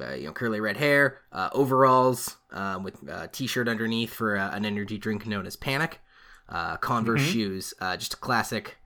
uh, 0.02 0.14
you 0.14 0.26
know, 0.26 0.34
curly 0.34 0.60
red 0.60 0.78
hair, 0.78 1.20
uh, 1.32 1.50
overalls, 1.54 2.38
um, 2.52 2.84
with 2.84 3.08
a 3.08 3.28
t-shirt 3.28 3.68
underneath 3.68 4.14
for 4.14 4.38
uh, 4.38 4.56
an 4.56 4.66
energy 4.66 4.98
drink 4.98 5.26
known 5.26 5.46
as 5.46 5.56
Panic, 5.56 6.00
uh, 6.50 6.78
Converse 6.78 7.22
shoes, 7.22 7.74
uh, 7.82 7.98
just 7.98 8.16
a 8.16 8.18
classic 8.18 8.78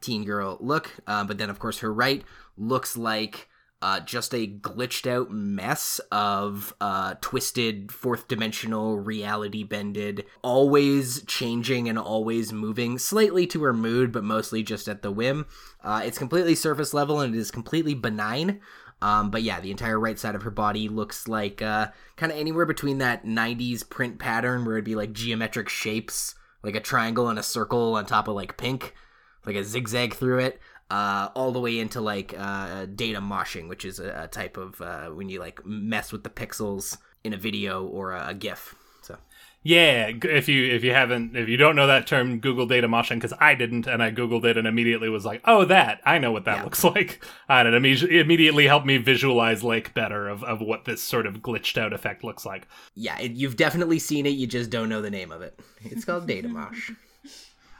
teen 0.00 0.24
girl 0.24 0.58
look. 0.60 0.90
Uh, 1.06 1.24
but 1.24 1.38
then, 1.38 1.50
of 1.50 1.58
course, 1.58 1.78
her 1.78 1.92
right 1.92 2.22
looks 2.56 2.96
like 2.96 3.48
uh, 3.84 4.00
just 4.00 4.34
a 4.34 4.46
glitched 4.46 5.06
out 5.06 5.30
mess 5.30 6.00
of 6.10 6.74
uh, 6.80 7.14
twisted, 7.20 7.92
fourth 7.92 8.28
dimensional, 8.28 8.98
reality 8.98 9.62
bended, 9.62 10.24
always 10.40 11.22
changing 11.24 11.86
and 11.86 11.98
always 11.98 12.50
moving, 12.50 12.98
slightly 12.98 13.46
to 13.46 13.62
her 13.62 13.74
mood, 13.74 14.10
but 14.10 14.24
mostly 14.24 14.62
just 14.62 14.88
at 14.88 15.02
the 15.02 15.10
whim. 15.10 15.44
Uh, 15.82 16.00
it's 16.02 16.16
completely 16.16 16.54
surface 16.54 16.94
level 16.94 17.20
and 17.20 17.34
it 17.34 17.38
is 17.38 17.50
completely 17.50 17.92
benign. 17.92 18.58
Um, 19.04 19.28
but 19.28 19.42
yeah, 19.42 19.60
the 19.60 19.70
entire 19.70 20.00
right 20.00 20.18
side 20.18 20.34
of 20.34 20.44
her 20.44 20.50
body 20.50 20.88
looks 20.88 21.28
like 21.28 21.60
uh, 21.60 21.88
kind 22.16 22.32
of 22.32 22.38
anywhere 22.38 22.64
between 22.64 22.98
that 22.98 23.26
90s 23.26 23.86
print 23.86 24.18
pattern 24.18 24.64
where 24.64 24.76
it'd 24.76 24.86
be 24.86 24.94
like 24.94 25.12
geometric 25.12 25.68
shapes, 25.68 26.34
like 26.62 26.74
a 26.74 26.80
triangle 26.80 27.28
and 27.28 27.38
a 27.38 27.42
circle 27.42 27.96
on 27.96 28.06
top 28.06 28.28
of 28.28 28.34
like 28.34 28.56
pink, 28.56 28.94
like 29.44 29.56
a 29.56 29.62
zigzag 29.62 30.14
through 30.14 30.38
it, 30.38 30.58
uh, 30.90 31.28
all 31.34 31.52
the 31.52 31.60
way 31.60 31.78
into 31.78 32.00
like 32.00 32.34
uh, 32.38 32.86
data 32.86 33.20
moshing, 33.20 33.68
which 33.68 33.84
is 33.84 34.00
a, 34.00 34.22
a 34.22 34.26
type 34.26 34.56
of 34.56 34.80
uh, 34.80 35.08
when 35.08 35.28
you 35.28 35.38
like 35.38 35.66
mess 35.66 36.10
with 36.10 36.24
the 36.24 36.30
pixels 36.30 36.96
in 37.22 37.34
a 37.34 37.36
video 37.36 37.84
or 37.84 38.12
a, 38.12 38.28
a 38.28 38.34
GIF. 38.34 38.74
Yeah, 39.66 40.10
if 40.22 40.46
you 40.46 40.66
if 40.70 40.84
you 40.84 40.92
haven't 40.92 41.34
if 41.34 41.48
you 41.48 41.56
don't 41.56 41.74
know 41.74 41.86
that 41.86 42.06
term, 42.06 42.38
Google 42.38 42.66
data 42.66 42.86
mosh 42.86 43.08
because 43.08 43.32
I 43.40 43.54
didn't, 43.54 43.86
and 43.86 44.02
I 44.02 44.10
googled 44.10 44.44
it 44.44 44.58
and 44.58 44.68
immediately 44.68 45.08
was 45.08 45.24
like, 45.24 45.40
oh, 45.46 45.64
that 45.64 46.02
I 46.04 46.18
know 46.18 46.32
what 46.32 46.44
that 46.44 46.58
Yeah. 46.58 46.64
looks 46.64 46.84
like, 46.94 47.24
and 47.48 47.66
it 47.66 47.72
imme- 47.82 48.20
immediately 48.20 48.66
helped 48.66 48.84
me 48.86 48.98
visualize 48.98 49.64
Lake 49.64 49.94
better 49.94 50.28
of 50.28 50.44
of 50.44 50.60
what 50.60 50.84
this 50.84 51.02
sort 51.02 51.26
of 51.26 51.38
glitched 51.40 51.78
out 51.78 51.94
effect 51.94 52.22
looks 52.22 52.44
like. 52.44 52.68
yeah, 52.94 53.18
it, 53.18 53.32
you've 53.32 53.56
definitely 53.56 53.98
seen 53.98 54.26
it. 54.26 54.30
You 54.36 54.46
just 54.46 54.68
don't 54.68 54.90
know 54.90 55.00
the 55.00 55.10
name 55.10 55.32
of 55.32 55.40
it. 55.40 55.58
It's 55.82 56.04
called 56.04 56.26
data 56.28 56.48
mosh. 56.48 56.90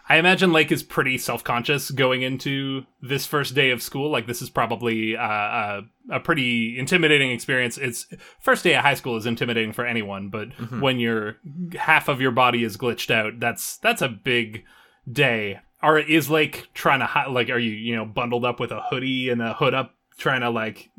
I 0.06 0.18
imagine 0.18 0.52
Lake 0.52 0.70
is 0.70 0.82
pretty 0.82 1.16
self 1.16 1.42
conscious 1.42 1.90
going 1.90 2.22
into 2.22 2.84
this 3.00 3.24
first 3.24 3.54
day 3.54 3.70
of 3.70 3.82
school. 3.82 4.10
Like 4.10 4.26
this 4.26 4.42
is 4.42 4.50
probably 4.50 5.16
uh, 5.16 5.22
a, 5.22 5.82
a 6.10 6.20
pretty 6.20 6.78
intimidating 6.78 7.30
experience. 7.30 7.78
It's 7.78 8.06
first 8.40 8.64
day 8.64 8.74
at 8.74 8.82
high 8.82 8.94
school 8.94 9.16
is 9.16 9.24
intimidating 9.26 9.72
for 9.72 9.86
anyone, 9.86 10.28
but 10.28 10.48
when 10.80 10.98
your 10.98 11.38
half 11.78 12.08
of 12.08 12.20
your 12.20 12.32
body 12.32 12.64
is 12.64 12.76
glitched 12.76 13.10
out, 13.10 13.40
that's 13.40 13.78
that's 13.78 14.02
a 14.02 14.08
big 14.08 14.64
day. 15.10 15.60
Or 15.82 15.98
is 15.98 16.30
Lake 16.30 16.68
trying 16.74 17.00
to 17.00 17.06
hi- 17.06 17.28
like? 17.28 17.48
Are 17.48 17.58
you 17.58 17.72
you 17.72 17.96
know 17.96 18.04
bundled 18.04 18.44
up 18.44 18.60
with 18.60 18.72
a 18.72 18.82
hoodie 18.82 19.30
and 19.30 19.40
a 19.40 19.54
hood 19.54 19.74
up, 19.74 19.94
trying 20.18 20.42
to 20.42 20.50
like 20.50 20.90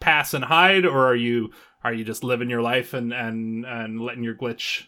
pass 0.00 0.34
and 0.34 0.44
hide, 0.44 0.84
or 0.84 1.06
are 1.06 1.16
you 1.16 1.50
are 1.82 1.94
you 1.94 2.04
just 2.04 2.24
living 2.24 2.50
your 2.50 2.62
life 2.62 2.92
and 2.92 3.12
and 3.12 3.64
and 3.64 4.00
letting 4.00 4.22
your 4.22 4.34
glitch? 4.34 4.84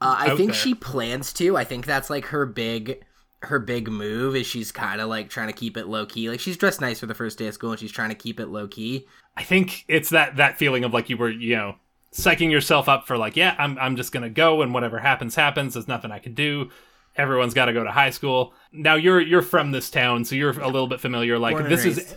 Uh, 0.00 0.16
I 0.18 0.36
think 0.36 0.52
there. 0.52 0.54
she 0.54 0.74
plans 0.74 1.32
to. 1.34 1.56
I 1.56 1.64
think 1.64 1.86
that's 1.86 2.08
like 2.10 2.26
her 2.26 2.46
big 2.46 3.04
her 3.42 3.58
big 3.58 3.88
move 3.88 4.36
is 4.36 4.46
she's 4.46 4.70
kind 4.70 5.00
of 5.00 5.08
like 5.08 5.30
trying 5.30 5.46
to 5.46 5.52
keep 5.52 5.76
it 5.76 5.86
low 5.86 6.04
key. 6.04 6.28
Like 6.28 6.40
she's 6.40 6.56
dressed 6.56 6.80
nice 6.80 7.00
for 7.00 7.06
the 7.06 7.14
first 7.14 7.38
day 7.38 7.46
of 7.46 7.54
school 7.54 7.70
and 7.70 7.80
she's 7.80 7.92
trying 7.92 8.10
to 8.10 8.14
keep 8.14 8.38
it 8.38 8.46
low 8.46 8.68
key. 8.68 9.06
I 9.36 9.42
think 9.42 9.84
it's 9.88 10.10
that 10.10 10.36
that 10.36 10.58
feeling 10.58 10.84
of 10.84 10.92
like 10.92 11.08
you 11.08 11.16
were, 11.16 11.30
you 11.30 11.56
know, 11.56 11.76
psyching 12.12 12.50
yourself 12.50 12.88
up 12.88 13.06
for 13.06 13.16
like, 13.16 13.36
yeah, 13.36 13.54
I'm 13.58 13.78
I'm 13.78 13.96
just 13.96 14.12
gonna 14.12 14.30
go 14.30 14.62
and 14.62 14.74
whatever 14.74 14.98
happens 14.98 15.34
happens. 15.34 15.74
There's 15.74 15.88
nothing 15.88 16.10
I 16.10 16.18
can 16.18 16.34
do. 16.34 16.70
Everyone's 17.16 17.54
got 17.54 17.66
to 17.66 17.72
go 17.72 17.82
to 17.82 17.90
high 17.90 18.10
school. 18.10 18.54
Now 18.72 18.94
you're 18.94 19.20
you're 19.20 19.42
from 19.42 19.72
this 19.72 19.90
town, 19.90 20.24
so 20.24 20.34
you're 20.34 20.58
a 20.58 20.66
little 20.66 20.86
bit 20.86 21.00
familiar. 21.00 21.38
Like 21.38 21.68
this 21.68 21.84
is 21.84 22.16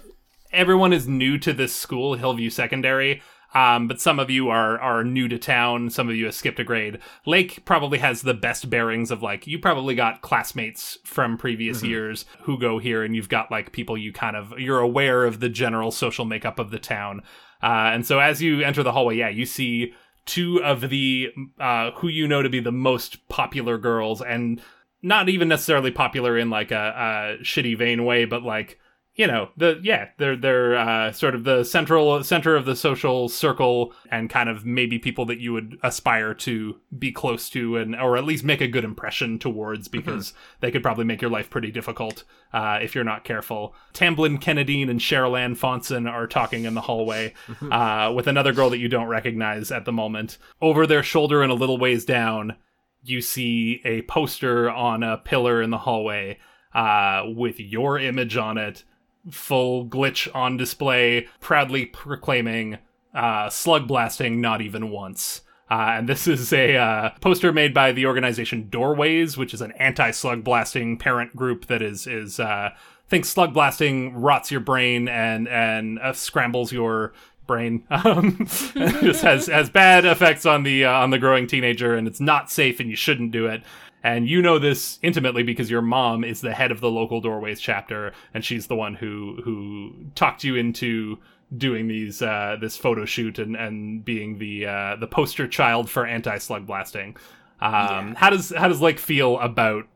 everyone 0.52 0.94
is 0.94 1.08
new 1.08 1.38
to 1.40 1.54
this 1.54 1.74
school, 1.74 2.14
Hillview 2.16 2.50
Secondary. 2.50 3.22
Um, 3.54 3.88
but 3.88 4.02
some 4.02 4.20
of 4.20 4.30
you 4.30 4.50
are 4.50 4.80
are 4.80 5.04
new 5.04 5.28
to 5.28 5.38
town. 5.38 5.90
Some 5.90 6.10
of 6.10 6.16
you 6.16 6.26
have 6.26 6.36
skipped 6.36 6.60
a 6.60 6.64
grade. 6.64 7.00
Lake 7.26 7.64
probably 7.66 8.00
has 8.00 8.22
the 8.22 8.34
best 8.34 8.70
bearings 8.70 9.12
of 9.12 9.22
like 9.22 9.46
you 9.46 9.60
probably 9.60 9.96
got 9.96 10.22
classmates 10.22 10.98
from 11.04 11.38
previous 11.38 11.84
years 11.84 12.26
who 12.42 12.58
go 12.58 12.80
here, 12.80 13.04
and 13.04 13.16
you've 13.16 13.30
got 13.30 13.52
like 13.52 13.72
people 13.72 13.98
you 13.98 14.12
kind 14.12 14.36
of 14.36 14.54
you're 14.58 14.80
aware 14.80 15.26
of 15.26 15.40
the 15.40 15.50
general 15.50 15.92
social 15.92 16.26
makeup 16.26 16.58
of 16.58 16.72
the 16.72 16.80
town. 16.80 17.22
Uh, 17.62 17.92
and 17.94 18.06
so 18.06 18.20
as 18.20 18.42
you 18.42 18.62
enter 18.62 18.84
the 18.84 18.92
hallway, 18.92 19.16
yeah, 19.16 19.30
you 19.30 19.46
see 19.46 19.94
two 20.26 20.62
of 20.64 20.90
the 20.90 21.30
uh, 21.60 21.92
who 21.92 22.08
you 22.08 22.28
know 22.28 22.42
to 22.42 22.50
be 22.50 22.60
the 22.60 22.72
most 22.72 23.28
popular 23.30 23.78
girls, 23.78 24.22
and 24.22 24.62
not 25.02 25.30
even 25.30 25.48
necessarily 25.48 25.92
popular 25.92 26.38
in 26.38 26.50
like 26.50 26.72
a, 26.72 27.38
a 27.40 27.44
shitty 27.44 27.78
vain 27.78 28.04
way, 28.04 28.26
but 28.26 28.42
like 28.42 28.80
you 29.16 29.28
know 29.28 29.50
the 29.58 29.80
yeah 29.84 30.10
they're 30.18 30.36
they're 30.36 30.76
uh, 30.76 31.12
sort 31.12 31.36
of 31.36 31.44
the 31.44 31.64
central 31.64 32.24
center 32.24 32.56
of 32.56 32.66
the 32.66 32.76
social 32.76 33.30
circle 33.30 33.94
and 34.10 34.30
kind 34.30 34.50
of 34.50 34.66
maybe 34.66 34.98
people 34.98 35.26
that 35.26 35.40
you 35.40 35.54
would 35.54 35.78
aspire 35.84 36.34
to 36.34 36.78
be 36.98 37.12
close 37.12 37.50
to 37.50 37.78
and 37.78 37.96
or 37.96 38.18
at 38.18 38.24
least 38.24 38.44
make 38.44 38.62
a 38.62 38.68
good 38.68 38.84
impression 38.84 39.38
towards 39.38 39.88
because 39.88 40.34
they 40.62 40.72
could 40.72 40.82
probably 40.82 41.06
make 41.06 41.22
your 41.22 41.30
life 41.30 41.50
pretty 41.50 41.72
difficult 41.72 42.24
uh, 42.54 42.80
if 42.82 42.96
you're 42.96 43.04
not 43.04 43.24
careful. 43.24 43.76
Tamblin 43.94 44.38
Kennedine 44.38 44.90
and 44.90 45.00
Cheryl 45.00 45.40
Ann 45.40 45.56
Fonson 45.56 46.08
are 46.08 46.28
talking 46.28 46.66
in 46.66 46.74
the 46.74 46.82
hallway 46.82 47.34
uh, 47.72 48.12
with 48.16 48.28
another 48.28 48.54
girl 48.54 48.70
that 48.72 48.80
you 48.80 48.90
don't 48.90 49.08
recognize 49.08 49.72
at 49.72 49.86
the 49.86 49.92
moment. 49.92 50.38
Over 50.62 50.88
their 50.88 51.04
shoulder 51.04 51.44
and 51.44 51.52
a 51.52 51.56
little 51.56 51.78
ways 51.78 52.06
down, 52.06 52.56
you 53.04 53.22
see 53.22 53.82
a 53.86 54.02
poster 54.04 54.72
on 54.72 55.04
a 55.04 55.18
pillar 55.18 55.62
in 55.62 55.70
the 55.70 55.78
hallway 55.78 56.40
uh, 56.74 57.24
with 57.28 57.60
your 57.60 58.00
image 58.00 58.38
on 58.38 58.58
it, 58.58 58.84
full 59.32 59.88
glitch 59.88 60.34
on 60.36 60.58
display, 60.58 61.28
proudly 61.40 61.86
proclaiming 61.86 62.78
uh, 63.14 63.50
slug 63.50 63.88
blasting 63.88 64.42
not 64.42 64.62
even 64.62 64.90
once. 64.90 65.42
Uh, 65.70 65.94
and 65.98 66.10
this 66.10 66.28
is 66.28 66.52
a 66.54 66.76
uh, 66.76 67.10
poster 67.22 67.52
made 67.52 67.74
by 67.74 67.92
the 67.92 68.06
organization 68.06 68.70
Doorways, 68.70 69.38
which 69.38 69.54
is 69.54 69.62
an 69.62 69.72
anti-slug 69.74 70.44
blasting 70.44 70.98
parent 70.98 71.36
group 71.36 71.68
that 71.68 71.82
is 71.82 72.06
is 72.06 72.40
uh, 72.40 72.70
thinks 73.08 73.30
slug 73.30 73.54
blasting 73.54 74.14
rots 74.14 74.52
your 74.52 74.60
brain 74.60 75.08
and 75.08 75.48
and 75.48 76.00
uh, 76.00 76.14
scrambles 76.14 76.72
your 76.72 77.14
brain. 77.48 77.86
Um, 77.92 78.46
just 78.46 79.22
has 79.24 79.48
has 79.48 79.70
bad 79.70 80.06
effects 80.06 80.46
on 80.46 80.64
the 80.64 80.86
uh, 80.86 80.92
on 80.92 81.12
the 81.12 81.20
growing 81.20 81.48
teenager, 81.48 81.96
and 81.96 82.08
it's 82.08 82.20
not 82.20 82.52
safe, 82.52 82.80
and 82.80 82.90
you 82.90 82.96
shouldn't 82.96 83.32
do 83.32 83.48
it. 83.48 83.64
And 84.04 84.28
you 84.28 84.42
know 84.42 84.60
this 84.60 85.00
intimately 85.02 85.44
because 85.44 85.72
your 85.72 85.82
mom 85.82 86.26
is 86.26 86.42
the 86.42 86.54
head 86.54 86.72
of 86.72 86.82
the 86.82 86.92
local 86.92 87.22
Doorways 87.22 87.62
chapter, 87.62 88.12
and 88.34 88.44
she's 88.44 88.68
the 88.68 88.76
one 88.76 88.96
who 88.96 89.40
who 89.44 89.94
talked 90.14 90.44
you 90.44 90.56
into 90.56 91.20
doing 91.58 91.88
these 91.88 92.22
uh, 92.22 92.58
this 92.60 92.76
photo 92.76 93.06
shoot 93.06 93.40
and, 93.40 93.56
and 93.56 94.04
being 94.04 94.40
the 94.40 94.66
uh, 94.66 94.96
the 94.98 95.08
poster 95.08 95.48
child 95.48 95.90
for 95.90 96.06
anti 96.06 96.38
slug 96.38 96.68
blasting. 96.68 97.16
Um, 97.62 98.16
How 98.16 98.30
does 98.30 98.52
how 98.56 98.68
does 98.68 98.82
Lake 98.82 99.00
feel 99.00 99.40
about 99.40 99.88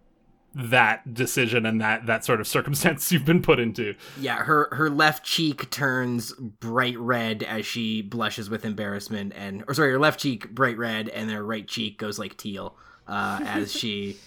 that 0.55 1.13
decision 1.13 1.65
and 1.65 1.81
that 1.81 2.05
that 2.05 2.23
sort 2.23 2.39
of 2.39 2.47
circumstance 2.47 3.11
you've 3.11 3.25
been 3.25 3.41
put 3.41 3.59
into? 3.59 3.93
Yeah, 4.17 4.37
her 4.37 4.69
her 4.71 4.89
left 4.89 5.25
cheek 5.25 5.69
turns 5.69 6.31
bright 6.31 6.97
red 6.97 7.43
as 7.43 7.65
she 7.65 8.01
blushes 8.01 8.49
with 8.49 8.63
embarrassment, 8.63 9.33
and 9.35 9.65
or 9.67 9.73
sorry, 9.73 9.91
her 9.91 9.99
left 9.99 10.21
cheek 10.21 10.49
bright 10.51 10.77
red, 10.77 11.09
and 11.09 11.29
her 11.29 11.43
right 11.45 11.67
cheek 11.67 11.97
goes 11.97 12.17
like 12.17 12.37
teal 12.37 12.77
uh, 13.07 13.39
as 13.43 13.73
she 13.73 14.17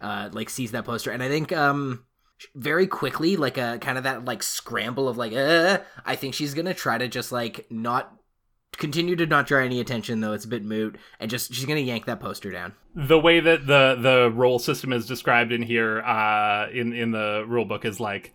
uh, 0.00 0.28
like 0.32 0.50
sees 0.50 0.72
that 0.72 0.84
poster. 0.84 1.10
And 1.10 1.22
I 1.22 1.28
think 1.28 1.52
um 1.52 2.04
very 2.54 2.86
quickly, 2.86 3.36
like 3.36 3.58
a 3.58 3.78
kind 3.80 3.98
of 3.98 4.04
that 4.04 4.24
like 4.24 4.42
scramble 4.42 5.08
of 5.08 5.18
like, 5.18 5.32
uh, 5.32 5.78
I 6.06 6.16
think 6.16 6.34
she's 6.34 6.54
gonna 6.54 6.74
try 6.74 6.96
to 6.98 7.06
just 7.08 7.32
like 7.32 7.66
not 7.70 8.14
continue 8.76 9.14
to 9.16 9.26
not 9.26 9.46
draw 9.46 9.60
any 9.60 9.78
attention 9.80 10.20
though 10.20 10.32
it's 10.32 10.44
a 10.46 10.48
bit 10.48 10.64
moot, 10.64 10.96
and 11.18 11.30
just 11.30 11.52
she's 11.52 11.66
gonna 11.66 11.80
yank 11.80 12.06
that 12.06 12.20
poster 12.20 12.50
down. 12.50 12.72
the 12.94 13.18
way 13.18 13.40
that 13.40 13.66
the 13.66 13.96
the 14.00 14.30
role 14.34 14.58
system 14.58 14.92
is 14.92 15.06
described 15.06 15.52
in 15.52 15.62
here 15.62 16.00
uh 16.00 16.66
in 16.72 16.92
in 16.92 17.10
the 17.10 17.44
rule 17.46 17.64
book 17.66 17.84
is 17.84 18.00
like 18.00 18.32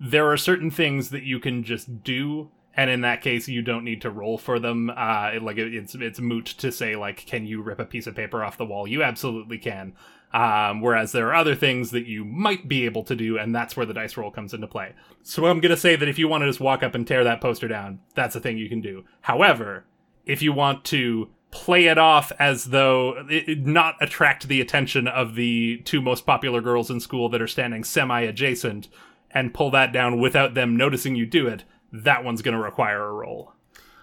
there 0.00 0.28
are 0.30 0.36
certain 0.36 0.70
things 0.70 1.10
that 1.10 1.22
you 1.22 1.38
can 1.38 1.62
just 1.62 2.02
do 2.02 2.50
and 2.76 2.90
in 2.90 3.02
that 3.02 3.22
case 3.22 3.48
you 3.48 3.62
don't 3.62 3.84
need 3.84 4.02
to 4.02 4.10
roll 4.10 4.38
for 4.38 4.58
them. 4.58 4.90
Uh 4.90 5.30
it, 5.34 5.42
like 5.42 5.58
it, 5.58 5.74
it's 5.74 5.94
it's 5.94 6.20
moot 6.20 6.46
to 6.46 6.72
say 6.72 6.96
like 6.96 7.26
can 7.26 7.46
you 7.46 7.62
rip 7.62 7.78
a 7.78 7.84
piece 7.84 8.06
of 8.06 8.14
paper 8.14 8.44
off 8.44 8.58
the 8.58 8.66
wall? 8.66 8.86
You 8.86 9.02
absolutely 9.02 9.58
can. 9.58 9.94
Um 10.32 10.80
whereas 10.80 11.12
there 11.12 11.28
are 11.28 11.34
other 11.34 11.54
things 11.54 11.90
that 11.92 12.06
you 12.06 12.24
might 12.24 12.68
be 12.68 12.84
able 12.84 13.04
to 13.04 13.16
do 13.16 13.38
and 13.38 13.54
that's 13.54 13.76
where 13.76 13.86
the 13.86 13.94
dice 13.94 14.16
roll 14.16 14.30
comes 14.30 14.54
into 14.54 14.66
play. 14.66 14.94
So 15.22 15.46
i'm 15.46 15.60
gonna 15.60 15.76
say 15.76 15.96
that 15.96 16.08
if 16.08 16.18
you 16.18 16.28
want 16.28 16.42
to 16.42 16.48
just 16.48 16.60
walk 16.60 16.82
up 16.82 16.94
and 16.94 17.06
tear 17.06 17.24
that 17.24 17.40
poster 17.40 17.68
down 17.68 18.00
that's 18.14 18.36
a 18.36 18.40
thing 18.40 18.58
you 18.58 18.68
can 18.68 18.80
do. 18.80 19.04
However 19.22 19.84
if 20.26 20.42
you 20.42 20.52
want 20.52 20.84
to 20.86 21.28
play 21.54 21.86
it 21.86 21.98
off 21.98 22.32
as 22.40 22.64
though 22.66 23.24
it 23.30 23.64
not 23.64 23.94
attract 24.00 24.48
the 24.48 24.60
attention 24.60 25.06
of 25.06 25.36
the 25.36 25.78
two 25.84 26.02
most 26.02 26.26
popular 26.26 26.60
girls 26.60 26.90
in 26.90 26.98
school 26.98 27.28
that 27.28 27.40
are 27.40 27.46
standing 27.46 27.84
semi 27.84 28.22
adjacent 28.22 28.88
and 29.30 29.54
pull 29.54 29.70
that 29.70 29.92
down 29.92 30.18
without 30.18 30.54
them 30.54 30.76
noticing 30.76 31.14
you 31.14 31.24
do 31.24 31.46
it 31.46 31.62
that 32.02 32.24
one's 32.24 32.42
going 32.42 32.56
to 32.56 32.62
require 32.62 33.02
a 33.02 33.12
roll 33.12 33.52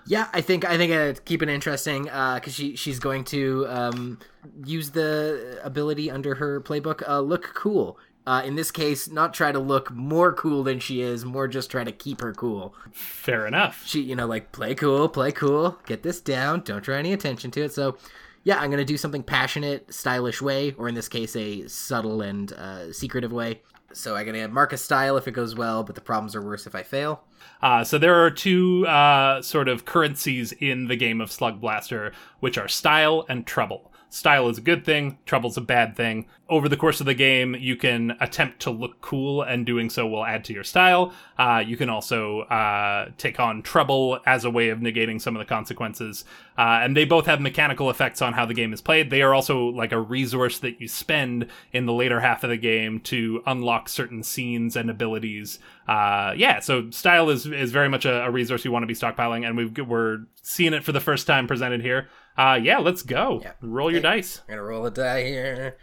Yeah, 0.05 0.27
I 0.33 0.41
think 0.41 0.65
I 0.65 0.77
think 0.77 0.91
uh, 0.91 1.21
keep 1.25 1.43
it 1.43 1.49
interesting 1.49 2.03
because 2.03 2.53
she 2.53 2.75
she's 2.75 2.99
going 2.99 3.23
to 3.25 3.67
um, 3.67 4.19
use 4.65 4.91
the 4.91 5.59
ability 5.63 6.09
under 6.09 6.35
her 6.35 6.61
playbook. 6.61 7.07
Uh, 7.07 7.19
look 7.19 7.53
cool. 7.53 7.97
Uh, 8.25 8.43
in 8.45 8.55
this 8.55 8.69
case, 8.69 9.09
not 9.09 9.33
try 9.33 9.51
to 9.51 9.59
look 9.59 9.91
more 9.91 10.31
cool 10.31 10.63
than 10.63 10.79
she 10.79 11.01
is, 11.01 11.25
more 11.25 11.47
just 11.47 11.71
try 11.71 11.83
to 11.83 11.91
keep 11.91 12.21
her 12.21 12.33
cool. 12.33 12.75
fair 12.91 13.47
enough 13.47 13.83
She, 13.85 14.01
you 14.01 14.15
know, 14.15 14.27
like 14.27 14.51
play 14.51 14.75
cool, 14.75 15.09
play 15.09 15.31
cool, 15.31 15.79
get 15.87 16.03
this 16.03 16.21
down, 16.21 16.61
don't 16.61 16.83
draw 16.83 16.97
any 16.97 17.13
attention 17.13 17.49
to 17.51 17.63
it. 17.63 17.73
So, 17.73 17.97
yeah, 18.43 18.59
I'm 18.59 18.69
gonna 18.69 18.85
do 18.85 18.97
something 18.97 19.23
passionate, 19.23 19.91
stylish 19.91 20.39
way, 20.39 20.75
or 20.77 20.87
in 20.87 20.93
this 20.93 21.09
case, 21.09 21.35
a 21.35 21.67
subtle 21.67 22.21
and 22.21 22.53
uh, 22.53 22.93
secretive 22.93 23.31
way. 23.31 23.61
So 23.97 24.15
I'm 24.15 24.25
gonna 24.25 24.47
mark 24.47 24.73
a 24.73 24.77
style 24.77 25.17
if 25.17 25.27
it 25.27 25.31
goes 25.31 25.55
well, 25.55 25.83
but 25.83 25.95
the 25.95 26.01
problems 26.01 26.35
are 26.35 26.41
worse 26.41 26.67
if 26.67 26.75
I 26.75 26.83
fail. 26.83 27.23
Uh, 27.61 27.83
so 27.83 27.97
there 27.97 28.23
are 28.23 28.31
two 28.31 28.87
uh, 28.87 29.41
sort 29.41 29.67
of 29.67 29.85
currencies 29.85 30.51
in 30.53 30.87
the 30.87 30.95
game 30.95 31.21
of 31.21 31.29
Slugblaster, 31.29 32.13
which 32.39 32.57
are 32.57 32.67
style 32.67 33.25
and 33.29 33.45
trouble. 33.45 33.90
Style 34.13 34.49
is 34.49 34.57
a 34.57 34.61
good 34.61 34.83
thing, 34.83 35.17
trouble's 35.25 35.55
a 35.55 35.61
bad 35.61 35.95
thing. 35.95 36.25
Over 36.49 36.67
the 36.67 36.75
course 36.75 36.99
of 36.99 37.05
the 37.05 37.13
game, 37.13 37.55
you 37.55 37.77
can 37.77 38.17
attempt 38.19 38.59
to 38.63 38.69
look 38.69 38.99
cool, 38.99 39.41
and 39.41 39.65
doing 39.65 39.89
so 39.89 40.05
will 40.05 40.25
add 40.25 40.43
to 40.45 40.53
your 40.53 40.65
style. 40.65 41.13
Uh, 41.39 41.63
you 41.65 41.77
can 41.77 41.89
also 41.89 42.41
uh, 42.41 43.09
take 43.17 43.39
on 43.39 43.61
trouble 43.61 44.19
as 44.25 44.43
a 44.43 44.49
way 44.49 44.67
of 44.67 44.79
negating 44.79 45.21
some 45.21 45.33
of 45.33 45.39
the 45.39 45.45
consequences. 45.45 46.25
Uh, 46.57 46.81
and 46.83 46.95
they 46.95 47.05
both 47.05 47.25
have 47.25 47.39
mechanical 47.39 47.89
effects 47.89 48.21
on 48.21 48.33
how 48.33 48.45
the 48.45 48.53
game 48.53 48.73
is 48.73 48.81
played. 48.81 49.09
They 49.09 49.21
are 49.21 49.33
also 49.33 49.67
like 49.67 49.93
a 49.93 50.01
resource 50.01 50.59
that 50.59 50.81
you 50.81 50.89
spend 50.89 51.47
in 51.71 51.85
the 51.85 51.93
later 51.93 52.19
half 52.19 52.43
of 52.43 52.49
the 52.49 52.57
game 52.57 52.99
to 53.01 53.41
unlock 53.47 53.87
certain 53.87 54.23
scenes 54.23 54.75
and 54.75 54.89
abilities. 54.89 55.57
Uh, 55.87 56.33
yeah, 56.35 56.59
so 56.59 56.89
style 56.91 57.29
is 57.29 57.45
is 57.45 57.71
very 57.71 57.87
much 57.87 58.03
a, 58.03 58.25
a 58.25 58.29
resource 58.29 58.65
you 58.65 58.73
want 58.73 58.83
to 58.83 58.87
be 58.87 58.93
stockpiling, 58.93 59.47
and 59.47 59.55
we've, 59.55 59.87
we're 59.87 60.25
seeing 60.43 60.73
it 60.73 60.83
for 60.83 60.91
the 60.91 60.99
first 60.99 61.27
time 61.27 61.47
presented 61.47 61.81
here. 61.81 62.09
Uh, 62.41 62.55
yeah, 62.55 62.79
let's 62.79 63.03
go. 63.03 63.39
Yeah. 63.43 63.51
Roll 63.61 63.91
your 63.91 64.01
dice. 64.01 64.41
I'm 64.47 64.53
gonna 64.55 64.63
roll 64.63 64.83
a 64.87 64.91
die 64.91 65.23
here. 65.25 65.77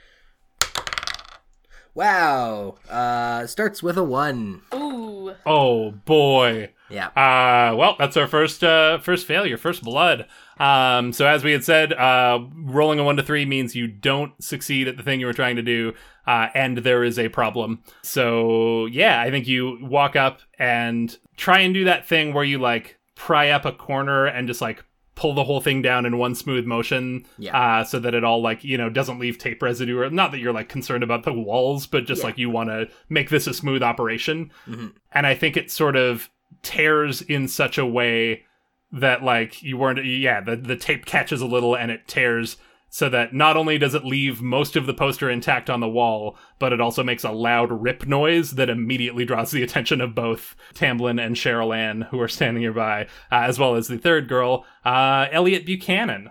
Wow. 1.95 2.77
Uh 2.91 3.47
starts 3.47 3.81
with 3.81 3.97
a 3.97 4.03
one. 4.03 4.63
Ooh. 4.75 5.35
Oh 5.47 5.93
boy. 5.93 6.71
Yeah. 6.91 7.09
Uh, 7.09 7.77
well, 7.77 7.95
that's 7.99 8.17
our 8.17 8.27
first 8.27 8.65
uh, 8.65 8.99
first 8.99 9.27
failure, 9.27 9.57
first 9.57 9.85
blood. 9.85 10.27
Um, 10.59 11.13
so 11.13 11.27
as 11.27 11.45
we 11.45 11.53
had 11.53 11.63
said, 11.63 11.93
uh, 11.93 12.41
rolling 12.57 12.99
a 12.99 13.05
one 13.05 13.17
to 13.17 13.23
three 13.23 13.45
means 13.45 13.77
you 13.77 13.87
don't 13.87 14.33
succeed 14.43 14.89
at 14.89 14.97
the 14.97 15.03
thing 15.03 15.21
you 15.21 15.27
were 15.27 15.35
trying 15.35 15.57
to 15.57 15.63
do, 15.63 15.93
uh, 16.27 16.49
and 16.55 16.79
there 16.79 17.05
is 17.05 17.19
a 17.19 17.29
problem. 17.29 17.83
So 18.03 18.87
yeah, 18.87 19.21
I 19.21 19.31
think 19.31 19.47
you 19.47 19.79
walk 19.83 20.17
up 20.17 20.41
and 20.59 21.17
try 21.37 21.61
and 21.61 21.75
do 21.75 21.85
that 21.85 22.09
thing 22.09 22.33
where 22.33 22.45
you 22.45 22.59
like 22.59 22.97
pry 23.15 23.51
up 23.51 23.65
a 23.65 23.73
corner 23.73 24.27
and 24.27 24.49
just 24.49 24.63
like 24.63 24.83
pull 25.19 25.35
the 25.35 25.43
whole 25.43 25.61
thing 25.61 25.83
down 25.83 26.07
in 26.07 26.17
one 26.17 26.33
smooth 26.33 26.65
motion 26.65 27.27
Yeah. 27.39 27.59
uh, 27.81 27.83
so 27.85 27.99
that 27.99 28.15
it 28.15 28.23
all 28.23 28.41
like 28.41 28.63
you 28.63 28.79
know 28.79 28.89
doesn't 28.89 29.19
leave 29.19 29.37
tape 29.37 29.61
residue 29.61 29.99
or 29.99 30.09
not 30.11 30.31
that 30.31 30.39
you're 30.39 30.53
like 30.53 30.69
concerned 30.69 31.03
about 31.03 31.25
the 31.25 31.33
walls 31.33 31.89
but 31.89 32.07
just 32.07 32.21
Yeah. 32.21 32.27
like 32.27 32.39
you 32.39 32.51
want 32.51 32.71
to 32.71 32.89
make 33.09 33.29
this 33.29 33.49
a 33.49 33.53
smooth 33.53 33.83
operation 33.83 34.53
Mhm. 34.69 34.93
and 35.13 35.27
i 35.27 35.35
think 35.35 35.57
it 35.57 35.73
sort 35.73 35.97
of 35.97 36.31
tears 36.63 37.21
in 37.23 37.49
such 37.49 37.79
a 37.79 37.85
way 37.87 38.45
that 38.93 39.25
like 39.25 39.61
you 39.63 39.77
weren't 39.77 40.05
yeah 40.05 40.41
the, 40.41 40.55
the 40.55 40.77
tape 40.77 41.05
catches 41.05 41.41
a 41.41 41.47
little 41.47 41.75
and 41.77 41.91
it 41.91 42.07
tears 42.07 42.57
so 42.91 43.09
that 43.09 43.35
not 43.35 43.57
only 43.57 43.79
does 43.79 43.95
it 43.95 44.05
leave 44.05 44.41
most 44.41 44.77
of 44.77 44.87
the 44.87 44.95
poster 44.95 45.29
intact 45.29 45.69
on 45.69 45.81
the 45.81 45.89
wall, 45.89 46.37
but 46.59 46.73
it 46.73 46.81
also 46.81 47.03
makes 47.03 47.25
a 47.25 47.31
loud 47.31 47.71
rip 47.71 48.07
noise 48.07 48.53
that 48.53 48.71
immediately 48.71 49.25
draws 49.25 49.51
the 49.51 49.63
attention 49.63 50.01
of 50.01 50.15
both 50.15 50.57
Tamblin 50.75 51.19
and 51.19 51.37
Cheryl 51.37 51.77
Ann, 51.77 52.03
who 52.11 52.21
are 52.21 52.29
standing 52.29 52.63
nearby, 52.63 53.03
uh, 53.31 53.43
as 53.43 53.59
well 53.59 53.75
as 53.75 53.89
the 53.89 53.99
third 53.99 54.29
girl, 54.29 54.65
uh, 54.85 55.27
Elliot 55.31 55.67
Buchanan. 55.67 56.31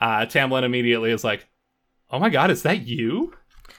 Uh, 0.00 0.26
Tamlin 0.26 0.62
immediately 0.62 1.10
is 1.10 1.24
like, 1.24 1.48
"Oh 2.10 2.18
my 2.18 2.28
god, 2.28 2.50
is 2.50 2.62
that 2.62 2.86
you?" 2.86 3.32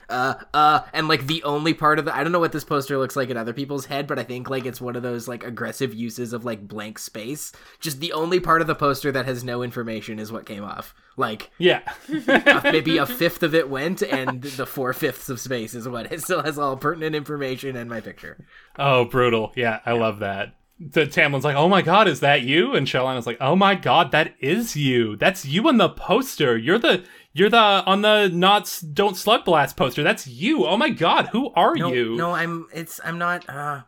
Uh 0.10 0.36
uh 0.54 0.82
and 0.94 1.08
like 1.08 1.28
the 1.28 1.44
only 1.44 1.74
part 1.74 2.00
of 2.00 2.06
the 2.06 2.16
i 2.16 2.24
don't 2.24 2.32
know 2.32 2.40
what 2.40 2.52
this 2.52 2.64
poster 2.64 2.98
looks 2.98 3.16
like 3.16 3.30
in 3.30 3.38
other 3.38 3.54
people's 3.54 3.86
head 3.88 4.08
but 4.08 4.18
i 4.18 4.24
think 4.24 4.50
like 4.50 4.66
it's 4.66 4.80
one 4.80 4.96
of 4.96 5.04
those 5.04 5.28
like 5.28 5.44
aggressive 5.44 5.94
uses 5.94 6.34
of 6.34 6.46
like 6.46 6.68
blank 6.68 6.98
space 6.98 7.52
just 7.80 8.00
the 8.00 8.14
only 8.14 8.40
part 8.40 8.62
of 8.62 8.68
the 8.68 8.76
poster 8.76 9.12
that 9.12 9.26
has 9.26 9.44
no 9.44 9.62
information 9.64 10.20
is 10.20 10.32
what 10.32 10.46
came 10.46 10.64
off 10.64 10.94
like 11.20 11.50
Yeah, 11.58 11.82
uh, 12.28 12.62
maybe 12.64 12.98
a 12.98 13.06
fifth 13.08 13.42
of 13.42 13.56
it 13.56 13.70
went 13.70 14.04
and 14.04 14.44
the 14.44 14.68
four 14.68 14.94
fifths 14.94 15.30
of 15.30 15.40
space 15.40 15.74
is 15.74 15.88
what 15.90 16.12
it 16.12 16.22
still 16.22 16.44
has 16.44 16.60
all 16.60 16.78
pertinent 16.78 17.16
information 17.16 17.76
and 17.76 17.90
my 17.90 18.02
picture 18.02 18.46
Oh, 18.78 19.06
brutal. 19.06 19.52
Yeah, 19.56 19.80
I 19.86 19.94
love 19.94 20.20
that. 20.20 20.54
The 20.80 21.08
Tamlin's 21.08 21.44
like, 21.44 21.56
oh 21.56 21.68
my 21.68 21.82
god, 21.82 22.08
is 22.08 22.20
that 22.20 22.44
you? 22.44 22.76
And 22.76 22.86
Shellan 22.86 23.18
is 23.18 23.26
like, 23.26 23.40
oh 23.42 23.56
my 23.56 23.74
god, 23.74 24.12
that 24.12 24.36
is 24.40 24.76
you. 24.76 25.16
That's 25.16 25.44
you 25.44 25.68
on 25.68 25.78
the 25.78 25.90
poster. 25.90 26.56
You're 26.56 26.78
the 26.78 27.04
you're 27.38 27.50
the 27.50 27.58
on 27.58 28.02
the 28.02 28.30
not 28.30 28.80
don't 28.94 29.16
slug 29.16 29.46
blast 29.46 29.76
poster. 29.78 30.04
That's 30.04 30.28
you. 30.28 30.66
Oh 30.66 30.78
my 30.78 30.90
god, 30.90 31.28
who 31.28 31.52
are 31.56 31.76
no 31.76 31.92
you? 31.94 32.16
no 32.16 32.32
i'm 32.32 32.68
it's 32.74 33.00
i'm 33.04 33.18
not 33.18 33.48
uh 33.50 33.82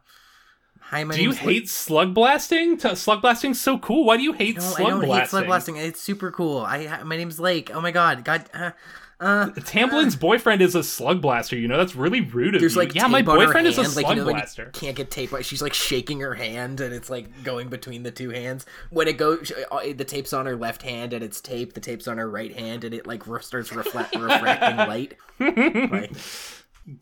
hi 0.80 1.04
my 1.04 1.16
Do 1.16 1.22
you 1.22 1.32
hate 1.32 1.70
slug 1.70 2.14
blasting? 2.14 2.78
T- 2.78 2.96
slug 2.96 3.22
blasting's 3.22 3.60
so 3.60 3.78
cool. 3.78 4.06
Why 4.06 4.18
do 4.18 4.24
you 4.24 4.34
hate 4.34 4.56
no, 4.58 4.62
slug 4.62 4.88
I 4.88 4.90
don't 4.90 5.00
blasting? 5.06 5.20
hate 5.22 5.30
slug 5.30 5.46
blasting. 5.48 5.76
It's 5.78 6.02
super 6.02 6.32
cool. 6.32 6.60
I 6.62 7.04
my 7.04 7.18
name's 7.18 7.40
Lake. 7.40 7.72
Oh 7.74 7.82
my 7.82 7.92
god, 7.92 8.24
God, 8.24 8.46
uh, 8.54 8.72
uh, 9.20 9.50
Tamblin's 9.52 10.16
boyfriend 10.16 10.62
is 10.62 10.76
a 10.76 10.84
slug 10.84 11.22
blaster. 11.22 11.58
You 11.58 11.68
know 11.68 11.78
that's 11.78 11.96
really 11.96 12.22
rude 12.22 12.56
of 12.56 12.62
There's 12.62 12.76
you. 12.76 12.82
like 12.82 12.96
yeah, 12.96 13.08
my 13.08 13.22
boyfriend 13.22 13.68
is 13.68 13.78
a 13.78 13.84
slug 13.84 14.06
like, 14.06 14.16
you 14.16 14.24
know, 14.24 14.30
blaster. 14.30 14.70
can't 14.74 14.96
get 14.96 15.12
tape. 15.12 15.32
She's 15.42 15.62
like 15.62 15.74
shaking 15.74 16.22
her 16.22 16.36
hand, 16.36 16.80
and 16.80 16.94
it's 16.94 17.10
like 17.10 17.44
going 17.44 17.68
between 17.68 18.04
the 18.04 18.12
two 18.12 18.30
hands. 18.30 18.66
When 18.92 19.10
it 19.10 19.18
goes, 19.18 19.52
uh, 19.72 19.80
the 19.94 20.06
tape's 20.06 20.32
on 20.32 20.46
her 20.46 20.56
left 20.56 20.84
hand, 20.84 21.12
and 21.12 21.22
it's 21.22 21.42
tape. 21.42 21.74
The 21.74 21.82
tape's 21.82 22.08
on 22.08 22.18
her 22.18 22.30
right 22.30 22.56
hand, 22.56 22.86
and 22.86 22.94
it 22.94 23.06
like 23.06 23.24
starts 23.42 23.74
reflect 23.74 24.16
refracting 24.20 24.78
light. 24.78 25.18
Like, 25.40 26.12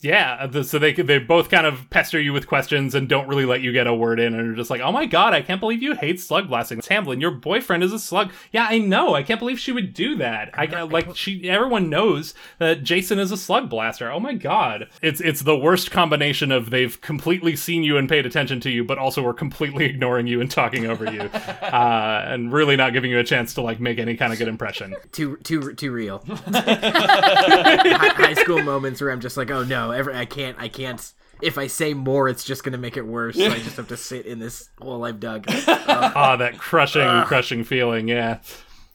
Yeah, 0.00 0.46
the, 0.46 0.64
so 0.64 0.78
they 0.78 0.92
they 0.92 1.18
both 1.18 1.50
kind 1.50 1.66
of 1.66 1.88
pester 1.90 2.20
you 2.20 2.32
with 2.32 2.46
questions 2.46 2.94
and 2.94 3.08
don't 3.08 3.28
really 3.28 3.44
let 3.44 3.60
you 3.60 3.72
get 3.72 3.86
a 3.86 3.94
word 3.94 4.20
in, 4.20 4.34
and 4.34 4.52
are 4.52 4.56
just 4.56 4.70
like, 4.70 4.80
"Oh 4.80 4.92
my 4.92 5.06
god, 5.06 5.34
I 5.34 5.42
can't 5.42 5.60
believe 5.60 5.82
you 5.82 5.94
hate 5.94 6.20
slug 6.20 6.48
blasting, 6.48 6.80
Tamblin. 6.80 7.20
Your 7.20 7.30
boyfriend 7.30 7.82
is 7.82 7.92
a 7.92 7.98
slug." 7.98 8.32
Yeah, 8.52 8.66
I 8.68 8.78
know. 8.78 9.14
I 9.14 9.22
can't 9.22 9.40
believe 9.40 9.58
she 9.58 9.72
would 9.72 9.94
do 9.94 10.16
that. 10.16 10.50
I 10.54 10.66
like 10.82 11.14
she. 11.16 11.48
Everyone 11.48 11.90
knows 11.90 12.34
that 12.58 12.82
Jason 12.82 13.18
is 13.18 13.32
a 13.32 13.36
slug 13.36 13.70
blaster. 13.70 14.10
Oh 14.10 14.20
my 14.20 14.34
god, 14.34 14.88
it's 15.02 15.20
it's 15.20 15.42
the 15.42 15.56
worst 15.56 15.90
combination 15.90 16.52
of 16.52 16.70
they've 16.70 17.00
completely 17.00 17.56
seen 17.56 17.82
you 17.82 17.96
and 17.96 18.08
paid 18.08 18.26
attention 18.26 18.60
to 18.60 18.70
you, 18.70 18.84
but 18.84 18.98
also 18.98 19.26
are 19.26 19.34
completely 19.34 19.84
ignoring 19.90 20.26
you 20.26 20.40
and 20.40 20.50
talking 20.50 20.86
over 20.86 21.10
you, 21.10 21.20
uh, 21.22 22.24
and 22.26 22.52
really 22.52 22.76
not 22.76 22.92
giving 22.92 23.10
you 23.10 23.18
a 23.18 23.24
chance 23.24 23.54
to 23.54 23.62
like 23.62 23.80
make 23.80 23.98
any 23.98 24.16
kind 24.16 24.32
of 24.32 24.38
good 24.38 24.48
impression. 24.48 24.94
too 25.12 25.36
too 25.38 25.74
too 25.74 25.92
real. 25.92 26.18
high, 26.48 28.08
high 28.16 28.34
school 28.34 28.62
moments 28.62 29.00
where 29.00 29.10
I'm 29.10 29.20
just 29.20 29.36
like, 29.36 29.50
oh 29.50 29.64
no, 29.64 29.77
ever 29.90 30.12
I 30.12 30.24
can't 30.24 30.58
I 30.58 30.68
can't. 30.68 31.12
If 31.40 31.56
I 31.56 31.68
say 31.68 31.94
more, 31.94 32.28
it's 32.28 32.44
just 32.44 32.64
gonna 32.64 32.78
make 32.78 32.96
it 32.96 33.06
worse. 33.06 33.36
So 33.36 33.46
I 33.46 33.58
just 33.58 33.76
have 33.76 33.88
to 33.88 33.96
sit 34.10 34.26
in 34.26 34.38
this 34.38 34.70
hole 34.80 35.04
I've 35.04 35.20
dug. 35.20 35.46
Ah, 35.90 36.36
that 36.36 36.58
crushing, 36.58 37.22
crushing 37.24 37.64
feeling. 37.64 38.08
Yeah. 38.08 38.40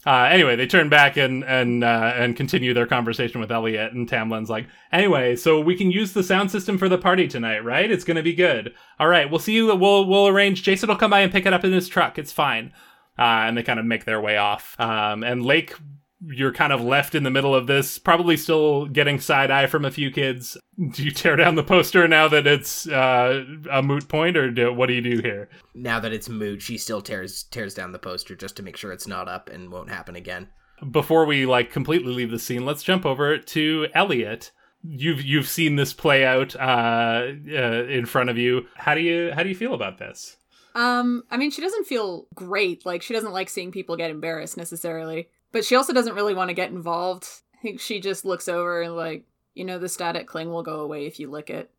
Uh, 0.05 0.27
anyway, 0.29 0.55
they 0.57 0.67
turn 0.67 0.89
back 0.89 1.15
and 1.15 1.43
and 1.45 1.83
uh, 1.83 2.13
and 2.15 2.35
continue 2.35 2.73
their 2.73 2.85
conversation 2.85 3.39
with 3.39 3.51
Elliot. 3.51 3.93
And 3.93 4.07
Tamlin's 4.07 4.49
like, 4.49 4.67
"Anyway, 4.91 5.37
so 5.37 5.61
we 5.61 5.75
can 5.77 5.91
use 5.91 6.11
the 6.11 6.23
sound 6.23 6.51
system 6.51 6.77
for 6.77 6.89
the 6.89 6.97
party 6.97 7.27
tonight, 7.27 7.63
right? 7.63 7.89
It's 7.89 8.03
gonna 8.03 8.23
be 8.23 8.33
good. 8.33 8.73
All 8.99 9.07
right, 9.07 9.29
we'll 9.29 9.39
see 9.39 9.53
you. 9.53 9.73
We'll 9.73 10.05
we'll 10.05 10.27
arrange. 10.27 10.63
Jason 10.63 10.89
will 10.89 10.97
come 10.97 11.11
by 11.11 11.21
and 11.21 11.31
pick 11.31 11.45
it 11.45 11.53
up 11.53 11.63
in 11.63 11.71
his 11.71 11.87
truck. 11.87 12.17
It's 12.19 12.33
fine." 12.33 12.73
Uh, 13.17 13.45
and 13.47 13.55
they 13.55 13.63
kind 13.63 13.79
of 13.79 13.85
make 13.85 14.05
their 14.05 14.19
way 14.19 14.37
off. 14.37 14.75
Um, 14.79 15.23
and 15.23 15.45
Lake, 15.45 15.75
you're 16.27 16.53
kind 16.53 16.71
of 16.71 16.81
left 16.81 17.15
in 17.15 17.23
the 17.23 17.29
middle 17.29 17.53
of 17.53 17.67
this, 17.67 17.97
probably 17.97 18.37
still 18.37 18.85
getting 18.85 19.19
side 19.19 19.51
eye 19.51 19.67
from 19.67 19.83
a 19.85 19.91
few 19.91 20.11
kids. 20.11 20.57
Do 20.91 21.03
you 21.03 21.11
tear 21.11 21.35
down 21.35 21.55
the 21.55 21.63
poster 21.63 22.07
now 22.07 22.27
that 22.29 22.47
it's 22.47 22.87
uh, 22.87 23.43
a 23.71 23.83
moot 23.83 24.07
point, 24.07 24.37
or 24.37 24.49
do, 24.51 24.73
what 24.73 24.87
do 24.87 24.93
you 24.93 25.01
do 25.01 25.21
here? 25.21 25.49
now 25.75 25.99
that 25.99 26.13
it's 26.13 26.29
moot, 26.29 26.61
she 26.61 26.77
still 26.77 27.01
tears 27.01 27.43
tears 27.43 27.73
down 27.73 27.91
the 27.91 27.99
poster 27.99 28.35
just 28.35 28.55
to 28.57 28.63
make 28.63 28.77
sure 28.77 28.91
it's 28.91 29.07
not 29.07 29.27
up 29.27 29.49
and 29.49 29.71
won't 29.71 29.89
happen 29.89 30.15
again. 30.15 30.47
before 30.91 31.25
we 31.25 31.45
like 31.45 31.71
completely 31.71 32.13
leave 32.13 32.31
the 32.31 32.39
scene, 32.39 32.65
let's 32.65 32.83
jump 32.83 33.05
over 33.05 33.37
to 33.37 33.87
Elliot. 33.93 34.51
You've 34.83 35.21
you've 35.21 35.47
seen 35.47 35.75
this 35.77 35.93
play 35.93 36.25
out 36.25 36.55
uh, 36.55 37.23
uh, 37.51 37.83
in 37.85 38.05
front 38.05 38.29
of 38.29 38.37
you. 38.37 38.65
How 38.75 38.95
do 38.95 39.01
you 39.01 39.31
how 39.33 39.43
do 39.43 39.49
you 39.49 39.55
feel 39.55 39.73
about 39.73 39.97
this? 39.97 40.37
Um, 40.75 41.23
I 41.29 41.37
mean, 41.37 41.51
she 41.51 41.61
doesn't 41.61 41.85
feel 41.85 42.25
great. 42.33 42.83
Like, 42.83 43.03
she 43.03 43.13
doesn't 43.13 43.31
like 43.31 43.47
seeing 43.47 43.71
people 43.71 43.95
get 43.95 44.09
embarrassed 44.09 44.57
necessarily. 44.57 45.29
But 45.53 45.63
she 45.63 45.75
also 45.75 45.93
doesn't 45.93 46.15
really 46.15 46.33
want 46.33 46.49
to 46.49 46.53
get 46.53 46.71
involved. 46.71 47.25
I 47.55 47.61
think 47.61 47.79
she 47.79 48.01
just 48.01 48.25
looks 48.25 48.49
over 48.49 48.81
and, 48.81 48.97
like, 48.97 49.23
you 49.53 49.63
know, 49.63 49.79
the 49.79 49.87
static 49.87 50.27
cling 50.27 50.49
will 50.49 50.63
go 50.63 50.81
away 50.81 51.05
if 51.05 51.17
you 51.19 51.29
lick 51.29 51.49
it. 51.49 51.71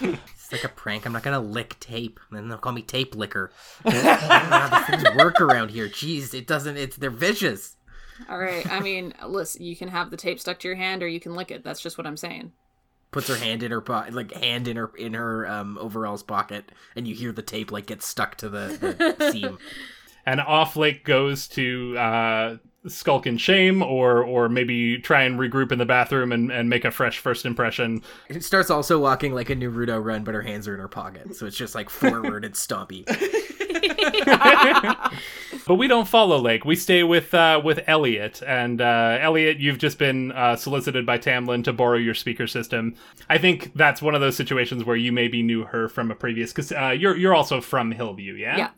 It's 0.00 0.52
like 0.52 0.64
a 0.64 0.68
prank. 0.68 1.04
I'm 1.04 1.12
not 1.12 1.22
gonna 1.22 1.40
lick 1.40 1.78
tape. 1.80 2.18
Then 2.30 2.48
they'll 2.48 2.58
call 2.58 2.72
me 2.72 2.80
tape 2.82 3.14
licker. 3.14 3.52
These 3.84 4.00
things 4.02 5.04
work 5.16 5.40
around 5.40 5.70
here. 5.70 5.88
Jeez, 5.88 6.32
it 6.32 6.46
doesn't. 6.46 6.76
It's 6.78 6.96
they're 6.96 7.10
vicious. 7.10 7.76
All 8.28 8.38
right. 8.38 8.66
I 8.72 8.80
mean, 8.80 9.12
listen, 9.26 9.62
you 9.62 9.76
can 9.76 9.88
have 9.88 10.10
the 10.10 10.16
tape 10.16 10.40
stuck 10.40 10.58
to 10.60 10.68
your 10.68 10.76
hand 10.76 11.02
or 11.02 11.08
you 11.08 11.20
can 11.20 11.34
lick 11.34 11.50
it. 11.50 11.62
That's 11.64 11.80
just 11.80 11.98
what 11.98 12.06
I'm 12.06 12.16
saying. 12.16 12.52
Puts 13.10 13.28
her 13.28 13.36
hand 13.36 13.62
in 13.62 13.70
her 13.70 13.80
po- 13.80 14.06
like 14.10 14.32
hand 14.32 14.68
in 14.68 14.76
her 14.76 14.90
in 14.96 15.14
her 15.14 15.46
um, 15.46 15.76
overalls 15.78 16.22
pocket, 16.22 16.72
and 16.96 17.06
you 17.06 17.14
hear 17.14 17.32
the 17.32 17.42
tape 17.42 17.70
like 17.70 17.86
get 17.86 18.02
stuck 18.02 18.36
to 18.36 18.48
the, 18.48 19.14
the 19.18 19.30
seam. 19.32 19.58
And 20.28 20.42
off 20.42 20.76
Lake 20.76 21.04
goes 21.04 21.48
to 21.48 21.96
uh, 21.96 22.56
skulk 22.86 23.26
in 23.26 23.38
shame, 23.38 23.82
or 23.82 24.22
or 24.22 24.50
maybe 24.50 24.98
try 24.98 25.22
and 25.22 25.40
regroup 25.40 25.72
in 25.72 25.78
the 25.78 25.86
bathroom 25.86 26.32
and, 26.32 26.52
and 26.52 26.68
make 26.68 26.84
a 26.84 26.90
fresh 26.90 27.18
first 27.18 27.46
impression. 27.46 28.02
It 28.28 28.44
starts 28.44 28.68
also 28.68 29.00
walking 29.00 29.32
like 29.32 29.48
a 29.48 29.56
Naruto 29.56 30.04
run, 30.04 30.24
but 30.24 30.34
her 30.34 30.42
hands 30.42 30.68
are 30.68 30.74
in 30.74 30.80
her 30.80 30.88
pocket, 30.88 31.34
so 31.34 31.46
it's 31.46 31.56
just 31.56 31.74
like 31.74 31.88
forward 31.88 32.44
and 32.44 32.54
stompy. 32.54 33.08
But 35.68 35.74
we 35.74 35.86
don't 35.86 36.08
follow 36.08 36.38
Lake. 36.38 36.64
We 36.64 36.76
stay 36.76 37.02
with 37.02 37.34
uh, 37.34 37.60
with 37.62 37.80
Elliot. 37.86 38.40
And 38.46 38.80
uh, 38.80 39.18
Elliot, 39.20 39.58
you've 39.58 39.76
just 39.76 39.98
been 39.98 40.32
uh, 40.32 40.56
solicited 40.56 41.04
by 41.04 41.18
Tamlin 41.18 41.62
to 41.64 41.74
borrow 41.74 41.98
your 41.98 42.14
speaker 42.14 42.46
system. 42.46 42.94
I 43.28 43.36
think 43.36 43.74
that's 43.74 44.00
one 44.00 44.14
of 44.14 44.22
those 44.22 44.34
situations 44.34 44.84
where 44.84 44.96
you 44.96 45.12
maybe 45.12 45.42
knew 45.42 45.64
her 45.64 45.90
from 45.90 46.10
a 46.10 46.14
previous 46.14 46.52
because 46.52 46.72
uh, 46.72 46.96
you're 46.98 47.14
you're 47.18 47.34
also 47.34 47.60
from 47.60 47.92
Hillview, 47.92 48.32
yeah. 48.32 48.56
Yeah. 48.56 48.70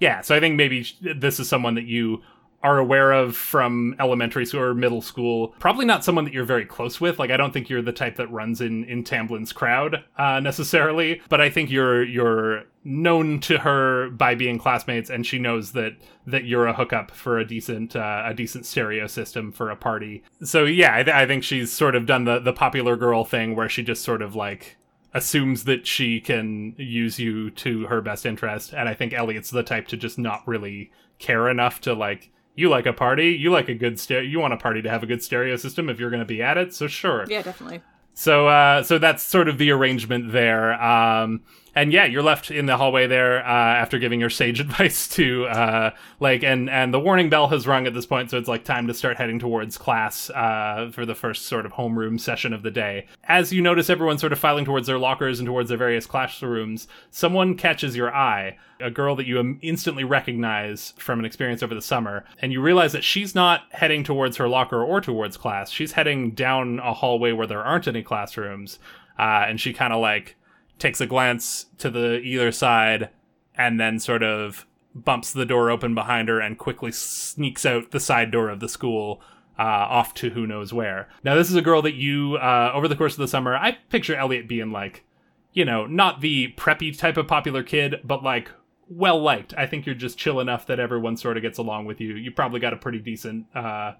Yeah. 0.00 0.20
So 0.20 0.34
I 0.34 0.40
think 0.40 0.56
maybe 0.56 0.86
this 1.00 1.40
is 1.40 1.48
someone 1.48 1.74
that 1.74 1.86
you 1.86 2.22
are 2.62 2.78
aware 2.78 3.12
of 3.12 3.36
from 3.36 3.94
elementary 4.00 4.44
school 4.44 4.60
or 4.60 4.74
middle 4.74 5.02
school. 5.02 5.54
Probably 5.60 5.84
not 5.84 6.04
someone 6.04 6.24
that 6.24 6.34
you're 6.34 6.44
very 6.44 6.64
close 6.64 7.00
with. 7.00 7.18
Like 7.18 7.30
I 7.30 7.36
don't 7.36 7.52
think 7.52 7.68
you're 7.68 7.82
the 7.82 7.92
type 7.92 8.16
that 8.16 8.30
runs 8.30 8.60
in 8.60 8.84
in 8.84 9.04
Tamblin's 9.04 9.52
crowd 9.52 10.02
uh, 10.18 10.40
necessarily, 10.40 11.20
but 11.28 11.40
I 11.40 11.48
think 11.50 11.70
you're 11.70 12.02
you're 12.02 12.64
known 12.82 13.40
to 13.40 13.58
her 13.58 14.10
by 14.10 14.34
being 14.34 14.58
classmates, 14.58 15.10
and 15.10 15.24
she 15.24 15.38
knows 15.38 15.72
that 15.72 15.92
that 16.26 16.44
you're 16.44 16.66
a 16.66 16.72
hookup 16.72 17.10
for 17.12 17.38
a 17.38 17.46
decent 17.46 17.94
uh, 17.94 18.22
a 18.24 18.34
decent 18.34 18.66
stereo 18.66 19.06
system 19.06 19.52
for 19.52 19.70
a 19.70 19.76
party. 19.76 20.24
So 20.42 20.64
yeah, 20.64 20.96
I, 20.96 21.02
th- 21.02 21.14
I 21.14 21.26
think 21.26 21.44
she's 21.44 21.70
sort 21.70 21.94
of 21.94 22.06
done 22.06 22.24
the 22.24 22.40
the 22.40 22.52
popular 22.52 22.96
girl 22.96 23.24
thing 23.24 23.54
where 23.54 23.68
she 23.68 23.82
just 23.82 24.02
sort 24.02 24.22
of 24.22 24.34
like 24.34 24.76
assumes 25.16 25.64
that 25.64 25.86
she 25.86 26.20
can 26.20 26.74
use 26.76 27.18
you 27.18 27.50
to 27.50 27.86
her 27.86 28.00
best 28.00 28.26
interest 28.26 28.72
and 28.74 28.88
i 28.88 28.94
think 28.94 29.12
elliot's 29.12 29.50
the 29.50 29.62
type 29.62 29.88
to 29.88 29.96
just 29.96 30.18
not 30.18 30.46
really 30.46 30.90
care 31.18 31.48
enough 31.48 31.80
to 31.80 31.94
like 31.94 32.30
you 32.54 32.68
like 32.68 32.86
a 32.86 32.92
party 32.92 33.30
you 33.32 33.50
like 33.50 33.68
a 33.68 33.74
good 33.74 33.98
stereo 33.98 34.22
you 34.28 34.38
want 34.38 34.52
a 34.52 34.56
party 34.56 34.82
to 34.82 34.88
have 34.90 35.02
a 35.02 35.06
good 35.06 35.22
stereo 35.22 35.56
system 35.56 35.88
if 35.88 35.98
you're 35.98 36.10
going 36.10 36.20
to 36.20 36.26
be 36.26 36.42
at 36.42 36.58
it 36.58 36.74
so 36.74 36.86
sure 36.86 37.24
Yeah, 37.28 37.42
definitely. 37.42 37.80
so 38.14 38.48
uh 38.48 38.82
so 38.82 38.98
that's 38.98 39.22
sort 39.22 39.48
of 39.48 39.58
the 39.58 39.70
arrangement 39.70 40.32
there 40.32 40.74
um 40.82 41.42
and 41.76 41.92
yeah 41.92 42.04
you're 42.04 42.22
left 42.22 42.50
in 42.50 42.66
the 42.66 42.76
hallway 42.76 43.06
there 43.06 43.38
uh 43.40 43.76
after 43.76 43.98
giving 43.98 44.18
your 44.18 44.30
sage 44.30 44.58
advice 44.66 45.06
to 45.06 45.44
uh 45.44 45.90
like 46.18 46.42
and 46.42 46.68
and 46.68 46.92
the 46.92 46.98
warning 46.98 47.28
bell 47.28 47.46
has 47.46 47.66
rung 47.66 47.86
at 47.86 47.94
this 47.94 48.06
point 48.06 48.30
so 48.30 48.38
it's 48.38 48.48
like 48.48 48.64
time 48.64 48.88
to 48.88 48.94
start 48.94 49.16
heading 49.16 49.38
towards 49.38 49.78
class 49.78 50.30
uh 50.30 50.90
for 50.92 51.06
the 51.06 51.14
first 51.14 51.46
sort 51.46 51.64
of 51.64 51.72
homeroom 51.72 52.18
session 52.18 52.52
of 52.52 52.62
the 52.62 52.70
day. 52.70 53.06
As 53.24 53.52
you 53.52 53.60
notice 53.60 53.90
everyone 53.90 54.18
sort 54.18 54.32
of 54.32 54.38
filing 54.38 54.64
towards 54.64 54.86
their 54.86 54.98
lockers 54.98 55.38
and 55.38 55.46
towards 55.46 55.68
their 55.68 55.78
various 55.78 56.06
classrooms 56.06 56.88
someone 57.10 57.56
catches 57.56 57.94
your 57.94 58.12
eye 58.12 58.56
a 58.80 58.90
girl 58.90 59.16
that 59.16 59.26
you 59.26 59.58
instantly 59.62 60.04
recognize 60.04 60.92
from 60.98 61.18
an 61.18 61.24
experience 61.24 61.62
over 61.62 61.74
the 61.74 61.82
summer 61.82 62.24
and 62.40 62.52
you 62.52 62.60
realize 62.60 62.92
that 62.92 63.04
she's 63.04 63.34
not 63.34 63.62
heading 63.70 64.02
towards 64.02 64.36
her 64.38 64.48
locker 64.48 64.82
or 64.82 65.00
towards 65.00 65.36
class. 65.36 65.70
She's 65.70 65.92
heading 65.92 66.32
down 66.32 66.78
a 66.80 66.92
hallway 66.92 67.32
where 67.32 67.46
there 67.46 67.62
aren't 67.62 67.88
any 67.88 68.02
classrooms 68.02 68.78
uh, 69.18 69.44
and 69.46 69.60
she 69.60 69.72
kind 69.72 69.92
of 69.92 70.00
like 70.00 70.36
takes 70.78 71.00
a 71.00 71.06
glance 71.06 71.66
to 71.78 71.90
the 71.90 72.20
either 72.20 72.52
side 72.52 73.10
and 73.56 73.80
then 73.80 73.98
sort 73.98 74.22
of 74.22 74.66
bumps 74.94 75.32
the 75.32 75.46
door 75.46 75.70
open 75.70 75.94
behind 75.94 76.28
her 76.28 76.40
and 76.40 76.58
quickly 76.58 76.92
sneaks 76.92 77.66
out 77.66 77.90
the 77.90 78.00
side 78.00 78.30
door 78.30 78.48
of 78.48 78.60
the 78.60 78.68
school 78.68 79.20
uh, 79.58 79.62
off 79.62 80.14
to 80.14 80.30
who 80.30 80.46
knows 80.46 80.72
where. 80.72 81.08
Now, 81.24 81.34
this 81.34 81.50
is 81.50 81.56
a 81.56 81.62
girl 81.62 81.82
that 81.82 81.94
you, 81.94 82.36
uh, 82.36 82.70
over 82.74 82.88
the 82.88 82.96
course 82.96 83.14
of 83.14 83.18
the 83.18 83.28
summer, 83.28 83.56
I 83.56 83.78
picture 83.90 84.14
Elliot 84.14 84.48
being 84.48 84.70
like, 84.70 85.04
you 85.52 85.64
know, 85.64 85.86
not 85.86 86.20
the 86.20 86.52
preppy 86.56 86.96
type 86.96 87.16
of 87.16 87.26
popular 87.26 87.62
kid, 87.62 87.96
but 88.04 88.22
like 88.22 88.50
well 88.88 89.20
liked. 89.20 89.54
I 89.56 89.66
think 89.66 89.86
you're 89.86 89.94
just 89.94 90.18
chill 90.18 90.40
enough 90.40 90.66
that 90.66 90.78
everyone 90.78 91.16
sort 91.16 91.36
of 91.36 91.42
gets 91.42 91.58
along 91.58 91.86
with 91.86 92.00
you. 92.00 92.14
You 92.14 92.30
probably 92.30 92.60
got 92.60 92.74
a 92.74 92.76
pretty 92.76 92.98
decent 92.98 93.46
uh, 93.54 93.94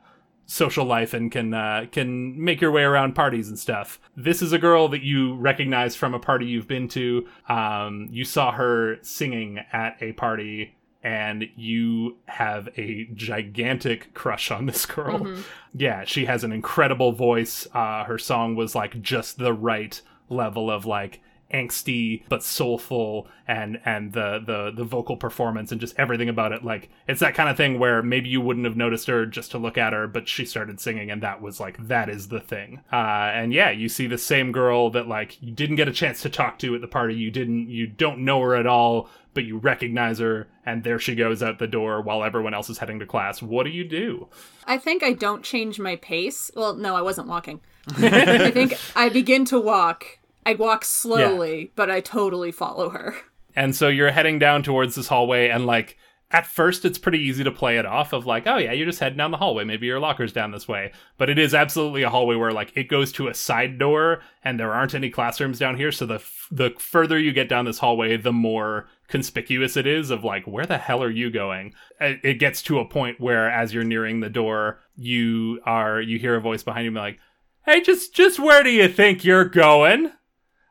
social 0.46 0.84
life 0.84 1.12
and 1.12 1.30
can 1.30 1.52
uh, 1.52 1.86
can 1.90 2.42
make 2.42 2.60
your 2.60 2.70
way 2.70 2.82
around 2.82 3.14
parties 3.14 3.48
and 3.48 3.58
stuff. 3.58 4.00
This 4.16 4.40
is 4.40 4.52
a 4.52 4.58
girl 4.58 4.88
that 4.88 5.02
you 5.02 5.34
recognize 5.34 5.96
from 5.96 6.14
a 6.14 6.18
party 6.18 6.46
you've 6.46 6.68
been 6.68 6.88
to. 6.88 7.26
Um, 7.48 8.08
you 8.10 8.24
saw 8.24 8.52
her 8.52 8.98
singing 9.02 9.58
at 9.72 9.96
a 10.00 10.12
party. 10.12 10.72
And 11.02 11.48
you 11.54 12.16
have 12.24 12.68
a 12.76 13.04
gigantic 13.14 14.12
crush 14.12 14.50
on 14.50 14.66
this 14.66 14.86
girl. 14.86 15.36
Yeah, 15.78 16.04
she 16.04 16.24
has 16.24 16.42
an 16.42 16.52
incredible 16.52 17.12
voice. 17.12 17.68
Uh, 17.72 18.02
her 18.04 18.18
song 18.18 18.56
was 18.56 18.74
like 18.74 19.00
just 19.02 19.36
the 19.36 19.52
right 19.52 20.00
level 20.30 20.70
of 20.70 20.86
like 20.86 21.20
angsty 21.52 22.22
but 22.28 22.42
soulful 22.42 23.28
and 23.46 23.80
and 23.84 24.12
the 24.12 24.42
the 24.44 24.72
the 24.74 24.84
vocal 24.84 25.16
performance 25.16 25.70
and 25.70 25.80
just 25.80 25.94
everything 25.96 26.28
about 26.28 26.52
it 26.52 26.64
like 26.64 26.88
it's 27.06 27.20
that 27.20 27.34
kind 27.34 27.48
of 27.48 27.56
thing 27.56 27.78
where 27.78 28.02
maybe 28.02 28.28
you 28.28 28.40
wouldn't 28.40 28.66
have 28.66 28.76
noticed 28.76 29.06
her 29.06 29.24
just 29.24 29.52
to 29.52 29.58
look 29.58 29.78
at 29.78 29.92
her 29.92 30.06
but 30.06 30.28
she 30.28 30.44
started 30.44 30.80
singing 30.80 31.10
and 31.10 31.22
that 31.22 31.40
was 31.40 31.60
like 31.60 31.86
that 31.86 32.08
is 32.08 32.28
the 32.28 32.40
thing 32.40 32.80
uh 32.92 33.30
and 33.32 33.52
yeah 33.52 33.70
you 33.70 33.88
see 33.88 34.06
the 34.06 34.18
same 34.18 34.50
girl 34.50 34.90
that 34.90 35.06
like 35.06 35.40
you 35.40 35.52
didn't 35.52 35.76
get 35.76 35.88
a 35.88 35.92
chance 35.92 36.20
to 36.20 36.28
talk 36.28 36.58
to 36.58 36.74
at 36.74 36.80
the 36.80 36.88
party 36.88 37.14
you 37.14 37.30
didn't 37.30 37.68
you 37.68 37.86
don't 37.86 38.18
know 38.18 38.40
her 38.40 38.56
at 38.56 38.66
all 38.66 39.08
but 39.32 39.44
you 39.44 39.56
recognize 39.58 40.18
her 40.18 40.48
and 40.64 40.82
there 40.82 40.98
she 40.98 41.14
goes 41.14 41.42
out 41.42 41.58
the 41.58 41.66
door 41.66 42.00
while 42.00 42.24
everyone 42.24 42.54
else 42.54 42.68
is 42.68 42.78
heading 42.78 42.98
to 42.98 43.06
class 43.06 43.40
what 43.40 43.62
do 43.64 43.70
you 43.70 43.84
do 43.84 44.26
I 44.66 44.78
think 44.78 45.02
I 45.02 45.12
don't 45.12 45.44
change 45.44 45.78
my 45.78 45.96
pace. 45.96 46.50
Well, 46.54 46.74
no, 46.74 46.96
I 46.96 47.02
wasn't 47.02 47.28
walking. 47.28 47.60
I 47.96 48.50
think 48.50 48.74
I 48.96 49.08
begin 49.08 49.44
to 49.46 49.60
walk. 49.60 50.18
I 50.46 50.54
walk 50.54 50.84
slowly, 50.84 51.72
but 51.76 51.90
I 51.90 52.00
totally 52.00 52.52
follow 52.52 52.90
her. 52.90 53.14
And 53.54 53.74
so 53.74 53.88
you're 53.88 54.10
heading 54.10 54.38
down 54.38 54.62
towards 54.62 54.94
this 54.94 55.08
hallway, 55.08 55.48
and 55.48 55.66
like 55.66 55.98
at 56.30 56.46
first, 56.46 56.84
it's 56.84 56.98
pretty 56.98 57.20
easy 57.20 57.44
to 57.44 57.50
play 57.50 57.78
it 57.78 57.86
off 57.86 58.12
of 58.12 58.26
like, 58.26 58.46
oh 58.46 58.56
yeah, 58.56 58.72
you're 58.72 58.86
just 58.86 58.98
heading 58.98 59.16
down 59.16 59.30
the 59.30 59.36
hallway. 59.36 59.64
Maybe 59.64 59.86
your 59.86 60.00
locker's 60.00 60.32
down 60.32 60.50
this 60.50 60.66
way. 60.66 60.92
But 61.18 61.30
it 61.30 61.38
is 61.38 61.54
absolutely 61.54 62.02
a 62.02 62.10
hallway 62.10 62.34
where 62.34 62.52
like 62.52 62.72
it 62.74 62.88
goes 62.88 63.12
to 63.12 63.28
a 63.28 63.34
side 63.34 63.78
door, 63.78 64.20
and 64.44 64.58
there 64.58 64.72
aren't 64.72 64.94
any 64.94 65.10
classrooms 65.10 65.58
down 65.58 65.76
here. 65.76 65.92
So 65.92 66.06
the 66.06 66.16
f- 66.16 66.48
the 66.50 66.74
further 66.78 67.18
you 67.18 67.32
get 67.32 67.48
down 67.48 67.64
this 67.64 67.78
hallway, 67.78 68.16
the 68.16 68.32
more 68.32 68.88
conspicuous 69.08 69.76
it 69.76 69.86
is 69.86 70.10
of 70.10 70.24
like 70.24 70.46
where 70.46 70.66
the 70.66 70.78
hell 70.78 71.02
are 71.02 71.10
you 71.10 71.30
going 71.30 71.72
it 72.00 72.18
it 72.24 72.34
gets 72.34 72.60
to 72.60 72.80
a 72.80 72.84
point 72.84 73.20
where 73.20 73.48
as 73.48 73.72
you're 73.72 73.84
nearing 73.84 74.20
the 74.20 74.28
door 74.28 74.80
you 74.96 75.60
are 75.64 76.00
you 76.00 76.18
hear 76.18 76.34
a 76.34 76.40
voice 76.40 76.64
behind 76.64 76.84
you 76.84 76.90
be 76.90 76.98
like 76.98 77.18
hey 77.64 77.80
just 77.80 78.12
just 78.12 78.40
where 78.40 78.64
do 78.64 78.70
you 78.70 78.88
think 78.88 79.24
you're 79.24 79.44
going 79.44 80.10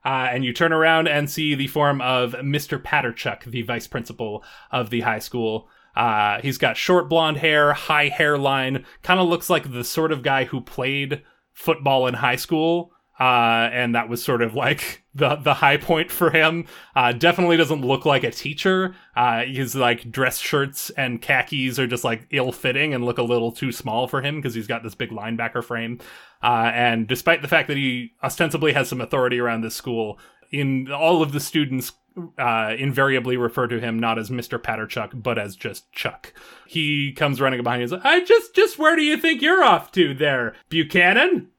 uh, 0.06 0.28
and 0.32 0.46
you 0.46 0.54
turn 0.54 0.72
around 0.72 1.08
and 1.08 1.30
see 1.30 1.56
the 1.56 1.68
form 1.68 2.00
of 2.02 2.34
Mr. 2.34 2.82
Patterchuck, 2.82 3.44
the 3.46 3.64
vice 3.64 3.88
principal 3.88 4.44
of 4.72 4.92
the 4.92 5.02
high 5.02 5.20
school. 5.20 5.68
Uh, 5.96 6.40
he's 6.42 6.58
got 6.58 6.78
short 6.78 7.10
blonde 7.10 7.38
hair, 7.38 7.74
high 7.74 8.10
hairline, 8.10 8.86
kind 9.02 9.20
of 9.20 9.28
looks 9.28 9.50
like 9.50 9.72
the 9.72 9.84
sort 9.84 10.12
of 10.12 10.22
guy 10.22 10.46
who 10.46 10.62
played 10.62 11.24
football 11.54 12.06
in 12.06 12.14
high 12.14 12.36
school. 12.36 12.92
Uh, 13.20 13.70
and 13.72 13.96
that 13.96 14.10
was 14.10 14.24
sort 14.24 14.42
of 14.42 14.56
like 14.56 15.04
the 15.16 15.36
the 15.36 15.54
high 15.54 15.78
point 15.78 16.12
for 16.12 16.30
him. 16.32 16.66
Uh, 16.96 17.12
definitely 17.14 17.58
doesn't 17.58 17.82
look 17.82 18.06
like 18.06 18.24
a 18.24 18.32
teacher. 18.32 18.96
Uh, 19.16 19.44
his 19.44 19.76
like 19.76 20.12
dress 20.12 20.40
shirts 20.40 20.90
and 20.92 21.22
khakis 21.22 21.80
are 21.80 21.88
just 21.88 22.04
like 22.04 22.28
ill 22.32 22.52
fitting 22.52 22.94
and 22.94 23.06
look 23.06 23.18
a 23.18 23.24
little 23.24 23.52
too 23.52 23.72
small 23.72 24.08
for 24.08 24.22
him 24.22 24.36
because 24.38 24.54
he's 24.54 24.68
got 24.68 24.84
this 24.84 24.96
big 24.96 25.12
linebacker 25.12 25.64
frame. 25.64 26.00
Uh, 26.44 26.72
and 26.74 27.08
despite 27.08 27.42
the 27.42 27.48
fact 27.48 27.68
that 27.70 27.78
he 27.78 28.14
ostensibly 28.22 28.74
has 28.74 28.90
some 28.90 29.02
authority 29.02 29.40
around 29.40 29.62
this 29.62 29.76
school, 29.76 30.20
in 30.52 30.92
all 30.92 31.22
of 31.22 31.32
the 31.32 31.40
students 31.40 31.94
uh, 32.38 32.74
invariably 32.78 33.38
refer 33.38 33.68
to 33.68 33.80
him 33.80 34.00
not 34.00 34.18
as 34.18 34.30
Mr. 34.30 34.60
Patterchuck, 34.60 35.22
but 35.22 35.38
as 35.38 35.56
just 35.56 35.92
Chuck. 35.92 36.34
He 36.68 37.12
comes 37.12 37.42
running 37.42 37.62
behind 37.62 37.82
you 37.82 37.84
and 37.84 37.90
says, 37.90 38.02
I 38.04 38.24
just, 38.24 38.56
just 38.56 38.80
where 38.80 38.96
do 38.96 39.04
you 39.04 39.18
think 39.18 39.42
you're 39.42 39.64
off 39.64 39.92
to 39.94 40.14
there, 40.14 40.56
Buchanan? 40.70 41.50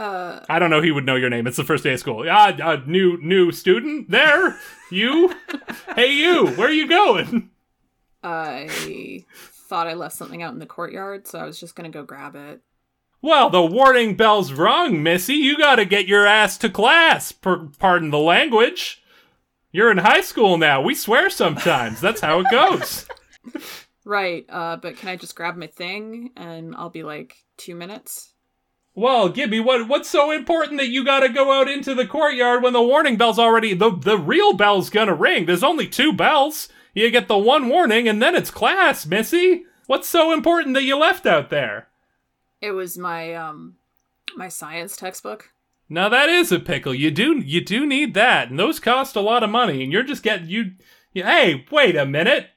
Uh, 0.00 0.42
I 0.48 0.58
don't 0.58 0.70
know. 0.70 0.80
He 0.80 0.90
would 0.90 1.04
know 1.04 1.16
your 1.16 1.28
name. 1.28 1.46
It's 1.46 1.58
the 1.58 1.64
first 1.64 1.84
day 1.84 1.92
of 1.92 2.00
school. 2.00 2.24
Ah, 2.26 2.56
uh, 2.62 2.80
new, 2.86 3.18
new 3.20 3.52
student 3.52 4.10
there. 4.10 4.58
You, 4.90 5.34
hey, 5.94 6.12
you. 6.14 6.46
Where 6.48 6.68
are 6.68 6.72
you 6.72 6.88
going? 6.88 7.50
I 8.22 9.24
thought 9.68 9.86
I 9.86 9.92
left 9.92 10.16
something 10.16 10.42
out 10.42 10.54
in 10.54 10.58
the 10.58 10.64
courtyard, 10.64 11.26
so 11.26 11.38
I 11.38 11.44
was 11.44 11.60
just 11.60 11.74
gonna 11.74 11.90
go 11.90 12.02
grab 12.02 12.34
it. 12.34 12.62
Well, 13.20 13.50
the 13.50 13.60
warning 13.60 14.16
bell's 14.16 14.54
rung, 14.54 15.02
Missy. 15.02 15.34
You 15.34 15.58
gotta 15.58 15.84
get 15.84 16.08
your 16.08 16.26
ass 16.26 16.56
to 16.58 16.70
class. 16.70 17.30
Per- 17.30 17.68
pardon 17.78 18.10
the 18.10 18.18
language. 18.18 19.02
You're 19.70 19.90
in 19.90 19.98
high 19.98 20.22
school 20.22 20.56
now. 20.56 20.80
We 20.80 20.94
swear 20.94 21.28
sometimes. 21.28 22.00
That's 22.00 22.22
how 22.22 22.40
it 22.40 22.50
goes. 22.50 23.06
Right, 24.04 24.46
uh, 24.48 24.76
but 24.76 24.96
can 24.96 25.10
I 25.10 25.16
just 25.16 25.36
grab 25.36 25.56
my 25.56 25.66
thing 25.66 26.30
and 26.34 26.74
I'll 26.74 26.90
be 26.90 27.02
like 27.02 27.36
two 27.58 27.74
minutes? 27.74 28.29
Well, 29.00 29.30
Gibby, 29.30 29.60
what 29.60 29.88
what's 29.88 30.10
so 30.10 30.30
important 30.30 30.76
that 30.76 30.90
you 30.90 31.06
gotta 31.06 31.30
go 31.30 31.58
out 31.58 31.70
into 31.70 31.94
the 31.94 32.06
courtyard 32.06 32.62
when 32.62 32.74
the 32.74 32.82
warning 32.82 33.16
bell's 33.16 33.38
already 33.38 33.72
the 33.72 33.90
the 33.90 34.18
real 34.18 34.52
bell's 34.52 34.90
gonna 34.90 35.14
ring? 35.14 35.46
There's 35.46 35.64
only 35.64 35.88
two 35.88 36.12
bells. 36.12 36.68
You 36.92 37.10
get 37.10 37.26
the 37.26 37.38
one 37.38 37.70
warning 37.70 38.06
and 38.06 38.20
then 38.20 38.34
it's 38.34 38.50
class, 38.50 39.06
Missy. 39.06 39.64
What's 39.86 40.06
so 40.06 40.34
important 40.34 40.74
that 40.74 40.82
you 40.82 40.98
left 40.98 41.24
out 41.24 41.48
there? 41.48 41.88
It 42.60 42.72
was 42.72 42.98
my 42.98 43.32
um 43.32 43.76
my 44.36 44.48
science 44.48 44.98
textbook. 44.98 45.50
Now 45.88 46.10
that 46.10 46.28
is 46.28 46.52
a 46.52 46.60
pickle. 46.60 46.94
You 46.94 47.10
do 47.10 47.38
you 47.38 47.64
do 47.64 47.86
need 47.86 48.12
that, 48.12 48.50
and 48.50 48.58
those 48.58 48.78
cost 48.78 49.16
a 49.16 49.22
lot 49.22 49.42
of 49.42 49.48
money. 49.48 49.82
And 49.82 49.90
you're 49.90 50.02
just 50.02 50.22
getting 50.22 50.50
you. 50.50 50.72
you 51.14 51.24
hey, 51.24 51.64
wait 51.70 51.96
a 51.96 52.04
minute. 52.04 52.50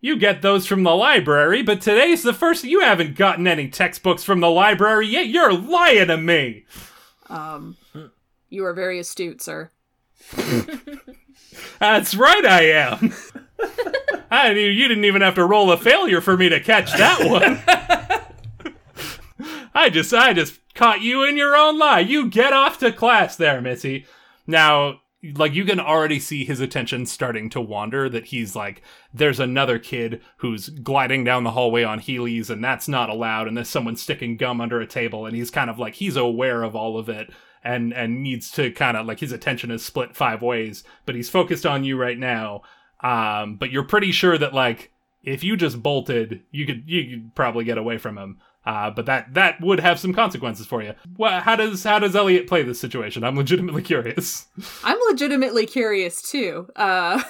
You 0.00 0.16
get 0.16 0.42
those 0.42 0.66
from 0.66 0.82
the 0.82 0.94
library, 0.94 1.62
but 1.62 1.80
today's 1.80 2.22
the 2.22 2.34
first. 2.34 2.64
You 2.64 2.80
haven't 2.80 3.16
gotten 3.16 3.46
any 3.46 3.68
textbooks 3.68 4.22
from 4.22 4.40
the 4.40 4.50
library 4.50 5.08
yet. 5.08 5.28
You're 5.28 5.52
lying 5.52 6.08
to 6.08 6.16
me. 6.16 6.66
Um, 7.28 7.76
you 8.48 8.64
are 8.64 8.74
very 8.74 8.98
astute, 8.98 9.42
sir. 9.42 9.70
That's 11.80 12.14
right, 12.14 12.44
I 12.44 12.62
am. 12.70 13.14
I 14.30 14.52
knew 14.52 14.68
you 14.68 14.88
didn't 14.88 15.04
even 15.04 15.22
have 15.22 15.34
to 15.36 15.46
roll 15.46 15.72
a 15.72 15.78
failure 15.78 16.20
for 16.20 16.36
me 16.36 16.48
to 16.50 16.60
catch 16.60 16.92
that 16.92 17.28
one. 17.28 17.62
I 19.74 19.90
just, 19.90 20.12
I 20.12 20.32
just 20.32 20.58
caught 20.74 21.00
you 21.00 21.24
in 21.24 21.36
your 21.36 21.56
own 21.56 21.78
lie. 21.78 22.00
You 22.00 22.28
get 22.28 22.52
off 22.52 22.78
to 22.78 22.92
class 22.92 23.36
there, 23.36 23.60
Missy. 23.60 24.06
Now, 24.46 25.00
like 25.34 25.54
you 25.54 25.64
can 25.64 25.80
already 25.80 26.20
see 26.20 26.44
his 26.44 26.60
attention 26.60 27.06
starting 27.06 27.50
to 27.50 27.60
wander. 27.60 28.08
That 28.08 28.26
he's 28.26 28.54
like, 28.54 28.82
there's 29.12 29.40
another 29.40 29.78
kid 29.78 30.22
who's 30.38 30.68
gliding 30.68 31.24
down 31.24 31.44
the 31.44 31.50
hallway 31.50 31.82
on 31.82 32.00
Heelys, 32.00 32.50
and 32.50 32.62
that's 32.62 32.88
not 32.88 33.10
allowed. 33.10 33.48
And 33.48 33.56
there's 33.56 33.68
someone 33.68 33.96
sticking 33.96 34.36
gum 34.36 34.60
under 34.60 34.80
a 34.80 34.86
table, 34.86 35.26
and 35.26 35.36
he's 35.36 35.50
kind 35.50 35.70
of 35.70 35.78
like 35.78 35.94
he's 35.94 36.16
aware 36.16 36.62
of 36.62 36.76
all 36.76 36.98
of 36.98 37.08
it. 37.08 37.30
And, 37.64 37.92
and 37.92 38.22
needs 38.22 38.52
to 38.52 38.70
kind 38.70 38.96
of 38.96 39.06
like 39.06 39.18
his 39.18 39.32
attention 39.32 39.72
is 39.72 39.84
split 39.84 40.14
five 40.14 40.40
ways, 40.40 40.84
but 41.04 41.16
he's 41.16 41.28
focused 41.28 41.66
on 41.66 41.82
you 41.82 41.96
right 41.96 42.16
now. 42.16 42.62
Um, 43.02 43.56
but 43.56 43.72
you're 43.72 43.82
pretty 43.82 44.12
sure 44.12 44.38
that 44.38 44.54
like 44.54 44.92
if 45.26 45.42
you 45.42 45.56
just 45.56 45.82
bolted, 45.82 46.42
you 46.52 46.64
could 46.64 46.84
you 46.86 47.10
could 47.10 47.34
probably 47.34 47.64
get 47.64 47.76
away 47.76 47.98
from 47.98 48.16
him. 48.16 48.38
Uh, 48.66 48.90
but 48.90 49.06
that 49.06 49.32
that 49.34 49.60
would 49.60 49.78
have 49.78 49.98
some 49.98 50.12
consequences 50.12 50.66
for 50.66 50.82
you. 50.82 50.92
Well, 51.16 51.40
how 51.40 51.54
does 51.54 51.84
how 51.84 52.00
does 52.00 52.16
Elliot 52.16 52.48
play 52.48 52.64
this 52.64 52.80
situation? 52.80 53.22
I'm 53.22 53.36
legitimately 53.36 53.82
curious. 53.82 54.48
I'm 54.84 54.98
legitimately 55.08 55.66
curious 55.66 56.20
too. 56.20 56.68
Uh, 56.74 57.22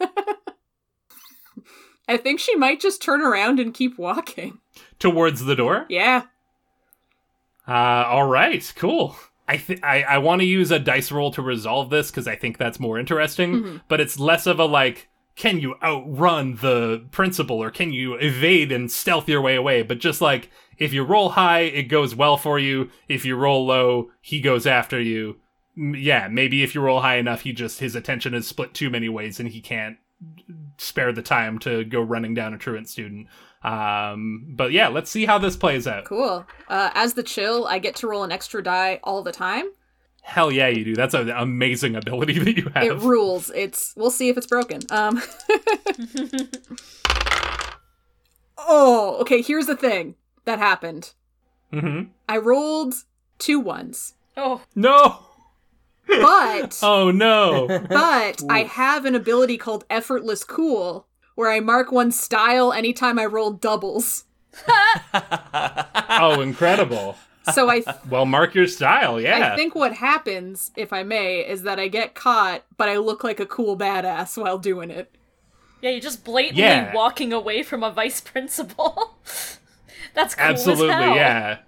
I 2.08 2.16
think 2.16 2.40
she 2.40 2.56
might 2.56 2.80
just 2.80 3.02
turn 3.02 3.20
around 3.20 3.60
and 3.60 3.74
keep 3.74 3.98
walking. 3.98 4.60
Towards 4.98 5.44
the 5.44 5.54
door. 5.54 5.84
Yeah. 5.90 6.22
Uh, 7.68 8.04
all 8.06 8.26
right, 8.26 8.72
cool. 8.76 9.14
I 9.46 9.58
th- 9.58 9.80
I, 9.82 10.02
I 10.02 10.18
want 10.18 10.40
to 10.40 10.46
use 10.46 10.70
a 10.70 10.78
dice 10.78 11.12
roll 11.12 11.30
to 11.32 11.42
resolve 11.42 11.90
this 11.90 12.10
because 12.10 12.26
I 12.26 12.34
think 12.34 12.56
that's 12.56 12.80
more 12.80 12.98
interesting. 12.98 13.82
But 13.88 14.00
it's 14.00 14.18
less 14.18 14.46
of 14.46 14.58
a 14.58 14.64
like, 14.64 15.08
can 15.38 15.60
you 15.60 15.76
outrun 15.84 16.56
the 16.56 17.06
principal 17.12 17.62
or 17.62 17.70
can 17.70 17.92
you 17.92 18.14
evade 18.14 18.72
and 18.72 18.90
stealth 18.90 19.28
your 19.28 19.40
way 19.40 19.54
away? 19.54 19.82
But 19.82 20.00
just 20.00 20.20
like 20.20 20.50
if 20.78 20.92
you 20.92 21.04
roll 21.04 21.30
high, 21.30 21.60
it 21.60 21.84
goes 21.84 22.14
well 22.14 22.36
for 22.36 22.58
you. 22.58 22.90
If 23.08 23.24
you 23.24 23.36
roll 23.36 23.64
low, 23.64 24.10
he 24.20 24.40
goes 24.40 24.66
after 24.66 25.00
you. 25.00 25.36
Yeah, 25.76 26.26
maybe 26.28 26.64
if 26.64 26.74
you 26.74 26.80
roll 26.80 27.00
high 27.00 27.18
enough, 27.18 27.42
he 27.42 27.52
just 27.52 27.78
his 27.78 27.94
attention 27.94 28.34
is 28.34 28.48
split 28.48 28.74
too 28.74 28.90
many 28.90 29.08
ways 29.08 29.38
and 29.38 29.48
he 29.48 29.60
can't 29.60 29.96
spare 30.76 31.12
the 31.12 31.22
time 31.22 31.60
to 31.60 31.84
go 31.84 32.00
running 32.00 32.34
down 32.34 32.52
a 32.52 32.58
truant 32.58 32.88
student. 32.88 33.28
Um, 33.62 34.44
but 34.48 34.72
yeah, 34.72 34.88
let's 34.88 35.08
see 35.08 35.24
how 35.24 35.38
this 35.38 35.56
plays 35.56 35.86
out. 35.86 36.04
Cool. 36.04 36.44
Uh, 36.68 36.90
as 36.94 37.14
the 37.14 37.22
chill, 37.22 37.64
I 37.68 37.78
get 37.78 37.94
to 37.96 38.08
roll 38.08 38.24
an 38.24 38.32
extra 38.32 38.60
die 38.60 38.98
all 39.04 39.22
the 39.22 39.30
time. 39.30 39.70
Hell 40.28 40.52
yeah, 40.52 40.68
you 40.68 40.84
do. 40.84 40.94
That's 40.94 41.14
an 41.14 41.30
amazing 41.30 41.96
ability 41.96 42.38
that 42.40 42.54
you 42.54 42.70
have. 42.74 42.84
It 42.84 42.98
rules. 42.98 43.50
It's 43.54 43.94
we'll 43.96 44.10
see 44.10 44.28
if 44.28 44.36
it's 44.36 44.46
broken. 44.46 44.82
Um 44.90 45.22
Oh, 48.58 49.16
okay, 49.20 49.40
here's 49.40 49.66
the 49.66 49.76
thing 49.76 50.16
that 50.44 50.58
happened. 50.58 51.12
Mm-hmm. 51.72 52.10
I 52.28 52.36
rolled 52.36 52.94
two 53.38 53.58
ones. 53.58 54.14
Oh, 54.36 54.60
No. 54.74 55.20
But 56.06 56.78
Oh 56.82 57.10
no. 57.10 57.66
but 57.88 58.42
I 58.50 58.64
have 58.64 59.06
an 59.06 59.14
ability 59.14 59.56
called 59.56 59.84
effortless 59.88 60.44
cool 60.44 61.06
where 61.36 61.50
I 61.50 61.60
mark 61.60 61.90
one 61.90 62.12
style 62.12 62.72
anytime 62.72 63.18
I 63.18 63.24
roll 63.24 63.52
doubles. 63.52 64.24
oh, 65.14 66.40
incredible. 66.42 67.16
So 67.52 67.70
I 67.70 67.82
Well, 68.08 68.26
mark 68.26 68.54
your 68.54 68.66
style. 68.66 69.20
Yeah. 69.20 69.52
I 69.52 69.56
think 69.56 69.74
what 69.74 69.94
happens, 69.94 70.70
if 70.76 70.92
I 70.92 71.02
may, 71.02 71.40
is 71.40 71.62
that 71.62 71.78
I 71.78 71.88
get 71.88 72.14
caught, 72.14 72.64
but 72.76 72.88
I 72.88 72.96
look 72.96 73.22
like 73.24 73.40
a 73.40 73.46
cool 73.46 73.76
badass 73.76 74.40
while 74.40 74.58
doing 74.58 74.90
it. 74.90 75.14
yeah, 75.80 75.90
you're 75.90 76.00
just 76.00 76.24
blatantly 76.24 76.62
Yeah. 76.62 76.92
walking 76.94 77.32
away 77.32 77.62
from 77.62 77.82
a 77.82 77.90
vice 77.90 78.20
principal. 78.20 79.18
That's 80.14 80.34
cool 80.34 80.44
Absolutely, 80.46 80.90
as 80.90 81.02
hell. 81.02 81.14
yeah. 81.14 81.58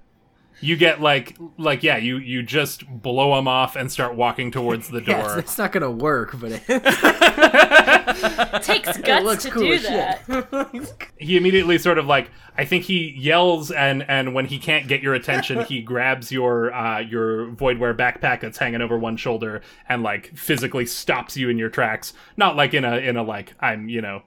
You 0.61 0.77
get 0.77 1.01
like 1.01 1.37
like 1.59 1.83
yeah, 1.83 1.97
you 1.97 2.19
you 2.19 2.43
just 2.43 2.87
blow 2.89 3.35
them 3.37 3.49
off 3.49 3.77
and 3.77 3.91
start 3.91 4.15
walking 4.15 4.51
towards 4.51 4.89
the 4.89 5.01
door. 5.01 5.17
Yes, 5.17 5.37
it's 5.37 5.59
not 5.59 5.73
gonna 5.73 5.91
work, 5.91 6.39
but 6.39 6.53
it, 6.53 6.63
It 8.53 8.63
takes 8.63 8.99
guts 8.99 9.25
looks 9.25 9.43
to 9.45 9.51
cool 9.51 9.63
do 9.63 9.73
as 9.73 9.83
shit. 9.83 10.27
that. 10.27 11.09
he 11.17 11.37
immediately 11.37 11.79
sort 11.79 11.99
of 11.99 12.07
like 12.07 12.31
I 12.59 12.65
think 12.65 12.85
he 12.85 13.15
yells 13.17 13.71
and 13.71 14.03
and 14.09 14.35
when 14.35 14.47
he 14.47 14.59
can't 14.59 14.87
get 14.89 15.03
your 15.03 15.15
attention, 15.15 15.65
he 15.65 15.81
grabs 15.81 16.31
your 16.31 16.73
uh 16.75 16.99
your 17.01 17.47
voidware 17.53 17.97
backpack 17.97 18.41
that's 18.41 18.59
hanging 18.59 18.83
over 18.83 18.99
one 18.99 19.17
shoulder 19.17 19.63
and 19.89 20.03
like 20.03 20.37
physically 20.37 20.85
stops 20.87 21.37
you 21.37 21.49
in 21.49 21.57
your 21.59 21.71
tracks. 21.71 22.13
Not 22.37 22.57
like 22.57 22.75
in 22.75 22.85
a 22.85 22.97
in 22.97 23.17
a 23.17 23.23
like 23.23 23.55
I'm 23.61 23.89
you 23.89 24.03
know 24.03 24.23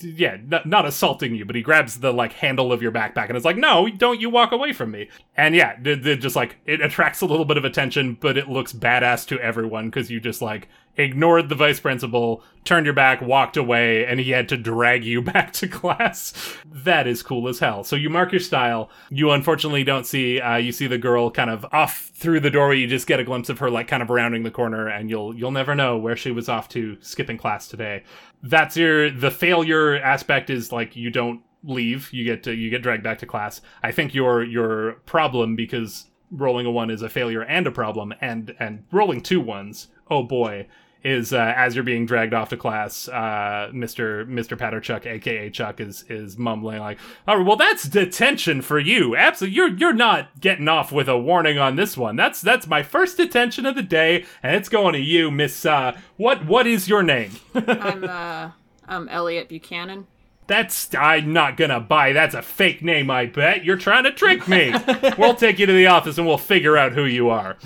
yeah, 0.00 0.38
not, 0.44 0.66
not 0.66 0.86
assaulting 0.86 1.34
you, 1.34 1.44
but 1.44 1.56
he 1.56 1.62
grabs 1.62 2.00
the 2.00 2.12
like 2.12 2.32
handle 2.32 2.72
of 2.72 2.82
your 2.82 2.92
backpack 2.92 3.28
and 3.28 3.36
is 3.36 3.44
like, 3.44 3.56
"No, 3.56 3.88
don't 3.88 4.20
you 4.20 4.30
walk 4.30 4.52
away 4.52 4.72
from 4.72 4.90
me." 4.90 5.08
And 5.36 5.54
yeah, 5.54 5.78
it, 5.84 6.06
it 6.06 6.16
just 6.16 6.36
like 6.36 6.56
it 6.66 6.80
attracts 6.80 7.20
a 7.20 7.26
little 7.26 7.44
bit 7.44 7.56
of 7.56 7.64
attention, 7.64 8.16
but 8.20 8.36
it 8.36 8.48
looks 8.48 8.72
badass 8.72 9.26
to 9.28 9.40
everyone 9.40 9.86
because 9.90 10.10
you 10.10 10.20
just 10.20 10.42
like 10.42 10.68
ignored 10.96 11.48
the 11.48 11.54
vice 11.54 11.80
principal, 11.80 12.42
turned 12.64 12.86
your 12.86 12.94
back, 12.94 13.20
walked 13.20 13.56
away, 13.56 14.06
and 14.06 14.20
he 14.20 14.30
had 14.30 14.48
to 14.50 14.56
drag 14.56 15.04
you 15.04 15.22
back 15.34 15.52
to 15.54 15.68
class. 15.68 16.32
That 16.64 17.06
is 17.06 17.22
cool 17.22 17.48
as 17.48 17.58
hell. 17.58 17.84
So 17.84 17.96
you 17.96 18.10
mark 18.10 18.32
your 18.32 18.40
style. 18.40 18.90
You 19.10 19.30
unfortunately 19.30 19.84
don't 19.84 20.06
see. 20.06 20.40
Uh, 20.40 20.56
you 20.56 20.72
see 20.72 20.86
the 20.86 20.98
girl 20.98 21.30
kind 21.30 21.50
of 21.50 21.66
off 21.72 22.10
through 22.14 22.40
the 22.40 22.50
doorway. 22.50 22.78
You 22.78 22.86
just 22.86 23.06
get 23.06 23.20
a 23.20 23.24
glimpse 23.24 23.48
of 23.48 23.58
her 23.58 23.70
like 23.70 23.88
kind 23.88 24.02
of 24.02 24.10
rounding 24.10 24.42
the 24.42 24.50
corner, 24.50 24.88
and 24.88 25.10
you'll 25.10 25.34
you'll 25.34 25.50
never 25.50 25.74
know 25.74 25.96
where 25.96 26.16
she 26.16 26.30
was 26.30 26.48
off 26.48 26.68
to 26.70 26.96
skipping 27.00 27.38
class 27.38 27.68
today 27.68 28.04
that's 28.44 28.76
your 28.76 29.10
the 29.10 29.30
failure 29.30 29.96
aspect 29.96 30.50
is 30.50 30.70
like 30.70 30.94
you 30.94 31.10
don't 31.10 31.40
leave 31.64 32.12
you 32.12 32.24
get 32.24 32.42
to 32.42 32.54
you 32.54 32.68
get 32.68 32.82
dragged 32.82 33.02
back 33.02 33.18
to 33.18 33.26
class 33.26 33.62
i 33.82 33.90
think 33.90 34.14
your 34.14 34.44
your 34.44 34.92
problem 35.06 35.56
because 35.56 36.10
rolling 36.30 36.66
a 36.66 36.70
one 36.70 36.90
is 36.90 37.00
a 37.00 37.08
failure 37.08 37.42
and 37.42 37.66
a 37.66 37.70
problem 37.70 38.12
and 38.20 38.54
and 38.60 38.84
rolling 38.92 39.20
two 39.20 39.40
ones 39.40 39.88
oh 40.10 40.22
boy 40.22 40.66
is 41.04 41.32
uh, 41.32 41.52
as 41.56 41.74
you're 41.74 41.84
being 41.84 42.06
dragged 42.06 42.34
off 42.34 42.48
to 42.48 42.56
class 42.56 43.08
uh 43.08 43.70
mr 43.72 44.26
mr 44.28 44.56
patterchuck 44.56 45.06
aka 45.06 45.50
chuck 45.50 45.80
is 45.80 46.04
is 46.08 46.38
mumbling 46.38 46.80
like 46.80 46.98
"All 47.28 47.36
right, 47.36 47.46
well 47.46 47.56
that's 47.56 47.84
detention 47.84 48.62
for 48.62 48.78
you 48.78 49.14
absolutely 49.14 49.56
you're 49.56 49.76
you're 49.76 49.92
not 49.92 50.40
getting 50.40 50.68
off 50.68 50.90
with 50.90 51.08
a 51.08 51.18
warning 51.18 51.58
on 51.58 51.76
this 51.76 51.96
one 51.96 52.16
that's 52.16 52.40
that's 52.40 52.66
my 52.66 52.82
first 52.82 53.16
detention 53.16 53.66
of 53.66 53.74
the 53.74 53.82
day 53.82 54.24
and 54.42 54.56
it's 54.56 54.68
going 54.68 54.94
to 54.94 55.00
you 55.00 55.30
miss 55.30 55.64
uh 55.66 55.96
what 56.16 56.44
what 56.46 56.66
is 56.66 56.88
your 56.88 57.02
name 57.02 57.32
I'm 57.54 58.04
uh 58.04 58.50
I'm 58.86 59.08
Elliot 59.08 59.48
Buchanan. 59.48 60.06
That's 60.46 60.94
I'm 60.94 61.32
not 61.32 61.56
gonna 61.56 61.80
buy. 61.80 62.12
That's 62.12 62.34
a 62.34 62.42
fake 62.42 62.82
name, 62.82 63.10
I 63.10 63.26
bet. 63.26 63.64
You're 63.64 63.78
trying 63.78 64.04
to 64.04 64.10
trick 64.10 64.46
me. 64.46 64.74
we'll 65.18 65.34
take 65.34 65.58
you 65.58 65.66
to 65.66 65.72
the 65.72 65.86
office 65.86 66.18
and 66.18 66.26
we'll 66.26 66.36
figure 66.38 66.76
out 66.76 66.92
who 66.92 67.04
you 67.04 67.30
are. 67.30 67.56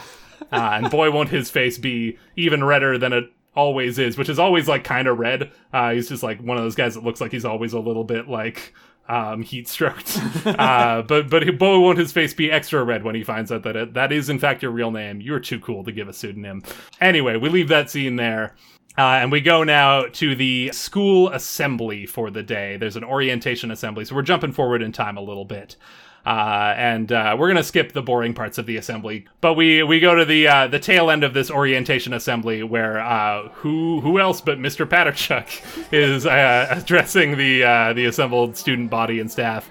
Uh, 0.53 0.71
and 0.75 0.91
boy, 0.91 1.11
won't 1.11 1.29
his 1.29 1.51
face 1.51 1.79
be 1.79 2.19
even 2.37 2.65
redder 2.65 2.99
than 2.99 3.13
it 3.13 3.33
always 3.55 3.99
is, 3.99 4.17
which 4.17 4.29
is 4.29 4.39
always 4.39 4.69
like 4.69 4.85
kind 4.85 5.09
of 5.09 5.19
red. 5.19 5.51
Uh, 5.73 5.93
he's 5.93 6.09
just 6.09 6.23
like 6.23 6.41
one 6.41 6.57
of 6.57 6.63
those 6.63 6.77
guys 6.77 6.95
that 6.95 7.05
looks 7.05 7.21
like 7.21 7.33
he's 7.33 7.45
always 7.45 7.73
a 7.73 7.81
little 7.81 8.05
bit 8.05 8.29
like 8.29 8.73
um, 9.09 9.43
heat 9.43 9.69
stroked. 9.69 10.19
uh, 10.47 11.03
but 11.03 11.29
but 11.29 11.59
boy, 11.59 11.79
won't 11.79 11.99
his 11.99 12.13
face 12.13 12.35
be 12.35 12.51
extra 12.51 12.83
red 12.85 13.03
when 13.03 13.15
he 13.15 13.25
finds 13.25 13.51
out 13.51 13.65
that 13.65 13.77
it, 13.77 13.95
that 13.95 14.13
is 14.13 14.31
in 14.31 14.39
fact 14.39 14.63
your 14.63 14.71
real 14.71 14.91
name. 14.91 15.21
You're 15.21 15.41
too 15.41 15.61
cool 15.61 15.85
to 15.85 15.93
give 15.93 16.09
a 16.09 16.13
pseudonym. 16.13 16.63
Anyway, 17.01 17.37
we 17.37 17.49
leave 17.49 17.69
that 17.69 17.91
scene 17.91 18.17
there. 18.17 18.55
Uh, 18.97 19.21
and 19.23 19.31
we 19.31 19.41
go 19.41 19.63
now 19.63 20.03
to 20.07 20.35
the 20.35 20.73
school 20.73 21.29
assembly 21.29 22.05
for 22.05 22.31
the 22.31 22.43
day. 22.43 22.77
There's 22.77 22.97
an 22.97 23.05
orientation 23.05 23.71
assembly, 23.71 24.05
so 24.05 24.17
we're 24.17 24.23
jumping 24.23 24.51
forward 24.51 24.83
in 24.83 24.91
time 24.91 25.17
a 25.17 25.21
little 25.21 25.45
bit. 25.45 25.77
Uh, 26.29 26.75
and 26.77 27.11
uh, 27.11 27.35
we're 27.39 27.49
gonna 27.49 27.63
skip 27.63 27.93
the 27.93 28.03
boring 28.03 28.35
parts 28.35 28.59
of 28.59 28.67
the 28.67 28.77
assembly, 28.77 29.25
but 29.41 29.55
we 29.55 29.83
we 29.83 29.99
go 29.99 30.15
to 30.15 30.27
the 30.27 30.47
uh, 30.47 30.67
the 30.67 30.79
tail 30.79 31.11
end 31.11 31.25
of 31.25 31.33
this 31.33 31.51
orientation 31.51 32.13
assembly 32.13 32.63
where 32.63 33.01
uh, 33.01 33.49
who 33.55 34.03
who 34.03 34.21
else 34.21 34.43
but 34.43 34.59
Mr. 34.59 34.87
Patterchuck 34.87 35.49
is 35.91 36.27
uh, 36.27 36.67
addressing 36.69 37.39
the 37.39 37.65
uh, 37.65 37.93
the 37.95 38.05
assembled 38.05 38.59
student 38.59 38.91
body 38.91 39.21
and 39.21 39.33
staff. 39.33 39.71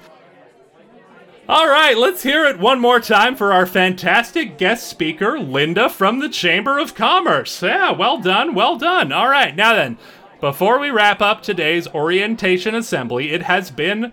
All 1.47 1.67
right, 1.67 1.95
let's 1.95 2.23
hear 2.23 2.45
it 2.45 2.57
one 2.57 2.79
more 2.79 2.99
time 2.99 3.35
for 3.35 3.53
our 3.53 3.67
fantastic 3.67 4.57
guest 4.57 4.87
speaker, 4.87 5.37
Linda 5.37 5.91
from 5.91 6.17
the 6.17 6.27
Chamber 6.27 6.79
of 6.79 6.95
Commerce. 6.95 7.61
Yeah, 7.61 7.91
well 7.91 8.19
done, 8.19 8.55
well 8.55 8.79
done. 8.79 9.11
All 9.11 9.29
right, 9.29 9.55
now 9.55 9.75
then, 9.75 9.99
before 10.41 10.79
we 10.79 10.89
wrap 10.89 11.21
up 11.21 11.43
today's 11.43 11.87
orientation 11.89 12.73
assembly, 12.73 13.31
it 13.31 13.43
has 13.43 13.69
been 13.69 14.11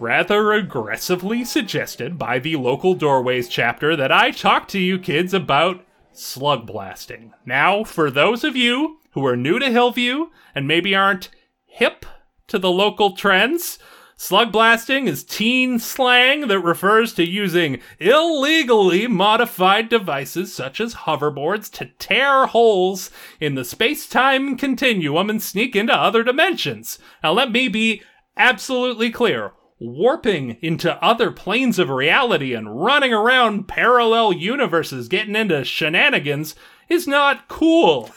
rather 0.00 0.52
aggressively 0.52 1.44
suggested 1.44 2.18
by 2.18 2.38
the 2.38 2.56
local 2.56 2.94
Doorways 2.94 3.48
chapter 3.48 3.94
that 3.94 4.10
I 4.10 4.30
talk 4.30 4.66
to 4.68 4.78
you 4.78 4.98
kids 4.98 5.34
about 5.34 5.84
slug 6.12 6.66
blasting. 6.66 7.34
Now, 7.44 7.84
for 7.84 8.10
those 8.10 8.42
of 8.42 8.56
you 8.56 8.98
who 9.12 9.26
are 9.26 9.36
new 9.36 9.58
to 9.58 9.70
Hillview 9.70 10.28
and 10.54 10.66
maybe 10.66 10.94
aren't 10.94 11.28
hip 11.66 12.06
to 12.48 12.58
the 12.58 12.70
local 12.70 13.12
trends, 13.12 13.78
Slug 14.22 14.52
blasting 14.52 15.08
is 15.08 15.24
teen 15.24 15.78
slang 15.78 16.48
that 16.48 16.60
refers 16.60 17.14
to 17.14 17.26
using 17.26 17.80
illegally 17.98 19.06
modified 19.06 19.88
devices 19.88 20.52
such 20.52 20.78
as 20.78 20.94
hoverboards 20.94 21.72
to 21.72 21.86
tear 21.98 22.44
holes 22.44 23.10
in 23.40 23.54
the 23.54 23.64
space 23.64 24.06
time 24.06 24.58
continuum 24.58 25.30
and 25.30 25.42
sneak 25.42 25.74
into 25.74 25.94
other 25.94 26.22
dimensions. 26.22 26.98
Now, 27.22 27.32
let 27.32 27.50
me 27.50 27.68
be 27.68 28.02
absolutely 28.36 29.10
clear. 29.10 29.52
Warping 29.82 30.58
into 30.60 31.02
other 31.02 31.30
planes 31.30 31.78
of 31.78 31.88
reality 31.88 32.52
and 32.52 32.82
running 32.84 33.14
around 33.14 33.66
parallel 33.66 34.30
universes 34.32 35.08
getting 35.08 35.34
into 35.34 35.64
shenanigans 35.64 36.54
is 36.90 37.06
not 37.06 37.48
cool. 37.48 38.10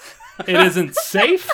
It 0.45 0.57
isn't 0.59 0.95
safe, 0.95 1.49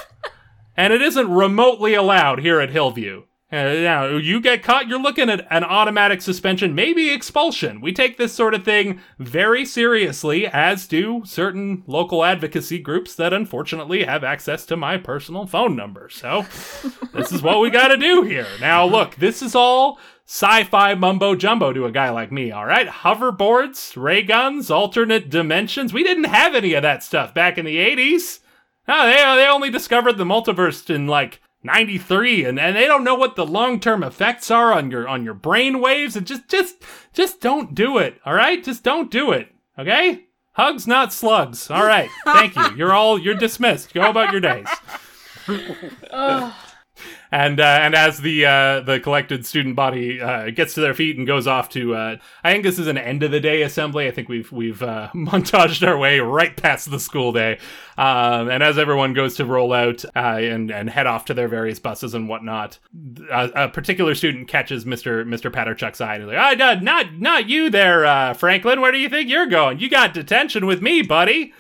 and 0.76 0.91
it 0.91 1.03
isn't 1.03 1.32
remotely 1.32 1.93
allowed 1.93 2.39
here 2.39 2.60
at 2.60 2.72
Hillview. 2.72 3.24
Uh, 3.52 3.74
now, 3.82 4.06
you 4.06 4.39
get 4.39 4.62
caught, 4.62 4.88
you're 4.88 5.02
looking 5.02 5.28
at 5.28 5.47
an 5.50 5.64
automatic 5.64 6.22
suspension, 6.22 6.76
maybe 6.76 7.10
expulsion. 7.10 7.82
We 7.82 7.91
take 7.91 8.18
this 8.18 8.32
sort 8.32 8.54
of 8.54 8.64
thing 8.64 9.02
very 9.18 9.66
seriously, 9.66 10.45
as 10.45 10.86
do 10.86 11.24
certain 11.26 11.84
local 11.88 12.24
advocacy 12.24 12.78
groups 12.78 13.16
that 13.16 13.34
unfortunately 13.34 14.04
have 14.04 14.24
access 14.24 14.68
to 14.68 14.78
my 14.78 14.97
personal 14.97 15.47
phone 15.47 15.76
number. 15.76 16.10
So, 16.10 16.45
this 17.14 17.32
is 17.32 17.41
what 17.41 17.60
we 17.60 17.72
gotta 17.72 17.97
do 17.97 18.22
here. 18.22 18.47
Now, 18.62 18.86
look, 18.86 19.16
this 19.16 19.41
is 19.41 19.56
all 19.56 19.97
sci 20.28 20.64
fi 20.66 20.93
mumbo 20.93 21.34
jumbo 21.34 21.74
to 21.74 21.86
a 21.86 21.91
guy 21.91 22.12
like 22.12 22.32
me, 22.32 22.54
alright? 22.54 22.88
Hoverboards, 22.88 24.00
ray 24.00 24.22
guns, 24.22 24.70
alternate 24.70 25.28
dimensions. 25.32 25.91
We 25.91 26.04
didn't 26.04 26.26
have 26.26 26.54
any 26.54 26.76
of 26.76 26.84
that 26.84 27.02
stuff 27.02 27.34
back 27.34 27.58
in 27.58 27.66
the 27.66 27.78
80s. 27.78 28.41
No, 28.88 29.08
they, 29.08 29.16
they 29.16 29.47
only 29.47 29.72
discovered 29.72 30.18
the 30.20 30.24
multiverse 30.24 30.88
in 30.93 31.08
like 31.08 31.41
93 31.64 32.45
and, 32.45 32.60
and 32.60 32.76
they 32.76 32.86
don't 32.86 33.03
know 33.03 33.16
what 33.16 33.36
the 33.36 33.45
long-term 33.45 34.03
effects 34.03 34.49
are 34.49 34.72
on 34.72 34.89
your 34.89 35.07
on 35.07 35.24
your 35.24 35.34
brain 35.34 35.82
waves 35.82 36.16
and 36.16 36.26
just 36.26 36.47
just 36.47 36.76
just 37.14 37.41
don't 37.41 37.76
do 37.76 37.97
it 37.97 38.20
all 38.26 38.34
right? 38.34 38.64
Just 38.64 38.84
don't 38.84 39.12
do 39.12 39.32
it 39.32 39.53
okay? 39.78 40.26
Hugs 40.53 40.88
not 40.88 41.14
slugs 41.14 41.70
all 41.70 41.86
right. 41.86 42.10
Thank 42.26 42.55
you. 42.55 42.66
You're 42.78 42.93
all 42.93 43.20
you're 43.20 43.36
dismissed. 43.36 43.93
Go 43.93 44.10
about 44.10 44.32
your 44.32 44.41
days 44.41 44.68
and 47.32 47.60
uh, 47.60 47.80
and 47.82 47.94
as 47.94 48.20
the 48.20 48.46
uh, 48.46 48.80
the 48.82 49.00
collected 49.00 49.46
student 49.46 49.76
body 49.76 50.20
uh, 50.20 50.50
gets 50.50 50.74
to 50.74 50.82
their 50.82 50.94
feet 50.94 51.18
and 51.18 51.28
goes 51.28 51.46
off 51.46 51.70
to, 51.70 51.94
uh, 51.94 52.18
I 52.44 52.52
think 52.52 52.64
this 52.64 52.80
is 52.80 52.88
an 52.88 52.98
end 52.98 53.22
of 53.22 53.32
the 53.32 53.40
day 53.40 53.62
assembly. 53.62 54.08
I 54.08 54.12
think 54.12 54.30
we've 54.30 54.52
we've 54.52 54.82
uh, 54.82 55.10
montaged 55.16 55.88
our 55.88 55.98
way 55.98 56.20
right 56.20 56.56
past 56.56 56.90
the 56.90 57.00
school 57.00 57.32
day, 57.32 57.60
um, 57.98 58.50
and 58.50 58.64
as 58.64 58.78
everyone 58.78 59.14
goes 59.14 59.36
to 59.36 59.46
roll 59.46 59.74
out 59.74 60.04
uh, 60.16 60.40
and 60.40 60.72
and 60.72 60.90
head 60.90 61.06
off 61.06 61.26
to 61.26 61.34
their 61.34 61.48
various 61.48 61.80
buses 61.80 62.16
and 62.16 62.28
whatnot, 62.28 62.80
a, 63.32 63.52
a 63.56 63.70
particular 63.70 64.16
student 64.16 64.48
catches 64.48 64.86
Mister 64.86 65.24
Mister 65.24 65.52
Patterchuck's 65.52 66.02
eye 66.02 66.16
and 66.16 66.24
he's 66.24 66.34
like, 66.34 66.60
"Ah, 66.60 66.82
not 66.82 67.14
not 67.14 67.48
you 67.48 67.70
there, 67.70 68.34
Franklin. 68.34 68.82
Where 68.82 68.92
do 68.92 68.98
you 68.98 69.10
think 69.10 69.30
you're 69.30 69.48
going? 69.48 69.80
You 69.80 69.90
got 69.90 70.14
detention 70.14 70.66
with 70.66 70.82
me, 70.82 71.04
buddy." 71.04 71.54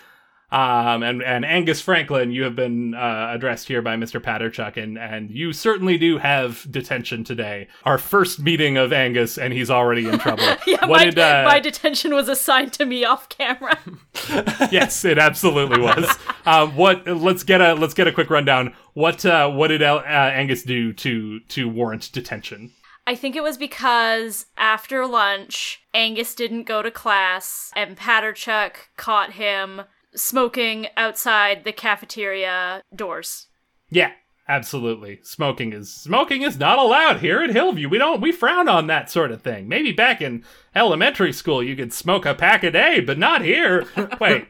Um, 0.51 1.03
and, 1.03 1.21
and 1.21 1.45
Angus 1.45 1.79
Franklin, 1.79 2.31
you 2.31 2.43
have 2.43 2.55
been 2.55 2.95
uh, 2.95 3.31
addressed 3.33 3.67
here 3.67 3.83
by 3.83 3.95
Mr. 3.95 4.19
Patterchuck, 4.19 4.77
and, 4.77 4.97
and 4.97 5.29
you 5.29 5.53
certainly 5.53 5.97
do 5.97 6.17
have 6.17 6.65
detention 6.71 7.23
today. 7.23 7.67
Our 7.85 7.99
first 7.99 8.39
meeting 8.39 8.75
of 8.75 8.91
Angus, 8.91 9.37
and 9.37 9.53
he's 9.53 9.69
already 9.69 10.07
in 10.07 10.17
trouble. 10.17 10.45
Yeah, 10.67 10.85
what 10.85 10.97
my, 10.97 11.05
did, 11.05 11.19
uh, 11.19 11.43
my 11.45 11.59
detention 11.59 12.13
was 12.13 12.29
assigned 12.29 12.73
to 12.73 12.85
me 12.85 13.03
off 13.03 13.27
camera. 13.29 13.77
yes, 14.71 15.03
it 15.03 15.17
absolutely 15.17 15.81
was. 15.81 16.15
um, 16.45 16.75
what? 16.75 17.07
Let's 17.07 17.43
get 17.43 17.59
a 17.59 17.73
let's 17.73 17.95
get 17.95 18.07
a 18.07 18.11
quick 18.11 18.29
rundown. 18.29 18.75
What 18.93 19.25
uh, 19.25 19.49
what 19.49 19.69
did 19.69 19.81
uh, 19.81 20.03
Angus 20.05 20.63
do 20.63 20.93
to 20.93 21.39
to 21.39 21.67
warrant 21.67 22.11
detention? 22.11 22.71
I 23.07 23.15
think 23.15 23.35
it 23.35 23.41
was 23.41 23.57
because 23.57 24.45
after 24.57 25.07
lunch, 25.07 25.81
Angus 25.93 26.35
didn't 26.35 26.63
go 26.63 26.83
to 26.83 26.91
class, 26.91 27.71
and 27.75 27.97
Patterchuck 27.97 28.73
caught 28.97 29.33
him 29.33 29.81
smoking 30.15 30.87
outside 30.97 31.63
the 31.63 31.71
cafeteria 31.71 32.83
doors. 32.95 33.47
Yeah, 33.89 34.11
absolutely. 34.47 35.19
Smoking 35.23 35.73
is 35.73 35.93
smoking 35.93 36.41
is 36.41 36.57
not 36.57 36.79
allowed 36.79 37.19
here 37.19 37.41
at 37.41 37.51
Hillview. 37.51 37.89
We 37.89 37.97
don't 37.97 38.21
we 38.21 38.31
frown 38.31 38.67
on 38.67 38.87
that 38.87 39.09
sort 39.09 39.31
of 39.31 39.41
thing. 39.41 39.67
Maybe 39.67 39.91
back 39.91 40.21
in 40.21 40.43
elementary 40.75 41.33
school 41.33 41.63
you 41.63 41.75
could 41.75 41.93
smoke 41.93 42.25
a 42.25 42.35
pack 42.35 42.63
a 42.63 42.71
day, 42.71 42.99
but 42.99 43.17
not 43.17 43.41
here. 43.43 43.85
Wait. 44.19 44.47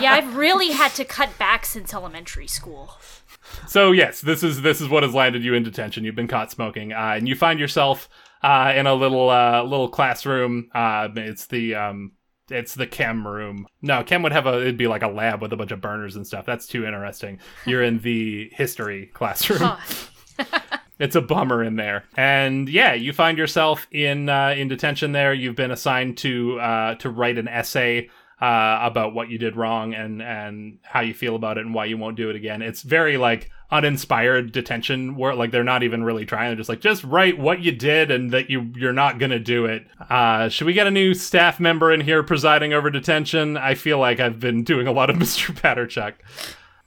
Yeah, 0.00 0.12
I've 0.12 0.36
really 0.36 0.72
had 0.72 0.92
to 0.92 1.04
cut 1.04 1.36
back 1.38 1.64
since 1.66 1.94
elementary 1.94 2.48
school. 2.48 2.92
So 3.66 3.92
yes, 3.92 4.20
this 4.20 4.42
is 4.42 4.62
this 4.62 4.80
is 4.80 4.88
what 4.88 5.02
has 5.02 5.14
landed 5.14 5.42
you 5.42 5.54
in 5.54 5.62
detention. 5.62 6.04
You've 6.04 6.14
been 6.14 6.28
caught 6.28 6.50
smoking, 6.50 6.92
uh, 6.92 7.14
and 7.16 7.28
you 7.28 7.34
find 7.34 7.58
yourself 7.58 8.08
uh, 8.42 8.72
in 8.76 8.86
a 8.86 8.94
little 8.94 9.30
uh, 9.30 9.62
little 9.62 9.88
classroom. 9.88 10.68
Uh, 10.74 11.08
it's 11.16 11.46
the 11.46 11.74
um, 11.74 12.12
it's 12.50 12.74
the 12.74 12.86
chem 12.86 13.26
room. 13.26 13.66
No, 13.82 14.02
chem 14.02 14.22
would 14.22 14.32
have 14.32 14.46
a 14.46 14.60
it'd 14.60 14.76
be 14.76 14.86
like 14.86 15.02
a 15.02 15.08
lab 15.08 15.42
with 15.42 15.52
a 15.52 15.56
bunch 15.56 15.72
of 15.72 15.80
burners 15.80 16.16
and 16.16 16.26
stuff. 16.26 16.46
That's 16.46 16.66
too 16.66 16.84
interesting. 16.84 17.38
You're 17.66 17.82
in 17.82 18.00
the 18.00 18.50
history 18.52 19.06
classroom. 19.14 19.60
Huh. 19.60 19.78
It's 21.00 21.14
a 21.14 21.20
bummer 21.20 21.62
in 21.62 21.76
there, 21.76 22.06
and 22.16 22.68
yeah, 22.68 22.92
you 22.92 23.12
find 23.12 23.38
yourself 23.38 23.86
in 23.92 24.28
uh, 24.28 24.56
in 24.58 24.66
detention. 24.66 25.12
There, 25.12 25.32
you've 25.32 25.54
been 25.54 25.70
assigned 25.70 26.18
to 26.18 26.58
uh, 26.58 26.94
to 26.96 27.08
write 27.08 27.38
an 27.38 27.46
essay 27.46 28.10
uh, 28.40 28.78
about 28.82 29.14
what 29.14 29.28
you 29.28 29.38
did 29.38 29.54
wrong 29.54 29.94
and 29.94 30.20
and 30.20 30.78
how 30.82 31.00
you 31.00 31.14
feel 31.14 31.36
about 31.36 31.56
it 31.56 31.64
and 31.66 31.74
why 31.74 31.84
you 31.84 31.96
won't 31.96 32.16
do 32.16 32.30
it 32.30 32.36
again. 32.36 32.62
It's 32.62 32.82
very 32.82 33.16
like 33.16 33.50
uninspired 33.70 34.50
detention 34.50 35.14
where 35.16 35.34
like 35.34 35.50
they're 35.50 35.62
not 35.64 35.82
even 35.82 36.02
really 36.02 36.24
trying. 36.24 36.48
They're 36.48 36.56
just 36.56 36.68
like 36.68 36.80
just 36.80 37.04
write 37.04 37.38
what 37.38 37.60
you 37.60 37.72
did 37.72 38.10
and 38.10 38.30
that 38.30 38.48
you 38.50 38.72
you're 38.76 38.92
not 38.92 39.18
gonna 39.18 39.38
do 39.38 39.66
it. 39.66 39.86
Uh, 40.08 40.48
should 40.48 40.66
we 40.66 40.72
get 40.72 40.86
a 40.86 40.90
new 40.90 41.12
staff 41.14 41.60
member 41.60 41.92
in 41.92 42.00
here 42.00 42.22
presiding 42.22 42.72
over 42.72 42.90
detention? 42.90 43.56
I 43.56 43.74
feel 43.74 43.98
like 43.98 44.20
I've 44.20 44.40
been 44.40 44.64
doing 44.64 44.86
a 44.86 44.92
lot 44.92 45.10
of 45.10 45.16
Mr. 45.18 45.54
Patterchuck. 45.54 46.14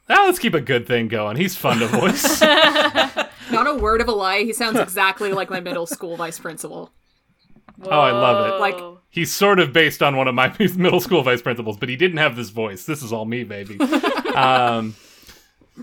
Now 0.10 0.26
let's 0.26 0.40
keep 0.40 0.54
a 0.56 0.62
good 0.62 0.88
thing 0.88 1.08
going. 1.08 1.38
He's 1.38 1.56
fun 1.56 1.80
to 1.80 1.88
voice. 1.88 2.42
Not 2.42 3.68
a 3.68 3.76
word 3.76 4.02
of 4.02 4.08
a 4.08 4.12
lie. 4.12 4.44
He 4.44 4.54
sounds 4.54 4.80
exactly 4.80 5.32
like 5.34 5.50
my 5.50 5.60
middle 5.60 5.86
school 5.86 6.18
vice 6.18 6.40
principal. 6.40 6.92
Oh, 7.84 7.90
I 8.00 8.12
love 8.12 8.54
it. 8.54 8.60
Like- 8.60 8.98
He's 9.10 9.32
sort 9.34 9.60
of 9.60 9.74
based 9.74 10.02
on 10.02 10.16
one 10.16 10.30
of 10.30 10.36
my 10.36 10.56
middle 10.78 11.02
school 11.02 11.22
vice 11.22 11.42
principals, 11.42 11.76
but 11.78 11.90
he 11.90 11.98
didn't 11.98 12.18
have 12.18 12.38
this 12.38 12.50
voice. 12.50 12.86
This 12.86 13.04
is 13.04 13.12
all 13.12 13.26
me, 13.26 13.44
baby. 13.44 13.78
um, 14.36 14.96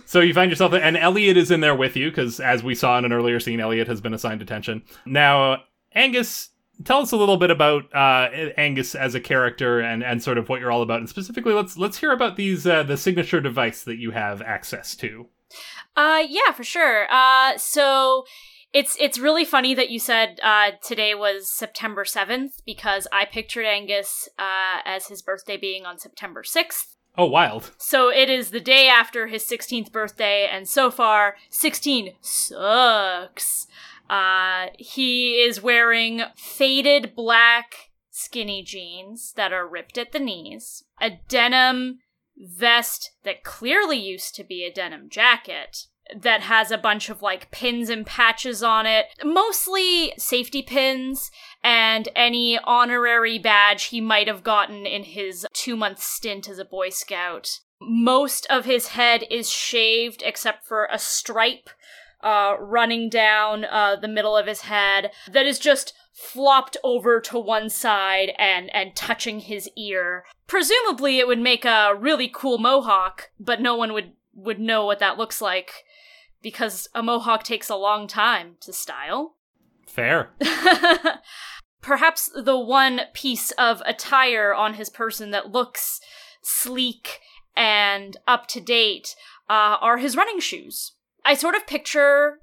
so 0.05 0.21
you 0.21 0.35
find 0.35 0.51
yourself, 0.51 0.73
and 0.73 0.97
Elliot 0.97 1.37
is 1.37 1.51
in 1.51 1.61
there 1.61 1.75
with 1.75 1.97
you 1.97 2.11
because, 2.11 2.41
as 2.41 2.63
we 2.63 2.75
saw 2.75 2.99
in 2.99 3.05
an 3.05 3.13
earlier 3.13 3.41
scene, 3.41 3.61
Elliot 3.61 3.89
has 3.89 4.01
been 4.01 4.15
assigned 4.15 4.41
detention. 4.41 4.83
Now, 5.07 5.63
Angus, 5.95 6.51
tell 6.85 7.01
us 7.01 7.13
a 7.13 7.17
little 7.17 7.37
bit 7.37 7.51
about 7.51 7.85
uh, 7.95 8.29
Angus 8.57 8.95
as 8.95 9.15
a 9.15 9.21
character 9.21 9.81
and, 9.81 10.05
and 10.05 10.23
sort 10.23 10.39
of 10.39 10.49
what 10.49 10.61
you're 10.61 10.71
all 10.71 10.83
about, 10.83 11.01
and 11.01 11.09
specifically, 11.09 11.55
let's 11.55 11.77
let's 11.77 11.99
hear 11.99 12.13
about 12.13 12.37
these 12.37 12.67
uh, 12.67 12.83
the 12.83 12.97
signature 12.97 13.41
device 13.41 13.83
that 13.85 13.97
you 13.97 14.11
have 14.13 14.43
access 14.43 14.95
to. 14.97 15.27
Uh, 15.97 16.23
yeah, 16.29 16.53
for 16.53 16.65
sure. 16.65 17.07
Uh, 17.11 17.57
so 17.57 18.25
it's 18.73 18.97
it's 19.01 19.19
really 19.19 19.45
funny 19.45 19.75
that 19.75 19.91
you 19.91 19.99
said 19.99 20.39
uh, 20.43 20.73
today 20.83 21.15
was 21.15 21.51
September 21.51 22.05
seventh 22.05 22.61
because 22.67 23.09
I 23.11 23.25
pictured 23.25 23.65
Angus 23.65 24.29
uh, 24.39 24.81
as 24.85 25.07
his 25.07 25.23
birthday 25.23 25.57
being 25.57 25.87
on 25.87 25.99
September 25.99 26.45
sixth. 26.45 26.95
Oh, 27.19 27.27
wild! 27.27 27.73
So 27.79 28.11
it 28.11 28.31
is 28.31 28.51
the 28.51 28.61
day 28.61 28.89
after 28.89 29.27
his 29.27 29.43
16th 29.43 29.91
birthday, 29.91 30.47
and 30.47 30.69
so 30.69 30.89
far, 30.89 31.35
16 31.51 32.13
sucks. 32.21 33.67
Uh, 34.09 34.67
he 34.79 35.43
is 35.43 35.61
wearing 35.61 36.23
faded 36.37 37.17
black 37.17 37.91
skinny 38.09 38.63
jeans 38.63 39.33
that 39.35 39.53
are 39.53 39.67
ripped 39.67 39.99
at 39.99 40.13
the 40.13 40.21
knees, 40.21 40.85
a 41.01 41.11
denim 41.29 41.99
vest 42.37 43.11
that 43.25 43.43
clearly 43.43 43.99
used 43.99 44.37
to 44.37 44.45
be 44.45 44.65
a 44.65 44.73
denim 44.73 45.09
jacket 45.11 45.87
that 46.17 46.43
has 46.43 46.71
a 46.71 46.79
bunch 46.79 47.09
of 47.09 47.23
like 47.23 47.51
pins 47.51 47.89
and 47.89 48.07
patches 48.07 48.63
on 48.63 48.87
it, 48.87 49.07
mostly 49.25 50.13
safety 50.17 50.63
pins 50.63 51.31
and 51.63 52.09
any 52.15 52.59
honorary 52.65 53.39
badge 53.39 53.85
he 53.85 54.01
might 54.01 54.29
have 54.29 54.43
gotten 54.43 54.87
in 54.87 55.05
his 55.05 55.47
two 55.53 55.77
month 55.77 56.01
stint 56.01 56.49
as 56.49 56.59
a 56.59 56.65
Boy 56.65 56.89
Scout. 56.89 57.61
Most 57.81 58.47
of 58.51 58.65
his 58.65 58.89
head 58.89 59.25
is 59.31 59.51
shaved 59.51 60.23
except 60.25 60.67
for 60.67 60.89
a 60.91 60.99
stripe 60.99 61.71
uh, 62.21 62.55
running 62.59 63.09
down 63.09 63.65
uh, 63.65 63.97
the 63.97 64.09
middle 64.09 64.37
of 64.37 64.47
his 64.47 64.63
head 64.63 65.13
that 65.31 65.47
is 65.47 65.59
just 65.59 65.95
flopped 66.13 66.77
over 66.83 67.21
to 67.21 67.39
one 67.39 67.71
side 67.71 68.33
and 68.39 68.75
and 68.75 68.97
touching 68.97 69.39
his 69.41 69.71
ear. 69.77 70.25
Presumably, 70.49 71.19
it 71.19 71.29
would 71.29 71.39
make 71.39 71.65
a 71.65 71.95
really 71.97 72.29
cool 72.33 72.59
mohawk, 72.59 73.31
but 73.39 73.61
no 73.61 73.77
one 73.77 73.93
would 73.93 74.13
would 74.35 74.59
know 74.59 74.85
what 74.85 74.99
that 74.99 75.19
looks 75.19 75.41
like 75.41 75.85
because 76.43 76.89
a 76.95 77.03
mohawk 77.03 77.43
takes 77.43 77.69
a 77.69 77.77
long 77.77 78.07
time 78.07 78.57
to 78.61 78.73
style. 78.73 79.37
Fair. 79.87 80.31
Perhaps 81.81 82.31
the 82.35 82.59
one 82.59 83.03
piece 83.15 83.51
of 83.53 83.83
attire 83.87 84.55
on 84.55 84.75
his 84.75 84.91
person 84.91 85.31
that 85.31 85.53
looks 85.53 86.01
sleek 86.43 87.21
and 87.57 88.17
up 88.27 88.47
to 88.49 88.61
date 88.61 89.15
uh, 89.49 89.77
are 89.81 89.99
his 89.99 90.17
running 90.17 90.41
shoes. 90.41 90.93
I 91.25 91.35
sort 91.35 91.55
of 91.55 91.67
picture 91.67 92.41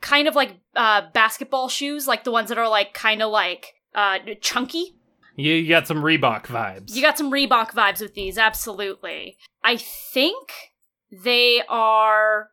kind 0.00 0.28
of 0.28 0.34
like 0.34 0.60
uh, 0.76 1.02
basketball 1.12 1.68
shoes, 1.68 2.06
like 2.06 2.24
the 2.24 2.30
ones 2.30 2.48
that 2.48 2.58
are 2.58 2.68
like 2.68 2.94
kind 2.94 3.22
of 3.22 3.30
like 3.30 3.74
uh, 3.94 4.18
chunky. 4.40 4.94
You, 5.36 5.54
you 5.54 5.68
got 5.68 5.86
some 5.86 6.02
Reebok 6.02 6.46
vibes. 6.46 6.94
You 6.94 7.02
got 7.02 7.18
some 7.18 7.32
Reebok 7.32 7.72
vibes 7.72 8.00
with 8.00 8.14
these, 8.14 8.38
absolutely. 8.38 9.36
I 9.64 9.76
think 9.76 10.50
they 11.10 11.62
are 11.68 12.50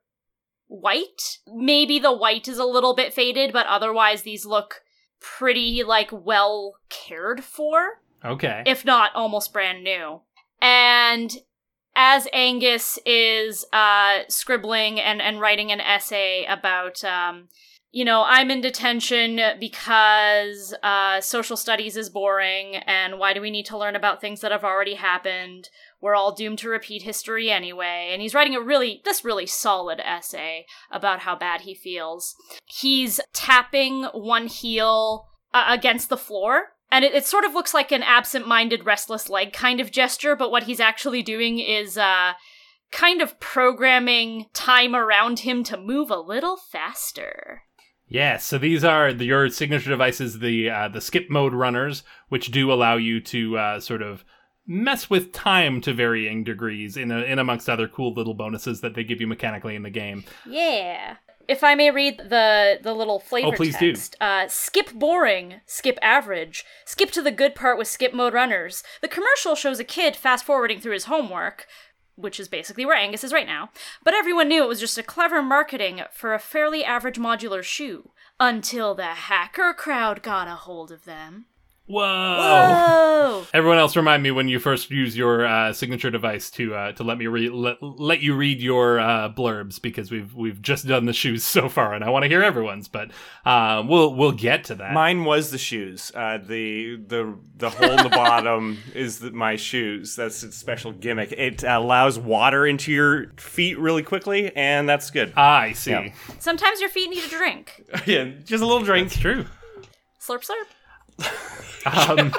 white. 0.68 1.40
Maybe 1.48 2.00
the 2.00 2.16
white 2.16 2.48
is 2.48 2.58
a 2.58 2.66
little 2.66 2.96
bit 2.96 3.14
faded, 3.14 3.54
but 3.54 3.66
otherwise 3.68 4.22
these 4.22 4.46
look 4.46 4.82
pretty 5.20 5.84
like 5.84 6.10
well 6.12 6.76
cared 6.90 7.44
for, 7.44 8.02
okay. 8.24 8.64
if 8.66 8.86
not 8.86 9.12
almost 9.16 9.54
brand 9.54 9.84
new. 9.84 10.22
And 10.62 11.36
as 11.96 12.28
Angus 12.32 13.00
is 13.06 13.66
uh, 13.74 14.20
scribbling 14.30 15.00
and, 15.00 15.22
and 15.22 15.42
writing 15.42 15.72
an 15.72 15.82
essay 15.82 16.46
about, 16.48 17.04
um, 17.04 17.48
you 17.92 18.06
know, 18.06 18.24
I'm 18.28 18.52
in 18.52 18.62
detention 18.62 19.40
because 19.60 20.76
uh, 20.84 21.22
social 21.22 21.58
studies 21.58 21.98
is 21.98 22.10
boring, 22.10 22.76
and 22.76 23.18
why 23.18 23.34
do 23.34 23.42
we 23.42 23.50
need 23.50 23.66
to 23.68 23.78
learn 23.78 23.96
about 23.96 24.22
things 24.22 24.42
that 24.42 24.52
have 24.52 24.64
already 24.64 24.96
happened? 24.96 25.70
We're 26.02 26.16
all 26.16 26.34
doomed 26.34 26.60
to 26.60 26.70
repeat 26.70 27.04
history 27.04 27.50
anyway. 27.50 28.10
And 28.12 28.22
he's 28.22 28.34
writing 28.34 28.56
a 28.56 28.62
really, 28.62 29.02
this 29.04 29.26
really 29.26 29.46
solid 29.46 30.00
essay 30.00 30.66
about 30.92 31.20
how 31.20 31.36
bad 31.36 31.62
he 31.62 31.74
feels. 31.74 32.36
He's 32.66 33.20
tapping 33.34 34.04
one 34.14 34.48
heel 34.48 35.28
uh, 35.54 35.66
against 35.70 36.10
the 36.10 36.18
floor 36.18 36.74
and 36.92 37.04
it, 37.04 37.14
it 37.14 37.26
sort 37.26 37.46
of 37.46 37.54
looks 37.54 37.74
like 37.74 37.92
an 37.92 38.04
absent-minded 38.04 38.86
restless 38.86 39.30
leg 39.30 39.54
kind 39.54 39.80
of 39.80 39.92
gesture 39.92 40.36
but 40.36 40.52
what 40.52 40.64
he's 40.64 40.80
actually 40.80 41.22
doing 41.22 41.60
is 41.60 41.98
uh 41.98 42.34
kind 42.92 43.22
of 43.22 43.40
programming 43.40 44.46
time 44.54 44.96
around 44.96 45.40
him 45.40 45.64
to 45.64 45.78
move 45.78 46.10
a 46.10 46.20
little 46.20 46.58
faster 46.58 47.64
Yeah, 48.10 48.38
so 48.38 48.58
these 48.58 48.86
are 48.86 49.12
the, 49.12 49.26
your 49.26 49.50
signature 49.50 49.90
devices, 49.90 50.40
the 50.40 50.70
uh, 50.70 50.88
the 50.88 51.02
skip 51.02 51.30
mode 51.30 51.54
runners, 51.54 52.04
which 52.30 52.52
do 52.52 52.72
allow 52.72 52.96
you 52.96 53.20
to 53.20 53.58
uh, 53.58 53.80
sort 53.82 54.02
of 54.02 54.24
mess 54.68 55.10
with 55.10 55.32
time 55.32 55.80
to 55.82 55.94
varying 55.94 56.44
degrees, 56.44 56.98
in 56.98 57.10
a, 57.12 57.20
in 57.22 57.40
amongst 57.40 57.70
other 57.70 57.88
cool 57.88 58.14
little 58.14 58.34
bonuses 58.34 58.82
that 58.82 58.94
they 58.96 59.04
give 59.04 59.22
you 59.22 59.28
mechanically 59.28 59.76
in 59.76 59.84
the 59.84 59.90
game. 59.90 60.24
yeah 60.46 61.16
if 61.48 61.64
i 61.64 61.74
may 61.76 61.90
read 61.90 62.18
the 62.18 62.78
the 62.84 62.94
little 62.94 63.20
flavor 63.20 63.48
Oh, 63.48 63.52
please 63.54 63.78
do. 63.78 63.94
text 63.94 64.18
uh 64.20 64.48
skip 64.50 64.92
boring 64.94 65.62
skip 65.66 65.98
average 66.02 66.66
skip 66.84 67.10
to 67.12 67.22
the 67.22 67.32
good 67.32 67.56
part 67.56 67.78
with 67.78 67.88
skip 67.88 68.14
mode 68.14 68.34
runners 68.34 68.84
the 69.02 69.08
commercial 69.08 69.56
shows 69.56 69.80
a 69.80 69.86
kid 69.86 70.18
fast 70.18 70.44
forwarding 70.44 70.82
through 70.82 70.92
his 70.94 71.06
homework 71.06 71.66
which 72.16 72.38
is 72.40 72.48
basically 72.50 72.84
where 72.84 72.98
Angus 72.98 73.24
is 73.24 73.32
right 73.32 73.46
now. 73.46 73.70
But 74.04 74.16
everyone 74.16 74.48
knew 74.48 74.64
it 74.64 74.68
was 74.68 74.80
just 74.80 74.98
a 74.98 75.04
clever 75.04 75.44
marketing 75.44 76.02
for 76.12 76.34
a 76.34 76.40
fairly 76.40 76.84
average 76.84 77.18
modular 77.20 77.62
shoe 77.62 78.10
until 78.40 78.96
the 78.96 79.06
hacker 79.06 79.72
crowd 79.78 80.24
got 80.24 80.48
a 80.48 80.56
hold 80.56 80.92
of 80.92 81.06
them. 81.06 81.46
Whoa! 81.88 82.02
Whoa! 82.04 83.48
Everyone 83.54 83.78
else, 83.78 83.96
remind 83.96 84.22
me 84.22 84.30
when 84.32 84.50
you 84.50 84.60
first 84.60 84.92
use 84.92 85.16
your 85.16 85.46
uh, 85.46 85.72
signature 85.72 86.12
device 86.12 86.50
to 86.52 86.76
uh, 86.76 86.92
to 86.94 87.04
let 87.04 87.18
me 87.18 87.28
re- 87.28 87.50
let, 87.50 87.82
let 87.82 88.22
you 88.22 88.36
read 88.36 88.62
your 88.62 89.00
uh, 89.00 89.30
blurbs 89.30 89.82
because 89.82 90.12
we've 90.12 90.34
we've 90.36 90.62
just 90.62 90.86
done 90.86 91.06
the 91.06 91.14
shoes 91.14 91.46
so 91.46 91.70
far, 91.70 91.94
and 91.94 92.04
I 92.04 92.10
want 92.10 92.24
to 92.24 92.30
hear 92.30 92.44
everyone's. 92.44 92.90
But 92.90 93.12
uh, 93.46 93.84
we'll 93.88 94.14
we'll 94.14 94.34
get 94.34 94.66
to 94.66 94.76
that. 94.76 94.94
Mine 94.94 95.24
was 95.24 95.50
the 95.50 95.58
shoes. 95.58 96.12
Uh, 96.14 96.40
the 96.40 96.98
the 96.98 97.38
the 97.56 97.70
hole 97.70 97.92
in 97.92 98.04
the 98.04 98.10
bottom 98.10 98.80
is 98.94 99.20
the, 99.20 99.32
my 99.32 99.56
shoes. 99.56 100.16
That's 100.16 100.44
a 100.44 100.52
special 100.52 100.92
gimmick. 100.92 101.32
It 101.32 101.64
allows 101.64 102.20
water 102.20 102.68
into 102.68 102.92
your 102.92 103.32
feet 103.38 103.80
really 103.80 104.04
quickly, 104.04 104.54
and 104.58 104.90
that's 104.90 105.10
good. 105.10 105.32
Ah, 105.38 105.60
I 105.60 105.72
see. 105.72 105.92
Yeah. 105.92 106.12
Sometimes 106.40 106.82
your 106.82 106.90
feet 106.90 107.10
need 107.10 107.24
a 107.24 107.30
drink. 107.30 107.86
yeah, 108.06 108.26
just 108.44 108.62
a 108.62 108.66
little 108.66 108.84
drink. 108.84 109.08
It's 109.08 109.18
true. 109.18 109.46
Slurp, 110.20 110.46
slurp. 110.46 110.68
Um, 111.86 112.34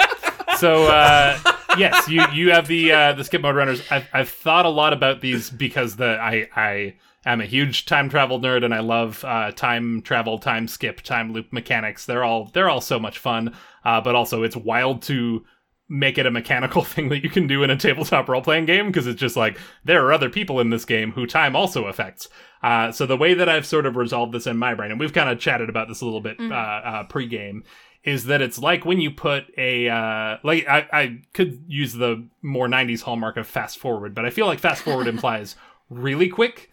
so 0.58 0.86
uh, 0.86 1.38
yes, 1.78 2.08
you 2.08 2.22
you 2.32 2.50
have 2.50 2.66
the 2.66 2.92
uh, 2.92 3.12
the 3.14 3.24
skip 3.24 3.40
mode 3.40 3.56
runners. 3.56 3.82
I've 3.90 4.08
I've 4.12 4.28
thought 4.28 4.66
a 4.66 4.70
lot 4.70 4.92
about 4.92 5.20
these 5.20 5.50
because 5.50 5.96
the 5.96 6.18
I 6.20 6.48
I 6.54 6.94
am 7.24 7.40
a 7.40 7.46
huge 7.46 7.86
time 7.86 8.08
travel 8.08 8.40
nerd 8.40 8.64
and 8.64 8.74
I 8.74 8.80
love 8.80 9.24
uh, 9.24 9.52
time 9.52 10.02
travel, 10.02 10.38
time 10.38 10.68
skip, 10.68 11.02
time 11.02 11.32
loop 11.32 11.52
mechanics. 11.52 12.06
They're 12.06 12.24
all 12.24 12.50
they're 12.52 12.68
all 12.68 12.80
so 12.80 12.98
much 12.98 13.18
fun. 13.18 13.54
Uh, 13.84 14.00
but 14.00 14.14
also 14.14 14.42
it's 14.42 14.56
wild 14.56 15.02
to 15.02 15.44
make 15.88 16.18
it 16.18 16.26
a 16.26 16.30
mechanical 16.30 16.82
thing 16.84 17.08
that 17.08 17.22
you 17.22 17.30
can 17.30 17.46
do 17.46 17.62
in 17.62 17.70
a 17.70 17.76
tabletop 17.76 18.28
role 18.28 18.42
playing 18.42 18.66
game 18.66 18.88
because 18.88 19.06
it's 19.06 19.20
just 19.20 19.36
like 19.36 19.58
there 19.84 20.04
are 20.04 20.12
other 20.12 20.28
people 20.28 20.60
in 20.60 20.70
this 20.70 20.84
game 20.84 21.12
who 21.12 21.26
time 21.26 21.56
also 21.56 21.86
affects. 21.86 22.28
Uh, 22.62 22.90
so 22.90 23.06
the 23.06 23.16
way 23.16 23.34
that 23.34 23.48
I've 23.48 23.66
sort 23.66 23.86
of 23.86 23.96
resolved 23.96 24.32
this 24.32 24.46
in 24.46 24.56
my 24.56 24.74
brain, 24.74 24.90
and 24.90 24.98
we've 24.98 25.12
kind 25.12 25.30
of 25.30 25.38
chatted 25.38 25.68
about 25.68 25.86
this 25.88 26.00
a 26.00 26.04
little 26.04 26.20
bit 26.20 26.38
uh, 26.40 26.54
uh, 26.54 27.04
pre-game, 27.04 27.62
is 28.08 28.24
that 28.24 28.40
it's 28.40 28.58
like 28.58 28.86
when 28.86 29.00
you 29.00 29.10
put 29.10 29.44
a 29.58 29.86
uh, 29.88 30.38
like 30.42 30.66
I, 30.66 30.86
I 30.92 31.22
could 31.34 31.62
use 31.68 31.92
the 31.92 32.26
more 32.40 32.66
90s 32.66 33.02
hallmark 33.02 33.36
of 33.36 33.46
fast 33.46 33.78
forward, 33.78 34.14
but 34.14 34.24
I 34.24 34.30
feel 34.30 34.46
like 34.46 34.58
fast 34.58 34.82
forward 34.82 35.06
implies 35.14 35.56
really 35.90 36.28
quick, 36.28 36.70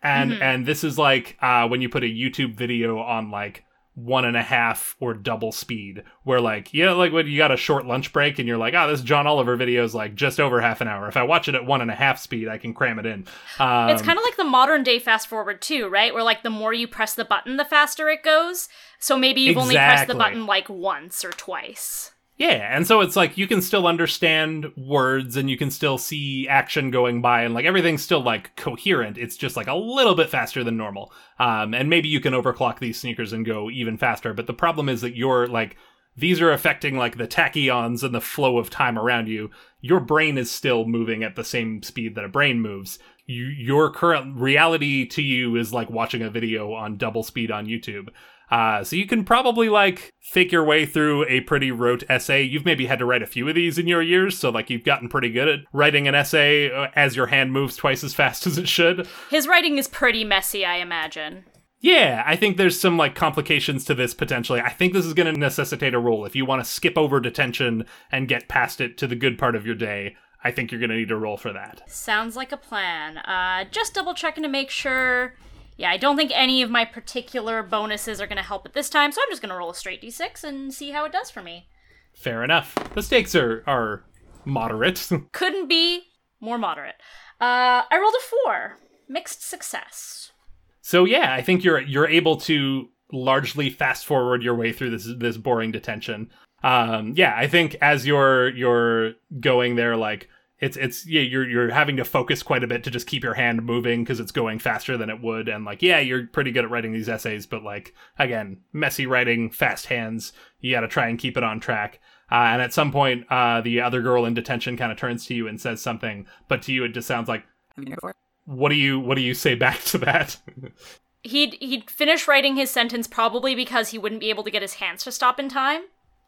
and 0.00 0.32
and 0.32 0.64
this 0.64 0.84
is 0.84 0.96
like 0.96 1.36
uh, 1.42 1.66
when 1.66 1.82
you 1.82 1.88
put 1.88 2.04
a 2.04 2.06
YouTube 2.06 2.54
video 2.54 3.00
on 3.00 3.32
like 3.32 3.64
one 3.96 4.24
and 4.24 4.36
a 4.36 4.42
half 4.42 4.94
or 5.00 5.14
double 5.14 5.50
speed 5.50 6.04
where 6.22 6.40
like 6.40 6.72
yeah 6.72 6.92
like 6.92 7.12
when 7.12 7.26
you 7.26 7.36
got 7.36 7.50
a 7.50 7.56
short 7.56 7.86
lunch 7.86 8.12
break 8.12 8.38
and 8.38 8.46
you're 8.46 8.58
like 8.58 8.74
oh 8.74 8.88
this 8.88 9.00
john 9.00 9.26
oliver 9.26 9.56
video 9.56 9.82
is 9.82 9.94
like 9.94 10.14
just 10.14 10.38
over 10.38 10.60
half 10.60 10.82
an 10.82 10.86
hour 10.86 11.08
if 11.08 11.16
i 11.16 11.22
watch 11.22 11.48
it 11.48 11.54
at 11.54 11.64
one 11.64 11.80
and 11.80 11.90
a 11.90 11.94
half 11.94 12.18
speed 12.18 12.46
i 12.46 12.58
can 12.58 12.74
cram 12.74 12.98
it 12.98 13.06
in 13.06 13.24
um, 13.58 13.88
It's 13.88 14.02
kind 14.02 14.18
of 14.18 14.22
like 14.22 14.36
the 14.36 14.44
modern 14.44 14.82
day 14.82 14.98
fast 14.98 15.28
forward 15.28 15.62
too, 15.62 15.88
right? 15.88 16.12
Where 16.12 16.22
like 16.22 16.42
the 16.42 16.50
more 16.50 16.74
you 16.74 16.86
press 16.86 17.14
the 17.14 17.24
button, 17.24 17.56
the 17.56 17.64
faster 17.64 18.08
it 18.10 18.22
goes. 18.22 18.68
So 18.98 19.16
maybe 19.16 19.40
you've 19.40 19.56
only 19.56 19.74
pressed 19.76 20.08
the 20.08 20.14
button 20.14 20.44
like 20.46 20.68
once 20.68 21.24
or 21.24 21.30
twice. 21.30 22.12
Yeah, 22.38 22.76
and 22.76 22.86
so 22.86 23.00
it's 23.00 23.16
like 23.16 23.38
you 23.38 23.46
can 23.46 23.62
still 23.62 23.86
understand 23.86 24.70
words 24.76 25.36
and 25.36 25.48
you 25.48 25.56
can 25.56 25.70
still 25.70 25.96
see 25.96 26.46
action 26.48 26.90
going 26.90 27.22
by 27.22 27.42
and 27.42 27.54
like 27.54 27.64
everything's 27.64 28.02
still 28.02 28.22
like 28.22 28.54
coherent. 28.56 29.16
It's 29.16 29.38
just 29.38 29.56
like 29.56 29.68
a 29.68 29.74
little 29.74 30.14
bit 30.14 30.28
faster 30.28 30.62
than 30.62 30.76
normal. 30.76 31.12
Um, 31.38 31.72
and 31.72 31.88
maybe 31.88 32.08
you 32.08 32.20
can 32.20 32.34
overclock 32.34 32.78
these 32.78 33.00
sneakers 33.00 33.32
and 33.32 33.46
go 33.46 33.70
even 33.70 33.96
faster. 33.96 34.34
But 34.34 34.46
the 34.46 34.52
problem 34.52 34.90
is 34.90 35.00
that 35.00 35.16
you're 35.16 35.46
like 35.46 35.76
these 36.16 36.40
are 36.40 36.52
affecting 36.52 36.96
like 36.96 37.16
the 37.16 37.28
tachyons 37.28 38.02
and 38.02 38.14
the 38.14 38.20
flow 38.20 38.58
of 38.58 38.70
time 38.70 38.98
around 38.98 39.28
you. 39.28 39.50
Your 39.80 40.00
brain 40.00 40.38
is 40.38 40.50
still 40.50 40.86
moving 40.86 41.22
at 41.22 41.36
the 41.36 41.44
same 41.44 41.82
speed 41.82 42.14
that 42.14 42.24
a 42.24 42.28
brain 42.28 42.60
moves. 42.60 42.98
You, 43.26 43.44
your 43.44 43.90
current 43.90 44.36
reality 44.36 45.06
to 45.08 45.22
you 45.22 45.56
is 45.56 45.72
like 45.72 45.90
watching 45.90 46.22
a 46.22 46.30
video 46.30 46.72
on 46.72 46.96
double 46.96 47.22
speed 47.22 47.50
on 47.50 47.66
YouTube. 47.66 48.08
Uh, 48.50 48.84
so 48.84 48.96
you 48.96 49.06
can 49.06 49.24
probably 49.24 49.68
like 49.68 50.12
fake 50.20 50.52
your 50.52 50.64
way 50.64 50.86
through 50.86 51.26
a 51.26 51.40
pretty 51.40 51.70
rote 51.70 52.04
essay. 52.08 52.42
You've 52.42 52.64
maybe 52.64 52.86
had 52.86 52.98
to 53.00 53.04
write 53.04 53.22
a 53.22 53.26
few 53.26 53.48
of 53.48 53.54
these 53.54 53.78
in 53.78 53.86
your 53.86 54.02
years, 54.02 54.38
so 54.38 54.50
like 54.50 54.70
you've 54.70 54.84
gotten 54.84 55.08
pretty 55.08 55.30
good 55.30 55.48
at 55.48 55.60
writing 55.72 56.06
an 56.06 56.14
essay 56.14 56.70
uh, 56.70 56.88
as 56.94 57.16
your 57.16 57.26
hand 57.26 57.52
moves 57.52 57.76
twice 57.76 58.04
as 58.04 58.14
fast 58.14 58.46
as 58.46 58.58
it 58.58 58.68
should. 58.68 59.08
His 59.30 59.48
writing 59.48 59.78
is 59.78 59.88
pretty 59.88 60.24
messy, 60.24 60.64
I 60.64 60.76
imagine. 60.76 61.44
Yeah, 61.80 62.22
I 62.26 62.36
think 62.36 62.56
there's 62.56 62.80
some 62.80 62.96
like 62.96 63.14
complications 63.14 63.84
to 63.84 63.94
this 63.94 64.14
potentially. 64.14 64.60
I 64.60 64.70
think 64.70 64.92
this 64.92 65.04
is 65.04 65.14
going 65.14 65.32
to 65.32 65.38
necessitate 65.38 65.94
a 65.94 65.98
roll. 65.98 66.24
If 66.24 66.34
you 66.34 66.46
want 66.46 66.64
to 66.64 66.70
skip 66.70 66.96
over 66.96 67.20
detention 67.20 67.84
and 68.10 68.28
get 68.28 68.48
past 68.48 68.80
it 68.80 68.96
to 68.98 69.06
the 69.06 69.14
good 69.14 69.38
part 69.38 69.54
of 69.54 69.66
your 69.66 69.74
day, 69.74 70.16
I 70.42 70.52
think 70.52 70.70
you're 70.70 70.80
going 70.80 70.90
to 70.90 70.96
need 70.96 71.10
a 71.10 71.16
roll 71.16 71.36
for 71.36 71.52
that. 71.52 71.82
Sounds 71.90 72.36
like 72.36 72.52
a 72.52 72.56
plan. 72.56 73.18
Uh, 73.18 73.64
just 73.70 73.94
double 73.94 74.14
checking 74.14 74.42
to 74.42 74.48
make 74.48 74.70
sure. 74.70 75.34
Yeah, 75.76 75.90
I 75.90 75.96
don't 75.96 76.16
think 76.16 76.32
any 76.34 76.62
of 76.62 76.70
my 76.70 76.84
particular 76.84 77.62
bonuses 77.62 78.20
are 78.20 78.26
going 78.26 78.38
to 78.38 78.42
help 78.42 78.64
at 78.64 78.72
this 78.72 78.88
time, 78.88 79.12
so 79.12 79.20
I'm 79.22 79.30
just 79.30 79.42
going 79.42 79.50
to 79.50 79.56
roll 79.56 79.70
a 79.70 79.74
straight 79.74 80.02
d6 80.02 80.42
and 80.42 80.72
see 80.72 80.90
how 80.90 81.04
it 81.04 81.12
does 81.12 81.30
for 81.30 81.42
me. 81.42 81.68
Fair 82.14 82.42
enough. 82.42 82.74
The 82.94 83.02
stakes 83.02 83.34
are 83.34 83.62
are 83.66 84.04
moderate. 84.44 85.08
Couldn't 85.32 85.68
be 85.68 86.04
more 86.40 86.58
moderate. 86.58 86.96
Uh, 87.40 87.82
I 87.90 87.98
rolled 88.00 88.14
a 88.14 88.24
four. 88.24 88.78
Mixed 89.08 89.42
success. 89.42 90.32
So 90.80 91.04
yeah, 91.04 91.32
I 91.34 91.42
think 91.42 91.62
you're 91.62 91.80
you're 91.80 92.08
able 92.08 92.36
to 92.38 92.88
largely 93.12 93.70
fast 93.70 94.06
forward 94.06 94.42
your 94.42 94.54
way 94.54 94.72
through 94.72 94.90
this 94.90 95.08
this 95.18 95.36
boring 95.36 95.72
detention. 95.72 96.30
Um, 96.64 97.12
yeah, 97.16 97.34
I 97.36 97.46
think 97.46 97.76
as 97.80 98.06
you're 98.06 98.48
you're 98.48 99.12
going 99.38 99.76
there, 99.76 99.96
like 99.96 100.28
it's 100.58 100.76
it's 100.76 101.06
yeah, 101.06 101.20
you're 101.20 101.46
you're 101.46 101.70
having 101.70 101.96
to 101.98 102.04
focus 102.04 102.42
quite 102.42 102.64
a 102.64 102.66
bit 102.66 102.82
to 102.84 102.90
just 102.90 103.06
keep 103.06 103.22
your 103.22 103.34
hand 103.34 103.62
moving 103.62 104.02
because 104.02 104.20
it's 104.20 104.32
going 104.32 104.58
faster 104.58 104.96
than 104.96 105.10
it 105.10 105.20
would, 105.20 105.48
and 105.48 105.64
like 105.64 105.82
yeah, 105.82 105.98
you're 105.98 106.26
pretty 106.26 106.50
good 106.50 106.64
at 106.64 106.70
writing 106.70 106.92
these 106.92 107.08
essays, 107.08 107.46
but 107.46 107.62
like 107.62 107.94
again, 108.18 108.58
messy 108.72 109.06
writing, 109.06 109.50
fast 109.50 109.86
hands, 109.86 110.32
you 110.60 110.72
got 110.72 110.80
to 110.80 110.88
try 110.88 111.08
and 111.08 111.18
keep 111.18 111.36
it 111.36 111.44
on 111.44 111.60
track. 111.60 112.00
Uh, 112.32 112.34
and 112.34 112.62
at 112.62 112.72
some 112.72 112.90
point, 112.90 113.24
uh, 113.30 113.60
the 113.60 113.80
other 113.80 114.02
girl 114.02 114.24
in 114.24 114.34
detention 114.34 114.76
kind 114.76 114.90
of 114.90 114.98
turns 114.98 115.26
to 115.26 115.34
you 115.34 115.46
and 115.46 115.60
says 115.60 115.80
something, 115.80 116.26
but 116.48 116.62
to 116.62 116.72
you 116.72 116.84
it 116.84 116.88
just 116.88 117.06
sounds 117.06 117.28
like, 117.28 117.44
Have 117.76 117.78
you 117.78 117.82
been 117.84 117.88
here 117.88 117.96
before? 117.96 118.14
what 118.46 118.70
do 118.70 118.76
you 118.76 118.98
what 118.98 119.16
do 119.16 119.20
you 119.20 119.34
say 119.34 119.54
back 119.54 119.82
to 119.84 119.98
that? 119.98 120.38
He'd 121.22 121.54
he'd 121.54 121.90
finish 121.90 122.28
writing 122.28 122.54
his 122.54 122.70
sentence 122.70 123.08
probably 123.08 123.56
because 123.56 123.88
he 123.88 123.98
wouldn't 123.98 124.20
be 124.20 124.30
able 124.30 124.44
to 124.44 124.50
get 124.50 124.62
his 124.62 124.74
hands 124.74 125.02
to 125.02 125.10
stop 125.10 125.40
in 125.40 125.48
time, 125.48 125.82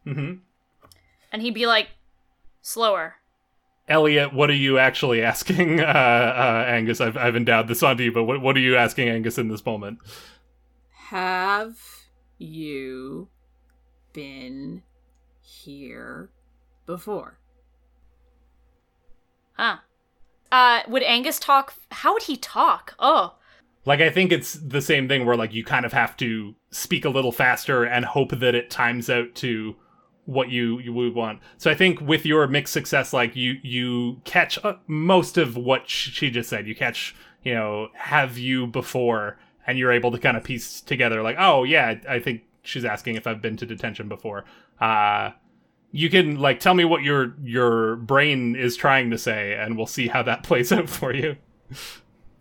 mm-hmm. 0.05 0.39
and 1.31 1.43
he'd 1.43 1.55
be 1.55 1.69
like, 1.69 1.91
"Slower." 2.63 3.18
Elliot, 3.89 4.33
what 4.35 4.51
are 4.51 4.55
you 4.55 4.79
actually 4.79 5.23
asking, 5.23 5.81
uh, 5.83 5.85
uh, 5.85 6.65
Angus? 6.69 7.01
I've, 7.01 7.17
I've 7.17 7.37
endowed 7.37 7.69
this 7.69 7.83
onto 7.83 8.05
you, 8.05 8.13
but 8.13 8.25
what, 8.25 8.41
what 8.41 8.57
are 8.57 8.61
you 8.61 8.77
asking 8.77 9.09
Angus 9.09 9.39
in 9.39 9.49
this 9.49 9.65
moment? 9.65 9.99
Have 11.11 11.79
you 12.37 13.29
been 14.13 14.83
here 15.41 16.31
before? 16.87 17.39
Huh. 19.53 19.79
Uh, 20.53 20.81
would 20.89 21.03
Angus 21.03 21.39
talk? 21.39 21.75
How 21.91 22.13
would 22.15 22.25
he 22.25 22.37
talk? 22.37 22.95
Oh, 22.99 23.37
Like, 23.85 24.01
I 24.01 24.11
think 24.11 24.33
it's 24.33 24.55
the 24.55 24.83
same 24.83 25.09
thing 25.09 25.25
where, 25.25 25.37
like, 25.37 25.55
you 25.55 25.65
kind 25.65 25.87
of 25.87 25.93
have 25.93 26.17
to 26.19 26.55
speak 26.71 27.05
a 27.05 27.09
little 27.11 27.33
faster 27.33 27.85
and 27.85 28.05
hope 28.05 28.31
that 28.39 28.55
it 28.55 28.71
times 28.71 29.09
out 29.09 29.35
to 29.37 29.77
what 30.29 30.51
you 30.51 30.79
you 30.79 30.93
would 30.93 31.15
want. 31.15 31.41
So 31.57 31.71
I 31.71 31.75
think 31.75 32.03
with 32.03 32.27
your 32.27 32.47
mixed 32.47 32.75
success, 32.75 33.15
like 33.15 33.35
you 33.35 33.57
you 33.63 34.21
catch 34.25 34.63
uh, 34.63 34.75
most 34.87 35.39
of 35.39 35.57
what 35.57 35.89
she 35.89 36.31
just 36.31 36.51
said. 36.51 36.69
You 36.69 36.75
catch, 36.75 37.17
you 37.43 37.55
know, 37.55 37.89
have 37.95 38.37
you 38.37 38.67
before, 38.67 39.39
and 39.67 39.79
you're 39.79 39.91
able 39.91 40.11
to 40.11 40.19
kind 40.19 40.37
of 40.37 40.45
piece 40.45 40.83
together, 40.83 41.23
like, 41.23 41.37
oh 41.39 41.65
yeah, 41.65 41.95
I 42.07 42.21
think 42.21 42.43
she's 42.61 42.85
asking 42.85 43.17
if 43.17 43.27
I've 43.27 43.41
been 43.41 43.57
to 43.57 43.67
detention 43.67 44.07
before. 44.07 44.45
Uh 44.79 45.31
you 45.93 46.11
can 46.11 46.39
like 46.39 46.61
tell 46.61 46.75
me 46.75 46.85
what 46.85 47.03
your 47.03 47.35
your 47.43 47.97
brain 47.97 48.55
is 48.55 48.77
trying 48.77 49.11
to 49.11 49.17
say, 49.17 49.55
and 49.55 49.79
we'll 49.79 49.87
see 49.87 50.09
how 50.09 50.23
that 50.25 50.43
plays 50.49 50.71
out 50.71 50.91
for 50.91 51.15
you. 51.15 51.37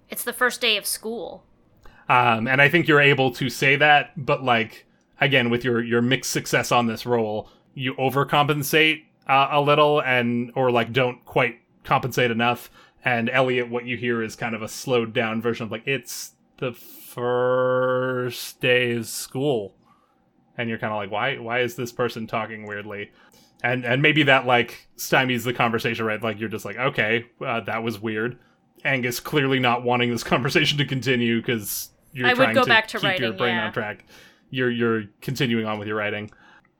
it's 0.09 0.25
the 0.25 0.33
first 0.33 0.59
day 0.59 0.75
of 0.75 0.85
school. 0.85 1.45
Um, 2.09 2.47
and 2.49 2.61
I 2.61 2.67
think 2.67 2.89
you're 2.89 2.99
able 2.99 3.31
to 3.31 3.49
say 3.49 3.77
that, 3.77 4.11
but 4.17 4.43
like 4.43 4.85
again, 5.21 5.49
with 5.49 5.63
your 5.63 5.81
your 5.81 6.01
mixed 6.01 6.31
success 6.31 6.69
on 6.69 6.87
this 6.87 7.05
roll, 7.05 7.49
you 7.77 7.93
overcompensate 7.93 9.03
uh, 9.27 9.49
a 9.51 9.61
little, 9.61 10.01
and 10.01 10.51
or 10.55 10.71
like 10.71 10.91
don't 10.91 11.23
quite 11.25 11.59
compensate 11.83 12.31
enough. 12.31 12.71
And 13.05 13.29
Elliot, 13.29 13.69
what 13.69 13.85
you 13.85 13.95
hear 13.95 14.23
is 14.23 14.35
kind 14.35 14.55
of 14.55 14.61
a 14.61 14.67
slowed 14.67 15.13
down 15.13 15.41
version 15.41 15.65
of 15.65 15.71
like 15.71 15.87
it's 15.87 16.31
the 16.57 16.73
first 16.73 18.59
day 18.59 18.93
of 18.93 19.05
school, 19.05 19.75
and 20.57 20.69
you're 20.69 20.79
kind 20.79 20.91
of 20.91 20.97
like, 20.97 21.11
why 21.11 21.37
why 21.37 21.59
is 21.59 21.75
this 21.75 21.91
person 21.91 22.25
talking 22.25 22.65
weirdly? 22.65 23.11
And 23.63 23.85
and 23.85 24.01
maybe 24.01 24.23
that 24.23 24.47
like 24.47 24.87
stymies 24.97 25.43
the 25.43 25.53
conversation, 25.53 26.05
right? 26.05 26.21
Like 26.21 26.39
you're 26.39 26.49
just 26.49 26.65
like, 26.65 26.77
okay, 26.77 27.25
uh, 27.45 27.61
that 27.61 27.83
was 27.83 27.99
weird. 27.99 28.39
Angus 28.83 29.19
clearly 29.19 29.59
not 29.59 29.83
wanting 29.83 30.09
this 30.09 30.23
conversation 30.25 30.79
to 30.79 30.85
continue 30.85 31.41
because 31.41 31.91
you're 32.11 32.27
I 32.27 32.33
would 32.33 32.37
trying 32.37 32.55
go 32.55 32.63
to 32.63 32.67
back 32.67 32.87
to 32.87 32.99
keep 32.99 33.19
your 33.19 33.33
brain 33.33 33.55
yeah. 33.55 33.67
on 33.67 33.73
track. 33.73 34.05
You're 34.49 34.71
you're 34.71 35.03
continuing 35.21 35.67
on 35.67 35.77
with 35.77 35.87
your 35.87 35.97
writing. 35.97 36.31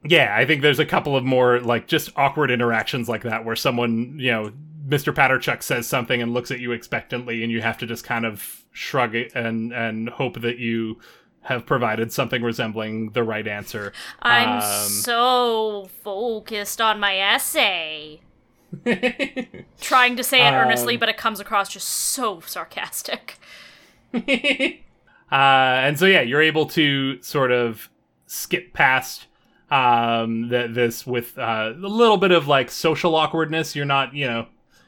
Yeah, 0.07 0.35
I 0.35 0.45
think 0.45 0.61
there's 0.61 0.79
a 0.79 0.85
couple 0.85 1.15
of 1.15 1.23
more 1.23 1.59
like 1.59 1.87
just 1.87 2.11
awkward 2.15 2.51
interactions 2.51 3.09
like 3.09 3.23
that 3.23 3.45
where 3.45 3.55
someone, 3.55 4.17
you 4.19 4.31
know, 4.31 4.51
Mr. 4.87 5.13
Patterchuck 5.13 5.61
says 5.63 5.85
something 5.87 6.21
and 6.21 6.33
looks 6.33 6.49
at 6.51 6.59
you 6.59 6.71
expectantly 6.71 7.43
and 7.43 7.51
you 7.51 7.61
have 7.61 7.77
to 7.79 7.85
just 7.85 8.03
kind 8.05 8.25
of 8.25 8.63
shrug 8.71 9.15
it 9.15 9.31
and 9.35 9.73
and 9.73 10.09
hope 10.09 10.41
that 10.41 10.57
you 10.59 10.99
have 11.41 11.65
provided 11.65 12.11
something 12.11 12.41
resembling 12.41 13.11
the 13.11 13.23
right 13.23 13.47
answer. 13.47 13.91
I'm 14.21 14.61
Um, 14.61 14.61
so 14.89 15.89
focused 16.03 16.79
on 16.81 16.99
my 16.99 17.17
essay. 17.17 18.21
trying 19.81 20.15
to 20.17 20.23
say 20.23 20.45
it 20.45 20.51
earnestly, 20.51 20.95
Um, 20.95 20.99
but 20.99 21.09
it 21.09 21.17
comes 21.17 21.39
across 21.39 21.69
just 21.69 21.87
so 21.87 22.41
sarcastic. 22.41 23.37
Uh, 25.29 25.35
and 25.83 25.99
so 25.99 26.05
yeah, 26.05 26.21
you're 26.21 26.41
able 26.41 26.65
to 26.65 27.21
sort 27.21 27.51
of 27.51 27.89
skip 28.27 28.71
past 28.73 29.27
um, 29.69 30.49
th- 30.49 30.73
this 30.73 31.05
with 31.05 31.37
uh, 31.37 31.73
a 31.75 31.87
little 31.87 32.17
bit 32.17 32.31
of 32.31 32.47
like 32.47 32.71
social 32.71 33.15
awkwardness. 33.15 33.75
You're 33.75 33.85
not, 33.85 34.13
you 34.13 34.27
know, 34.27 34.47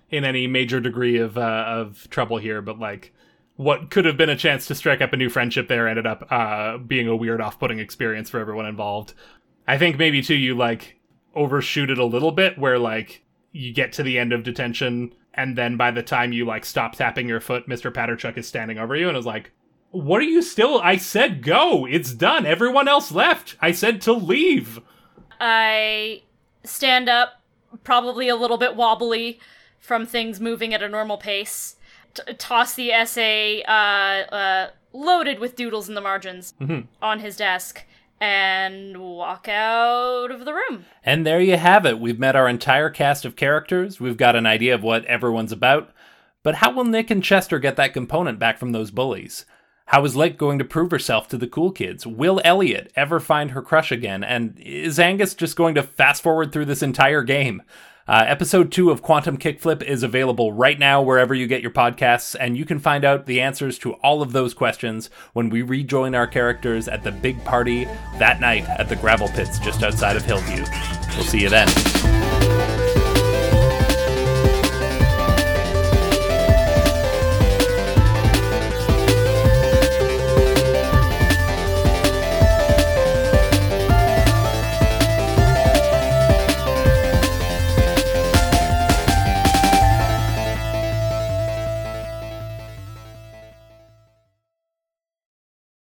in 0.09 0.25
any 0.25 0.47
major 0.47 0.79
degree 0.79 1.17
of 1.17 1.37
uh, 1.37 1.65
of 1.67 2.09
trouble 2.09 2.37
here, 2.37 2.61
but 2.61 2.79
like 2.79 3.13
what 3.59 3.89
could 3.89 4.05
have 4.05 4.15
been 4.15 4.29
a 4.29 4.37
chance 4.37 4.67
to 4.67 4.73
strike 4.73 5.01
up 5.01 5.11
a 5.11 5.17
new 5.17 5.27
friendship 5.27 5.67
there 5.67 5.85
ended 5.85 6.07
up 6.07 6.25
uh, 6.31 6.77
being 6.77 7.09
a 7.09 7.15
weird, 7.15 7.41
off-putting 7.41 7.77
experience 7.77 8.29
for 8.29 8.39
everyone 8.39 8.65
involved. 8.65 9.13
I 9.67 9.77
think 9.77 9.97
maybe 9.97 10.21
too 10.21 10.35
you 10.35 10.55
like 10.55 10.97
overshoot 11.35 11.89
it 11.89 11.97
a 11.97 12.05
little 12.05 12.31
bit, 12.31 12.57
where 12.57 12.79
like 12.79 13.21
you 13.51 13.73
get 13.73 13.91
to 13.93 14.03
the 14.03 14.17
end 14.17 14.31
of 14.31 14.43
detention. 14.43 15.13
And 15.33 15.57
then 15.57 15.75
by 15.75 15.91
the 15.91 16.01
time 16.01 16.31
you 16.31 16.45
like 16.45 16.63
stop 16.63 16.93
tapping 16.93 17.27
your 17.27 17.41
foot, 17.41 17.67
Mr. 17.67 17.91
Patterchuck 17.91 18.37
is 18.37 18.47
standing 18.47 18.77
over 18.77 18.95
you 18.95 19.09
and 19.09 19.17
is 19.17 19.25
like, 19.25 19.51
what 19.91 20.21
are 20.21 20.25
you 20.25 20.41
still? 20.41 20.79
I 20.81 20.97
said 20.97 21.41
go. 21.41 21.85
It's 21.85 22.13
done. 22.13 22.45
Everyone 22.45 22.87
else 22.87 23.11
left. 23.11 23.55
I 23.61 23.71
said 23.71 24.01
to 24.01 24.13
leave. 24.13 24.79
I 25.39 26.23
stand 26.63 27.09
up, 27.09 27.41
probably 27.83 28.29
a 28.29 28.35
little 28.35 28.57
bit 28.57 28.75
wobbly 28.75 29.39
from 29.79 30.05
things 30.05 30.39
moving 30.39 30.73
at 30.73 30.83
a 30.83 30.89
normal 30.89 31.17
pace. 31.17 31.75
T- 32.13 32.33
toss 32.33 32.75
the 32.75 32.91
essay, 32.91 33.63
uh, 33.63 33.71
uh, 34.33 34.69
loaded 34.93 35.39
with 35.39 35.55
doodles 35.55 35.87
in 35.87 35.95
the 35.95 36.01
margins, 36.01 36.53
on 37.01 37.19
his 37.19 37.37
desk, 37.37 37.83
and 38.19 38.97
walk 38.97 39.47
out 39.47 40.31
of 40.31 40.45
the 40.45 40.53
room. 40.53 40.85
And 41.03 41.25
there 41.25 41.39
you 41.39 41.57
have 41.57 41.85
it. 41.85 41.99
We've 41.99 42.19
met 42.19 42.35
our 42.35 42.49
entire 42.49 42.89
cast 42.89 43.23
of 43.25 43.35
characters. 43.35 43.99
We've 43.99 44.17
got 44.17 44.35
an 44.35 44.45
idea 44.45 44.75
of 44.75 44.83
what 44.83 45.05
everyone's 45.05 45.51
about. 45.51 45.91
But 46.43 46.55
how 46.55 46.71
will 46.71 46.85
Nick 46.85 47.11
and 47.11 47.23
Chester 47.23 47.59
get 47.59 47.75
that 47.77 47.93
component 47.93 48.39
back 48.39 48.57
from 48.57 48.71
those 48.71 48.91
bullies? 48.91 49.45
How 49.89 50.05
is 50.05 50.15
Lake 50.15 50.37
going 50.37 50.59
to 50.59 50.65
prove 50.65 50.91
herself 50.91 51.27
to 51.29 51.37
the 51.37 51.47
cool 51.47 51.71
kids? 51.71 52.05
Will 52.05 52.39
Elliot 52.45 52.91
ever 52.95 53.19
find 53.19 53.49
her 53.51 53.63
crush 53.63 53.91
again? 53.91 54.23
And 54.23 54.55
is 54.59 54.99
Angus 54.99 55.33
just 55.33 55.55
going 55.55 55.73
to 55.73 55.81
fast 55.81 56.21
forward 56.21 56.51
through 56.51 56.65
this 56.65 56.83
entire 56.83 57.23
game? 57.23 57.63
Uh, 58.07 58.23
episode 58.27 58.71
two 58.71 58.91
of 58.91 59.01
Quantum 59.01 59.35
Kickflip 59.35 59.81
is 59.81 60.03
available 60.03 60.53
right 60.53 60.77
now 60.77 61.01
wherever 61.01 61.33
you 61.33 61.47
get 61.47 61.63
your 61.63 61.71
podcasts, 61.71 62.35
and 62.39 62.55
you 62.55 62.65
can 62.65 62.77
find 62.77 63.03
out 63.03 63.25
the 63.25 63.41
answers 63.41 63.79
to 63.79 63.93
all 63.93 64.21
of 64.21 64.31
those 64.31 64.53
questions 64.53 65.09
when 65.33 65.49
we 65.49 65.63
rejoin 65.63 66.13
our 66.13 66.27
characters 66.27 66.87
at 66.87 67.03
the 67.03 67.11
big 67.11 67.43
party 67.43 67.85
that 68.19 68.39
night 68.39 68.69
at 68.69 68.89
the 68.89 68.95
gravel 68.95 69.27
pits 69.29 69.57
just 69.57 69.81
outside 69.81 70.15
of 70.15 70.23
Hillview. 70.23 70.65
We'll 71.15 71.25
see 71.25 71.41
you 71.41 71.49
then. 71.49 72.18